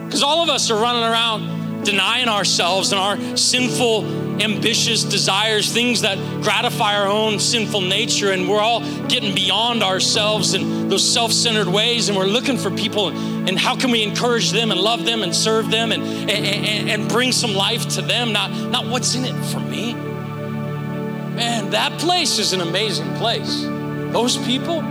Because 0.05 0.23
all 0.23 0.43
of 0.43 0.49
us 0.49 0.71
are 0.71 0.81
running 0.81 1.03
around 1.03 1.58
denying 1.89 2.29
ourselves 2.29 2.93
and 2.93 3.01
our 3.01 3.17
sinful, 3.35 4.05
ambitious 4.43 5.05
desires, 5.05 5.73
things 5.73 6.03
that 6.03 6.19
gratify 6.43 6.95
our 6.95 7.07
own 7.07 7.41
sinful 7.41 7.81
nature, 7.81 8.31
and 8.31 8.47
we're 8.47 8.61
all 8.61 8.81
getting 9.07 9.35
beyond 9.35 9.83
ourselves 9.83 10.53
in 10.53 10.91
those 10.91 11.03
self 11.11 11.33
centered 11.33 11.67
ways, 11.67 12.11
and 12.11 12.19
we're 12.19 12.27
looking 12.27 12.59
for 12.59 12.71
people 12.71 13.09
and 13.09 13.59
how 13.59 13.75
can 13.75 13.91
we 13.91 14.03
encourage 14.03 14.51
them 14.53 14.71
and 14.71 14.79
love 14.79 15.07
them 15.07 15.23
and 15.23 15.35
serve 15.35 15.71
them 15.71 15.91
and, 15.91 16.03
and, 16.31 16.91
and 16.91 17.09
bring 17.09 17.33
some 17.33 17.55
life 17.55 17.89
to 17.89 18.03
them, 18.03 18.35
not, 18.35 18.51
not 18.51 18.87
what's 18.87 19.15
in 19.15 19.25
it 19.25 19.35
for 19.47 19.61
me. 19.61 19.95
Man, 19.95 21.71
that 21.71 21.99
place 21.99 22.39
is 22.39 22.53
an 22.53 22.61
amazing 22.61 23.15
place. 23.15 23.63
Those 23.63 24.37
people, 24.37 24.83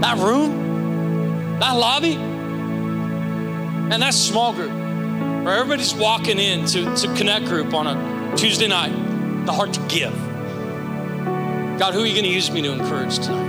that 0.00 0.18
room, 0.18 1.60
that 1.60 1.76
lobby, 1.76 2.14
and 3.90 4.02
that 4.02 4.14
small 4.14 4.52
group 4.52 4.87
where 5.48 5.56
everybody's 5.56 5.94
walking 5.94 6.38
in 6.38 6.66
to, 6.66 6.94
to 6.94 7.06
Connect 7.14 7.46
Group 7.46 7.72
on 7.72 7.86
a 7.86 8.36
Tuesday 8.36 8.66
night, 8.66 8.92
the 9.46 9.52
heart 9.52 9.72
to 9.72 9.80
give. 9.88 10.12
God, 11.78 11.94
who 11.94 12.02
are 12.02 12.06
you 12.06 12.12
going 12.12 12.26
to 12.26 12.30
use 12.30 12.50
me 12.50 12.60
to 12.60 12.70
encourage 12.70 13.18
tonight? 13.18 13.48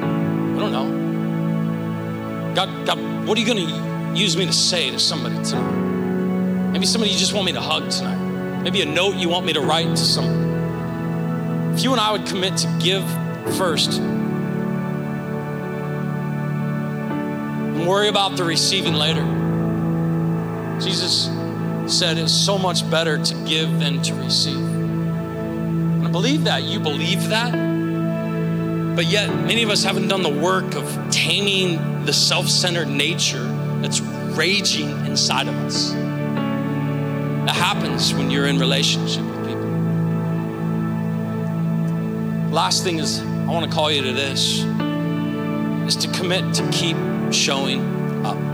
I 0.00 0.58
don't 0.58 0.72
know. 0.72 2.54
God, 2.54 2.86
God, 2.86 3.28
what 3.28 3.36
are 3.36 3.40
you 3.42 3.46
going 3.46 3.68
to 3.68 4.18
use 4.18 4.38
me 4.38 4.46
to 4.46 4.52
say 4.54 4.90
to 4.90 4.98
somebody 4.98 5.34
tonight? 5.44 6.70
Maybe 6.72 6.86
somebody 6.86 7.12
you 7.12 7.18
just 7.18 7.34
want 7.34 7.44
me 7.44 7.52
to 7.52 7.60
hug 7.60 7.90
tonight. 7.90 8.62
Maybe 8.62 8.80
a 8.80 8.86
note 8.86 9.16
you 9.16 9.28
want 9.28 9.44
me 9.44 9.52
to 9.52 9.60
write 9.60 9.90
to 9.90 9.96
someone. 9.98 11.74
If 11.74 11.84
you 11.84 11.92
and 11.92 12.00
I 12.00 12.10
would 12.10 12.24
commit 12.24 12.56
to 12.56 12.74
give 12.80 13.04
first 13.58 14.00
and 14.00 14.16
worry 17.86 18.08
about 18.08 18.38
the 18.38 18.44
receiving 18.44 18.94
later, 18.94 19.47
Jesus 20.80 21.28
said 21.86 22.18
it's 22.18 22.32
so 22.32 22.58
much 22.58 22.88
better 22.90 23.22
to 23.22 23.34
give 23.44 23.78
than 23.78 24.02
to 24.02 24.14
receive. 24.14 24.56
And 24.56 26.06
I 26.06 26.10
believe 26.10 26.44
that. 26.44 26.62
You 26.62 26.80
believe 26.80 27.28
that. 27.28 27.52
But 28.94 29.06
yet, 29.06 29.28
many 29.28 29.62
of 29.62 29.70
us 29.70 29.84
haven't 29.84 30.08
done 30.08 30.22
the 30.22 30.28
work 30.28 30.74
of 30.74 31.10
taming 31.10 32.04
the 32.04 32.12
self 32.12 32.48
centered 32.48 32.88
nature 32.88 33.44
that's 33.80 34.00
raging 34.00 34.90
inside 35.06 35.48
of 35.48 35.54
us. 35.54 35.92
That 35.92 37.54
happens 37.54 38.12
when 38.12 38.30
you're 38.30 38.46
in 38.46 38.58
relationship 38.58 39.24
with 39.24 39.46
people. 39.46 39.68
Last 42.50 42.82
thing 42.84 42.98
is, 42.98 43.20
I 43.20 43.46
want 43.46 43.66
to 43.66 43.72
call 43.72 43.90
you 43.90 44.02
to 44.02 44.12
this 44.12 44.64
is 45.86 45.96
to 45.96 46.08
commit 46.12 46.54
to 46.54 46.68
keep 46.70 46.96
showing 47.32 48.26
up. 48.26 48.47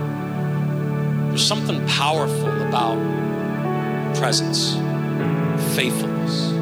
There's 1.35 1.49
something 1.49 1.85
powerful 1.89 2.63
about 2.63 2.95
presence, 4.15 4.75
faithfulness, 5.75 6.53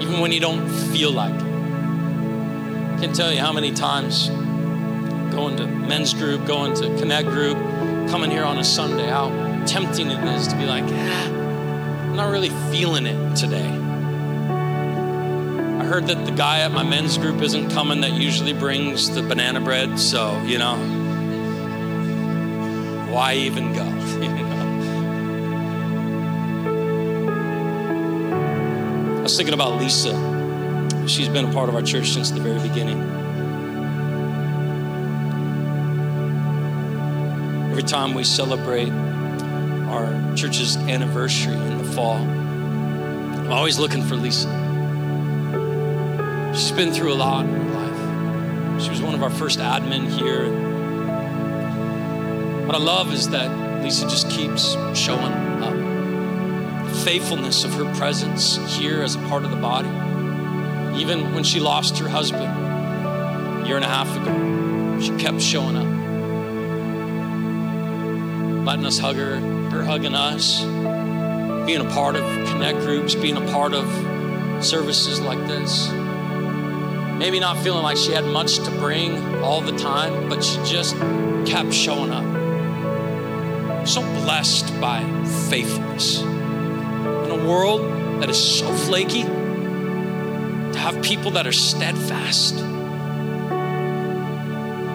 even 0.00 0.20
when 0.20 0.30
you 0.30 0.38
don't 0.38 0.68
feel 0.68 1.10
like 1.10 1.34
it. 1.34 1.42
I 1.42 2.96
can't 3.00 3.12
tell 3.12 3.32
you 3.32 3.40
how 3.40 3.52
many 3.52 3.72
times 3.72 4.28
going 5.34 5.56
to 5.56 5.66
men's 5.66 6.14
group, 6.14 6.46
going 6.46 6.74
to 6.74 6.96
connect 6.96 7.26
group, 7.26 7.56
coming 8.08 8.30
here 8.30 8.44
on 8.44 8.58
a 8.58 8.62
Sunday, 8.62 9.08
how 9.08 9.30
tempting 9.66 10.12
it 10.12 10.24
is 10.28 10.46
to 10.46 10.56
be 10.56 10.64
like, 10.64 10.84
ah, 10.86 11.26
I'm 11.26 12.14
not 12.14 12.30
really 12.30 12.50
feeling 12.70 13.04
it 13.04 13.34
today. 13.34 13.66
I 13.66 15.84
heard 15.84 16.06
that 16.06 16.24
the 16.24 16.30
guy 16.30 16.60
at 16.60 16.70
my 16.70 16.84
men's 16.84 17.18
group 17.18 17.42
isn't 17.42 17.72
coming 17.72 18.02
that 18.02 18.12
usually 18.12 18.52
brings 18.52 19.12
the 19.12 19.24
banana 19.24 19.60
bread, 19.60 19.98
so, 19.98 20.40
you 20.44 20.58
know, 20.58 21.01
why 23.12 23.34
even 23.34 23.74
go? 23.74 23.82
I 29.18 29.22
was 29.22 29.36
thinking 29.36 29.52
about 29.52 29.78
Lisa. 29.78 30.14
She's 31.06 31.28
been 31.28 31.44
a 31.44 31.52
part 31.52 31.68
of 31.68 31.74
our 31.74 31.82
church 31.82 32.08
since 32.08 32.30
the 32.30 32.40
very 32.40 32.58
beginning. 32.66 33.02
Every 37.70 37.82
time 37.82 38.14
we 38.14 38.24
celebrate 38.24 38.90
our 39.90 40.34
church's 40.34 40.78
anniversary 40.78 41.54
in 41.54 41.78
the 41.78 41.92
fall, 41.92 42.16
I'm 42.16 43.52
always 43.52 43.78
looking 43.78 44.02
for 44.02 44.16
Lisa. 44.16 44.48
She's 46.54 46.72
been 46.72 46.94
through 46.94 47.12
a 47.12 47.14
lot 47.14 47.44
in 47.44 47.52
her 47.52 47.74
life. 47.74 48.82
She 48.82 48.88
was 48.88 49.02
one 49.02 49.14
of 49.14 49.22
our 49.22 49.30
first 49.30 49.58
admin 49.58 50.08
here. 50.08 50.71
What 52.66 52.76
I 52.76 52.78
love 52.78 53.12
is 53.12 53.28
that 53.30 53.82
Lisa 53.82 54.08
just 54.08 54.30
keeps 54.30 54.76
showing 54.96 55.32
up. 55.62 55.74
The 56.88 56.94
faithfulness 57.04 57.64
of 57.64 57.74
her 57.74 57.92
presence 57.96 58.56
here 58.76 59.02
as 59.02 59.16
a 59.16 59.18
part 59.28 59.44
of 59.44 59.50
the 59.50 59.56
body. 59.56 59.88
Even 60.98 61.34
when 61.34 61.42
she 61.42 61.58
lost 61.58 61.98
her 61.98 62.08
husband 62.08 62.44
a 62.44 63.64
year 63.66 63.76
and 63.76 63.84
a 63.84 63.88
half 63.88 64.16
ago, 64.16 65.00
she 65.00 65.10
kept 65.16 65.40
showing 65.40 65.76
up. 65.76 65.86
Letting 68.64 68.86
us 68.86 68.98
hug 68.98 69.16
her, 69.16 69.36
her 69.70 69.82
hugging 69.84 70.14
us, 70.14 70.62
being 71.66 71.80
a 71.80 71.90
part 71.90 72.14
of 72.14 72.22
connect 72.48 72.78
groups, 72.78 73.16
being 73.16 73.36
a 73.36 73.52
part 73.52 73.74
of 73.74 73.84
services 74.64 75.20
like 75.20 75.38
this. 75.48 75.90
Maybe 77.18 77.40
not 77.40 77.58
feeling 77.58 77.82
like 77.82 77.96
she 77.96 78.12
had 78.12 78.24
much 78.24 78.58
to 78.58 78.70
bring 78.70 79.42
all 79.42 79.60
the 79.60 79.76
time, 79.76 80.28
but 80.28 80.44
she 80.44 80.58
just 80.64 80.96
kept 81.44 81.72
showing 81.72 82.12
up. 82.12 82.31
So 83.84 84.00
blessed 84.22 84.80
by 84.80 85.02
faithfulness. 85.50 86.20
In 86.20 87.30
a 87.30 87.48
world 87.48 87.80
that 88.22 88.30
is 88.30 88.38
so 88.38 88.72
flaky, 88.72 89.24
to 89.24 90.78
have 90.78 91.02
people 91.02 91.32
that 91.32 91.46
are 91.46 91.52
steadfast, 91.52 92.56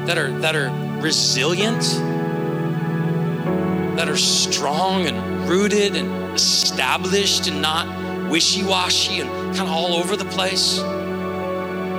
that 0.07 0.17
are, 0.17 0.31
that 0.39 0.55
are 0.55 0.71
resilient, 1.01 1.81
that 3.97 4.07
are 4.07 4.17
strong 4.17 5.05
and 5.05 5.49
rooted 5.49 5.95
and 5.95 6.33
established 6.33 7.47
and 7.47 7.61
not 7.61 8.29
wishy 8.29 8.63
washy 8.63 9.19
and 9.19 9.29
kind 9.55 9.67
of 9.67 9.69
all 9.69 9.95
over 9.95 10.15
the 10.15 10.25
place. 10.25 10.77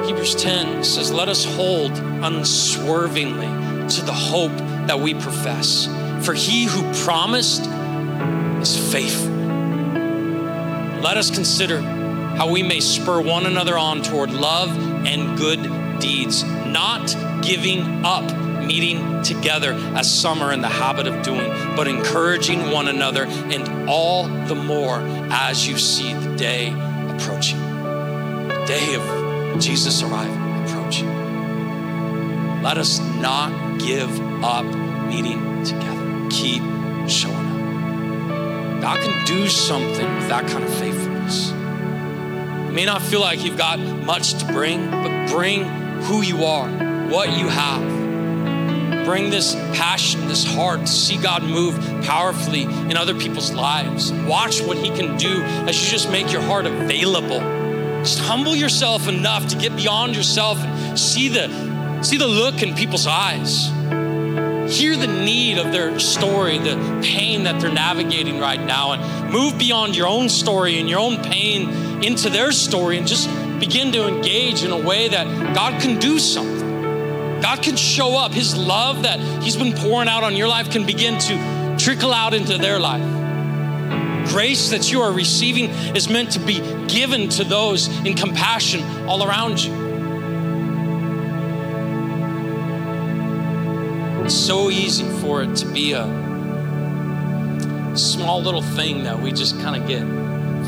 Hebrews 0.06 0.36
10 0.36 0.84
says, 0.84 1.12
Let 1.12 1.28
us 1.28 1.44
hold 1.44 1.92
unswervingly 1.92 3.88
to 3.88 4.02
the 4.02 4.12
hope 4.12 4.56
that 4.86 4.98
we 4.98 5.12
profess. 5.14 5.86
For 6.22 6.34
he 6.34 6.64
who 6.64 6.82
promised 7.04 7.66
is 8.60 8.92
faithful. 8.92 9.30
Let 11.00 11.16
us 11.16 11.30
consider 11.30 11.80
how 11.80 12.50
we 12.50 12.62
may 12.62 12.80
spur 12.80 13.20
one 13.20 13.46
another 13.46 13.78
on 13.78 14.02
toward 14.02 14.30
love 14.30 14.70
and 15.06 15.38
good 15.38 16.00
deeds, 16.00 16.44
not 16.44 17.16
giving 17.42 18.04
up 18.04 18.30
meeting 18.68 19.22
together 19.22 19.72
as 19.94 20.12
some 20.12 20.42
are 20.42 20.52
in 20.52 20.60
the 20.60 20.68
habit 20.68 21.06
of 21.06 21.22
doing, 21.22 21.48
but 21.74 21.88
encouraging 21.88 22.70
one 22.70 22.88
another, 22.88 23.24
and 23.24 23.88
all 23.88 24.24
the 24.46 24.54
more 24.54 25.00
as 25.30 25.66
you 25.66 25.78
see 25.78 26.12
the 26.12 26.36
day 26.36 26.68
approaching. 27.08 27.58
The 28.48 28.64
day 28.66 28.94
of 28.94 29.60
Jesus' 29.60 30.02
arrival 30.02 30.36
approaching. 30.64 31.08
Let 32.62 32.76
us 32.76 32.98
not 32.98 33.80
give 33.80 34.10
up 34.44 34.66
meeting 35.06 35.64
together. 35.64 35.97
Keep 36.30 36.62
showing 37.08 37.36
up. 37.36 38.82
God 38.82 39.00
can 39.00 39.26
do 39.26 39.48
something 39.48 40.14
with 40.16 40.28
that 40.28 40.46
kind 40.48 40.64
of 40.64 40.72
faithfulness. 40.74 41.52
May 42.72 42.84
not 42.84 43.02
feel 43.02 43.20
like 43.20 43.44
you've 43.44 43.58
got 43.58 43.78
much 43.78 44.34
to 44.34 44.46
bring, 44.52 44.90
but 44.90 45.30
bring 45.30 45.64
who 46.02 46.22
you 46.22 46.44
are, 46.44 46.68
what 47.08 47.36
you 47.36 47.48
have 47.48 47.98
bring 49.08 49.30
this 49.30 49.54
passion, 49.72 50.28
this 50.28 50.44
heart 50.44 50.80
to 50.80 50.86
see 50.86 51.16
God 51.16 51.42
move 51.42 51.74
powerfully 52.04 52.64
in 52.64 52.94
other 52.94 53.14
people's 53.14 53.50
lives. 53.54 54.12
Watch 54.12 54.60
what 54.60 54.76
He 54.76 54.90
can 54.90 55.16
do 55.16 55.42
as 55.66 55.82
you 55.82 55.90
just 55.90 56.10
make 56.10 56.30
your 56.30 56.42
heart 56.42 56.66
available. 56.66 57.40
Just 58.00 58.18
humble 58.18 58.54
yourself 58.54 59.08
enough 59.08 59.48
to 59.48 59.56
get 59.56 59.74
beyond 59.74 60.14
yourself 60.14 60.58
and 60.58 61.00
see 61.00 61.30
the, 61.30 62.02
see 62.02 62.18
the 62.18 62.26
look 62.26 62.62
in 62.62 62.74
people's 62.74 63.06
eyes. 63.06 63.70
Hear 64.68 64.96
the 64.96 65.06
need 65.06 65.58
of 65.58 65.72
their 65.72 65.98
story, 65.98 66.58
the 66.58 67.00
pain 67.02 67.44
that 67.44 67.60
they're 67.60 67.72
navigating 67.72 68.38
right 68.38 68.60
now, 68.60 68.92
and 68.92 69.32
move 69.32 69.58
beyond 69.58 69.96
your 69.96 70.06
own 70.06 70.28
story 70.28 70.78
and 70.78 70.88
your 70.88 70.98
own 70.98 71.22
pain 71.22 72.04
into 72.04 72.28
their 72.28 72.52
story 72.52 72.98
and 72.98 73.06
just 73.06 73.28
begin 73.58 73.92
to 73.92 74.06
engage 74.06 74.62
in 74.62 74.70
a 74.70 74.76
way 74.76 75.08
that 75.08 75.54
God 75.54 75.80
can 75.80 75.98
do 75.98 76.18
something. 76.18 77.40
God 77.40 77.62
can 77.62 77.76
show 77.76 78.16
up. 78.16 78.32
His 78.32 78.56
love 78.56 79.04
that 79.04 79.20
He's 79.42 79.56
been 79.56 79.72
pouring 79.72 80.08
out 80.08 80.22
on 80.22 80.36
your 80.36 80.48
life 80.48 80.70
can 80.70 80.84
begin 80.84 81.18
to 81.20 81.76
trickle 81.78 82.12
out 82.12 82.34
into 82.34 82.58
their 82.58 82.78
life. 82.78 84.28
Grace 84.28 84.70
that 84.70 84.92
you 84.92 85.00
are 85.00 85.12
receiving 85.12 85.70
is 85.96 86.10
meant 86.10 86.32
to 86.32 86.40
be 86.40 86.60
given 86.88 87.28
to 87.30 87.44
those 87.44 87.88
in 88.04 88.14
compassion 88.14 88.82
all 89.08 89.24
around 89.24 89.62
you. 89.62 89.87
It's 94.28 94.36
so 94.36 94.68
easy 94.68 95.08
for 95.22 95.42
it 95.42 95.56
to 95.56 95.64
be 95.64 95.94
a 95.94 96.04
small 97.96 98.42
little 98.42 98.60
thing 98.60 99.04
that 99.04 99.18
we 99.18 99.32
just 99.32 99.58
kind 99.60 99.74
of 99.74 99.88
get 99.88 100.02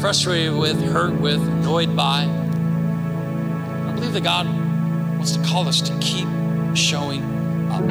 frustrated 0.01 0.57
with, 0.57 0.83
hurt 0.83 1.21
with, 1.21 1.43
annoyed 1.43 1.95
by. 1.95 2.23
I 2.23 3.93
believe 3.95 4.15
that 4.15 4.25
God 4.25 4.47
wants 4.47 5.33
to 5.33 5.43
call 5.45 5.69
us 5.69 5.83
to 5.83 5.99
keep 6.01 6.27
showing 6.75 7.23
up. 7.71 7.85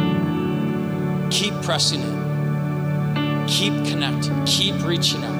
Keep 1.30 1.54
pressing 1.62 2.02
in. 2.02 3.46
Keep 3.48 3.86
connecting. 3.86 4.44
Keep 4.46 4.84
reaching 4.84 5.24
out. 5.24 5.39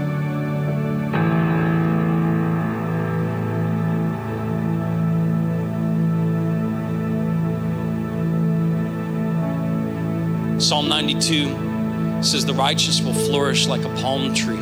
Psalm 10.70 10.88
92 10.88 12.22
says, 12.22 12.46
The 12.46 12.54
righteous 12.54 13.02
will 13.02 13.16
flourish 13.16 13.66
like 13.66 13.84
a 13.86 13.90
palm 13.96 14.36
tree. 14.36 14.56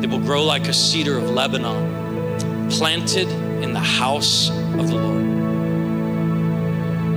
They 0.00 0.08
will 0.08 0.18
grow 0.18 0.42
like 0.42 0.66
a 0.66 0.72
cedar 0.72 1.16
of 1.16 1.30
Lebanon, 1.30 2.68
planted 2.68 3.28
in 3.62 3.72
the 3.72 3.78
house 3.78 4.50
of 4.50 4.88
the 4.88 4.96
Lord. 4.96 5.24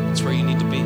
That's 0.08 0.22
where 0.22 0.32
you 0.32 0.44
need 0.44 0.60
to 0.60 0.70
be. 0.70 0.84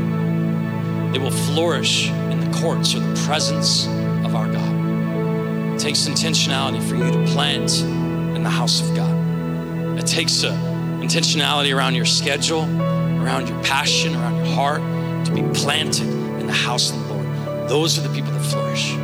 They 1.11 1.19
will 1.21 1.35
flourish 1.53 2.07
in 2.07 2.39
the 2.39 2.57
courts 2.57 2.95
or 2.95 3.01
the 3.01 3.21
presence 3.25 3.87
of 4.25 4.33
our 4.33 4.49
God. 4.49 5.75
It 5.75 5.79
takes 5.79 6.07
intentionality 6.07 6.81
for 6.81 6.95
you 6.95 7.11
to 7.11 7.33
plant 7.33 7.81
in 7.81 8.43
the 8.43 8.49
house 8.49 8.79
of 8.79 8.95
God. 8.95 9.99
It 9.99 10.07
takes 10.07 10.43
a 10.43 10.51
intentionality 11.01 11.75
around 11.75 11.95
your 11.95 12.05
schedule, 12.05 12.63
around 12.63 13.49
your 13.49 13.61
passion, 13.63 14.15
around 14.15 14.37
your 14.37 14.55
heart 14.55 14.81
to 15.25 15.33
be 15.33 15.41
planted 15.59 16.07
in 16.07 16.47
the 16.47 16.53
house 16.53 16.91
of. 16.91 17.00
Those 17.71 17.97
are 17.97 18.01
the 18.01 18.13
people 18.13 18.33
that 18.33 18.43
flourish. 18.43 18.97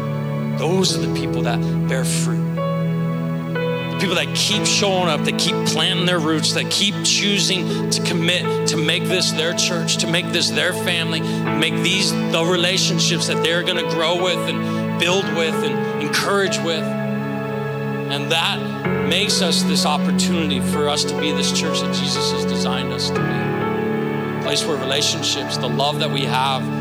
Those 0.59 0.93
are 0.93 0.99
the 0.99 1.17
people 1.17 1.43
that 1.43 1.57
bear 1.87 2.03
fruit 2.03 2.53
The 2.55 3.97
people 3.97 4.15
that 4.15 4.35
keep 4.35 4.65
showing 4.65 5.07
up, 5.07 5.23
that 5.23 5.39
keep 5.39 5.55
planting 5.67 6.05
their 6.05 6.19
roots, 6.19 6.51
that 6.51 6.69
keep 6.69 6.93
choosing 7.05 7.89
to 7.91 8.03
commit 8.03 8.67
to 8.67 8.75
make 8.75 9.05
this 9.05 9.31
their 9.31 9.53
church, 9.53 9.95
to 9.99 10.07
make 10.07 10.33
this 10.33 10.49
their 10.49 10.73
family, 10.73 11.21
make 11.21 11.75
these 11.75 12.11
the 12.11 12.43
relationships 12.43 13.27
that 13.27 13.41
they're 13.41 13.63
going 13.63 13.81
to 13.81 13.89
grow 13.89 14.21
with 14.21 14.49
and 14.49 14.99
build 14.99 15.23
with 15.37 15.55
and 15.63 16.03
encourage 16.03 16.57
with. 16.57 16.83
And 16.83 18.29
that 18.33 18.59
makes 19.07 19.41
us 19.41 19.63
this 19.63 19.85
opportunity 19.85 20.59
for 20.59 20.89
us 20.89 21.05
to 21.05 21.17
be 21.21 21.31
this 21.31 21.57
church 21.57 21.79
that 21.79 21.95
Jesus 21.95 22.33
has 22.33 22.43
designed 22.43 22.91
us 22.91 23.07
to 23.11 23.15
be. 23.15 24.39
A 24.39 24.41
place 24.43 24.65
where 24.65 24.75
relationships, 24.75 25.55
the 25.55 25.69
love 25.69 25.99
that 25.99 26.11
we 26.11 26.25
have, 26.25 26.76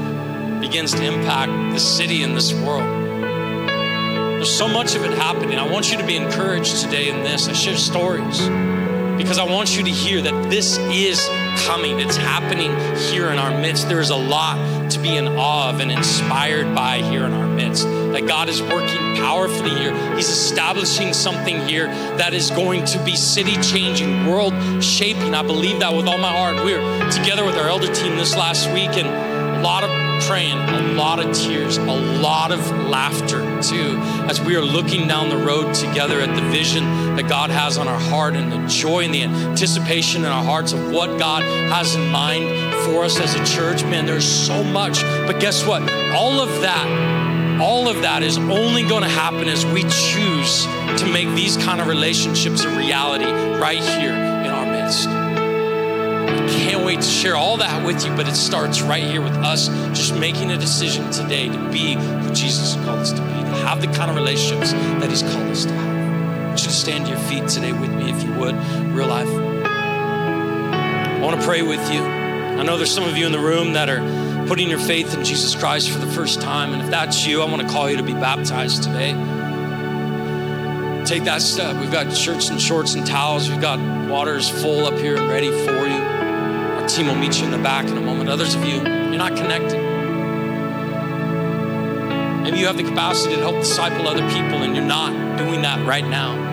begins 0.66 0.92
to 0.92 1.04
impact 1.04 1.52
the 1.72 1.78
city 1.78 2.24
and 2.24 2.36
this 2.36 2.52
world. 2.52 2.82
There's 4.34 4.52
so 4.52 4.66
much 4.66 4.96
of 4.96 5.04
it 5.04 5.12
happening. 5.12 5.60
I 5.60 5.70
want 5.70 5.92
you 5.92 5.98
to 5.98 6.04
be 6.04 6.16
encouraged 6.16 6.80
today 6.80 7.08
in 7.08 7.22
this. 7.22 7.46
I 7.46 7.52
share 7.52 7.76
stories 7.76 8.40
because 9.16 9.38
I 9.38 9.44
want 9.44 9.76
you 9.76 9.84
to 9.84 9.90
hear 9.90 10.20
that 10.22 10.50
this 10.50 10.76
is 10.78 11.24
coming. 11.66 12.00
It's 12.00 12.16
happening 12.16 12.74
here 13.12 13.28
in 13.28 13.38
our 13.38 13.56
midst. 13.60 13.88
There 13.88 14.00
is 14.00 14.10
a 14.10 14.16
lot 14.16 14.90
to 14.90 14.98
be 14.98 15.16
in 15.16 15.28
awe 15.28 15.70
of 15.70 15.78
and 15.78 15.92
inspired 15.92 16.74
by 16.74 16.98
here 16.98 17.24
in 17.24 17.32
our 17.32 17.46
midst. 17.46 17.84
That 17.84 18.26
God 18.26 18.48
is 18.48 18.60
working 18.60 19.14
powerfully 19.16 19.70
here. 19.70 20.16
He's 20.16 20.28
establishing 20.28 21.12
something 21.12 21.60
here 21.68 21.86
that 22.16 22.34
is 22.34 22.50
going 22.50 22.84
to 22.86 23.04
be 23.04 23.14
city 23.14 23.56
changing, 23.62 24.26
world 24.26 24.52
shaping. 24.82 25.32
I 25.32 25.42
believe 25.42 25.78
that 25.78 25.94
with 25.94 26.08
all 26.08 26.18
my 26.18 26.32
heart. 26.32 26.64
We 26.64 26.74
were 26.74 27.10
together 27.10 27.44
with 27.44 27.56
our 27.56 27.68
elder 27.68 27.94
team 27.94 28.16
this 28.16 28.36
last 28.36 28.68
week 28.72 28.96
and 28.96 29.25
lot 29.66 29.82
of 29.82 29.90
praying, 30.28 30.56
a 30.56 30.92
lot 30.92 31.18
of 31.18 31.36
tears, 31.36 31.76
a 31.76 31.82
lot 31.82 32.52
of 32.52 32.70
laughter 32.70 33.40
too, 33.60 33.96
as 34.28 34.40
we 34.40 34.54
are 34.54 34.62
looking 34.62 35.08
down 35.08 35.28
the 35.28 35.36
road 35.36 35.74
together 35.74 36.20
at 36.20 36.32
the 36.36 36.50
vision 36.50 36.84
that 37.16 37.28
God 37.28 37.50
has 37.50 37.76
on 37.76 37.88
our 37.88 37.98
heart 37.98 38.36
and 38.36 38.52
the 38.52 38.64
joy 38.68 39.02
and 39.02 39.12
the 39.12 39.24
anticipation 39.24 40.24
in 40.24 40.30
our 40.30 40.44
hearts 40.44 40.72
of 40.72 40.92
what 40.92 41.18
God 41.18 41.42
has 41.42 41.96
in 41.96 42.08
mind 42.12 42.46
for 42.84 43.02
us 43.02 43.18
as 43.18 43.34
a 43.34 43.44
church. 43.44 43.82
Man, 43.82 44.06
there's 44.06 44.24
so 44.24 44.62
much. 44.62 45.02
But 45.02 45.40
guess 45.40 45.66
what? 45.66 45.82
All 46.14 46.38
of 46.38 46.60
that, 46.60 47.58
all 47.60 47.88
of 47.88 48.02
that 48.02 48.22
is 48.22 48.38
only 48.38 48.84
going 48.84 49.02
to 49.02 49.08
happen 49.08 49.48
as 49.48 49.66
we 49.66 49.82
choose 49.82 50.64
to 51.00 51.10
make 51.12 51.26
these 51.34 51.56
kind 51.56 51.80
of 51.80 51.88
relationships 51.88 52.62
a 52.62 52.68
reality 52.68 53.24
right 53.58 53.82
here 53.82 54.14
in 54.14 54.46
our 54.46 54.64
midst 54.64 55.25
can't 56.66 56.84
wait 56.84 56.96
to 56.96 57.06
share 57.06 57.36
all 57.36 57.58
that 57.58 57.86
with 57.86 58.04
you, 58.04 58.10
but 58.16 58.26
it 58.26 58.34
starts 58.34 58.82
right 58.82 59.04
here 59.04 59.20
with 59.20 59.34
us 59.34 59.68
just 59.96 60.16
making 60.16 60.50
a 60.50 60.58
decision 60.58 61.08
today 61.12 61.48
to 61.48 61.70
be 61.70 61.94
who 61.94 62.34
Jesus 62.34 62.74
called 62.84 62.98
us 62.98 63.12
to 63.12 63.20
be, 63.20 63.28
to 63.28 63.56
have 63.62 63.80
the 63.80 63.86
kind 63.86 64.10
of 64.10 64.16
relationships 64.16 64.72
that 64.72 65.08
He's 65.08 65.22
called 65.22 65.46
us 65.46 65.64
to 65.64 65.72
have. 65.72 66.50
You 66.50 66.70
stand 66.72 67.04
to 67.04 67.12
your 67.12 67.20
feet 67.20 67.46
today 67.46 67.72
with 67.72 67.90
me, 67.90 68.10
if 68.10 68.20
you 68.24 68.34
would, 68.34 68.56
real 68.92 69.06
life. 69.06 69.28
I 69.28 71.20
want 71.22 71.40
to 71.40 71.46
pray 71.46 71.62
with 71.62 71.78
you. 71.92 72.00
I 72.00 72.64
know 72.64 72.76
there's 72.76 72.92
some 72.92 73.04
of 73.04 73.16
you 73.16 73.26
in 73.26 73.32
the 73.32 73.38
room 73.38 73.74
that 73.74 73.88
are 73.88 74.46
putting 74.48 74.68
your 74.68 74.80
faith 74.80 75.14
in 75.14 75.24
Jesus 75.24 75.54
Christ 75.54 75.90
for 75.90 76.00
the 76.00 76.10
first 76.10 76.40
time. 76.40 76.72
And 76.72 76.82
if 76.82 76.90
that's 76.90 77.24
you, 77.24 77.42
I 77.42 77.44
want 77.44 77.62
to 77.62 77.68
call 77.68 77.88
you 77.88 77.96
to 77.96 78.02
be 78.02 78.14
baptized 78.14 78.82
today. 78.82 79.12
Take 81.04 81.22
that 81.24 81.42
step. 81.42 81.76
We've 81.76 81.92
got 81.92 82.12
shirts 82.12 82.48
and 82.48 82.60
shorts 82.60 82.94
and 82.94 83.06
towels. 83.06 83.48
We've 83.48 83.60
got 83.60 83.78
waters 84.08 84.48
full 84.48 84.86
up 84.86 84.94
here 84.94 85.16
and 85.16 85.28
ready 85.28 85.50
for 85.64 85.86
you 85.86 86.15
team 86.88 87.06
will 87.06 87.14
meet 87.16 87.38
you 87.38 87.44
in 87.44 87.50
the 87.50 87.58
back 87.58 87.86
in 87.86 87.96
a 87.96 88.00
moment. 88.00 88.28
Others 88.30 88.54
of 88.54 88.64
you, 88.64 88.76
you're 88.76 89.18
not 89.18 89.36
connected. 89.36 89.80
Maybe 92.42 92.58
you 92.58 92.66
have 92.66 92.76
the 92.76 92.84
capacity 92.84 93.34
to 93.34 93.40
help 93.40 93.56
disciple 93.56 94.06
other 94.06 94.26
people 94.30 94.62
and 94.62 94.76
you're 94.76 94.84
not 94.84 95.36
doing 95.36 95.62
that 95.62 95.84
right 95.86 96.06
now. 96.06 96.44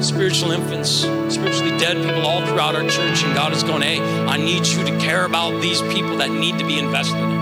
spiritual 0.00 0.50
infants, 0.50 0.90
spiritually 1.32 1.76
dead 1.78 1.96
people 1.96 2.26
all 2.26 2.44
throughout 2.46 2.74
our 2.74 2.82
church, 2.88 3.22
and 3.22 3.34
God 3.34 3.52
is 3.52 3.62
going, 3.62 3.82
hey, 3.82 4.00
I 4.00 4.36
need 4.36 4.66
you 4.66 4.84
to 4.84 4.98
care 4.98 5.24
about 5.24 5.60
these 5.60 5.80
people 5.82 6.16
that 6.16 6.30
need 6.30 6.58
to 6.58 6.66
be 6.66 6.78
invested 6.78 7.18
in. 7.18 7.38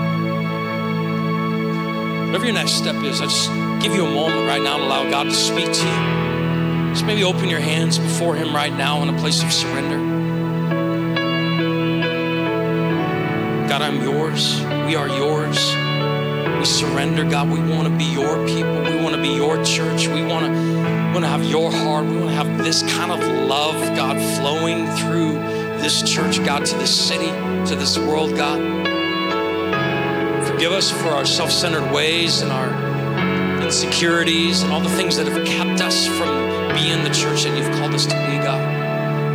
Whatever 2.27 2.45
your 2.45 2.53
next 2.53 2.73
step 2.73 2.95
is, 3.03 3.21
I 3.21 3.25
just 3.25 3.49
give 3.81 3.95
you 3.95 4.05
a 4.05 4.11
moment 4.13 4.47
right 4.47 4.61
now 4.61 4.77
to 4.77 4.83
allow 4.83 5.09
God 5.09 5.23
to 5.23 5.33
speak 5.33 5.71
to 5.71 5.85
you. 5.87 6.93
Just 6.93 7.05
maybe 7.05 7.23
open 7.23 7.49
your 7.49 7.61
hands 7.61 7.97
before 7.97 8.35
Him 8.35 8.53
right 8.53 8.73
now 8.73 9.01
in 9.01 9.09
a 9.09 9.17
place 9.17 9.41
of 9.41 9.51
surrender. 9.51 10.16
I'm 13.97 14.03
yours. 14.03 14.61
We 14.85 14.95
are 14.95 15.07
yours. 15.07 15.57
We 16.59 16.65
surrender, 16.65 17.23
God. 17.23 17.49
We 17.49 17.59
want 17.59 17.87
to 17.87 17.97
be 17.97 18.05
your 18.05 18.45
people. 18.45 18.83
We 18.83 19.01
want 19.01 19.15
to 19.15 19.21
be 19.21 19.29
your 19.29 19.63
church. 19.63 20.07
We 20.07 20.21
want 20.21 20.45
to, 20.45 20.51
want 21.13 21.21
to 21.21 21.27
have 21.27 21.43
your 21.43 21.71
heart. 21.71 22.05
We 22.05 22.17
want 22.17 22.29
to 22.29 22.35
have 22.35 22.63
this 22.63 22.83
kind 22.93 23.11
of 23.11 23.19
love, 23.47 23.95
God, 23.95 24.17
flowing 24.37 24.85
through 24.97 25.33
this 25.81 26.03
church, 26.03 26.43
God, 26.45 26.65
to 26.67 26.77
this 26.77 26.95
city, 26.95 27.31
to 27.69 27.75
this 27.75 27.97
world, 27.97 28.35
God. 28.35 28.59
Forgive 30.47 30.73
us 30.73 30.91
for 30.91 31.09
our 31.09 31.25
self 31.25 31.51
centered 31.51 31.91
ways 31.91 32.41
and 32.41 32.51
our 32.51 33.63
insecurities 33.63 34.61
and 34.61 34.71
all 34.71 34.81
the 34.81 34.89
things 34.89 35.17
that 35.17 35.27
have 35.27 35.45
kept 35.45 35.81
us 35.81 36.05
from 36.05 36.75
being 36.75 37.03
the 37.03 37.09
church 37.09 37.45
that 37.45 37.57
you've 37.57 37.75
called 37.79 37.95
us 37.95 38.05
to 38.05 38.15
be, 38.27 38.37
God. 38.37 38.76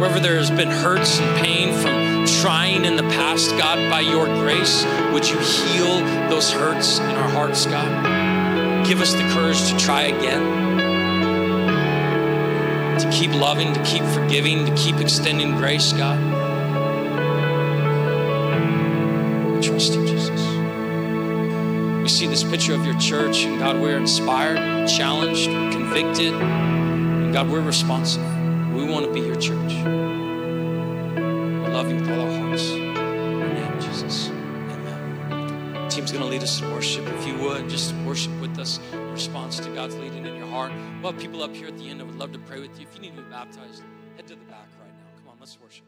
Wherever 0.03 0.19
there 0.19 0.37
has 0.37 0.51
been 0.51 0.69
hurts 0.69 1.21
and 1.21 1.47
pain 1.47 1.73
from 1.81 2.27
trying 2.43 2.85
in 2.85 2.97
the 2.97 3.05
past, 3.05 3.51
God, 3.51 3.89
by 3.89 4.01
your 4.01 4.27
grace, 4.27 4.85
would 5.13 5.29
you 5.29 5.39
heal 5.39 6.01
those 6.29 6.51
hurts 6.51 6.99
in 6.99 7.05
our 7.05 7.29
hearts, 7.29 7.67
God? 7.67 8.85
Give 8.85 9.01
us 9.01 9.13
the 9.13 9.23
courage 9.33 9.71
to 9.71 9.77
try 9.77 10.07
again, 10.07 10.43
to 12.99 13.11
keep 13.13 13.31
loving, 13.31 13.73
to 13.75 13.83
keep 13.85 14.03
forgiving, 14.07 14.67
to 14.67 14.75
keep 14.75 14.97
extending 14.97 15.55
grace, 15.55 15.93
God. 15.93 16.19
We 19.55 19.61
trust 19.63 19.95
you, 19.95 20.05
Jesus. 20.05 20.41
We 22.03 22.09
see 22.09 22.27
this 22.27 22.43
picture 22.43 22.75
of 22.75 22.85
your 22.85 22.99
church, 22.99 23.45
and 23.45 23.57
God, 23.61 23.81
we're 23.81 23.99
inspired, 23.99 24.89
challenged, 24.89 25.49
convicted. 25.73 26.35
And 26.35 27.33
God, 27.33 27.49
we're 27.49 27.61
responsive. 27.61 28.32
We 28.75 28.85
want 28.85 29.05
to 29.05 29.13
be 29.13 29.21
your 29.21 29.37
church. 29.37 29.75
We 29.75 29.91
love 31.69 31.91
you 31.91 31.97
with 31.97 32.09
all 32.11 32.21
our 32.21 32.33
hearts. 32.41 32.71
In 32.71 32.95
your 32.95 33.53
name, 33.53 33.81
Jesus. 33.81 34.31
Amen. 34.31 35.89
Team's 35.91 36.11
going 36.11 36.25
to 36.25 36.31
lead 36.31 36.43
us 36.43 36.61
in 36.63 36.73
worship. 36.73 37.07
If 37.07 37.27
you 37.27 37.37
would, 37.39 37.69
just 37.69 37.95
worship 37.97 38.33
with 38.41 38.59
us 38.59 38.81
in 38.93 39.13
response 39.13 39.61
to 39.61 39.69
God's 39.75 39.97
leading 39.97 40.25
in 40.25 40.37
your 40.37 40.47
heart. 40.47 40.73
We'll 41.03 41.13
have 41.13 41.21
people 41.21 41.43
up 41.43 41.55
here 41.55 41.69
at 41.69 41.77
the 41.77 41.89
end 41.89 42.01
that 42.01 42.07
would 42.07 42.17
love 42.19 42.33
to 42.33 42.39
pray 42.39 42.61
with 42.61 42.81
you. 42.81 42.87
If 42.89 42.95
you 42.95 43.03
need 43.03 43.15
to 43.17 43.23
be 43.23 43.29
baptized, 43.29 43.83
head 44.17 44.27
to 44.29 44.37
the 44.37 44.45
back 44.47 44.69
right 44.81 44.89
now. 44.89 45.21
Come 45.21 45.29
on, 45.29 45.37
let's 45.39 45.59
worship. 45.61 45.85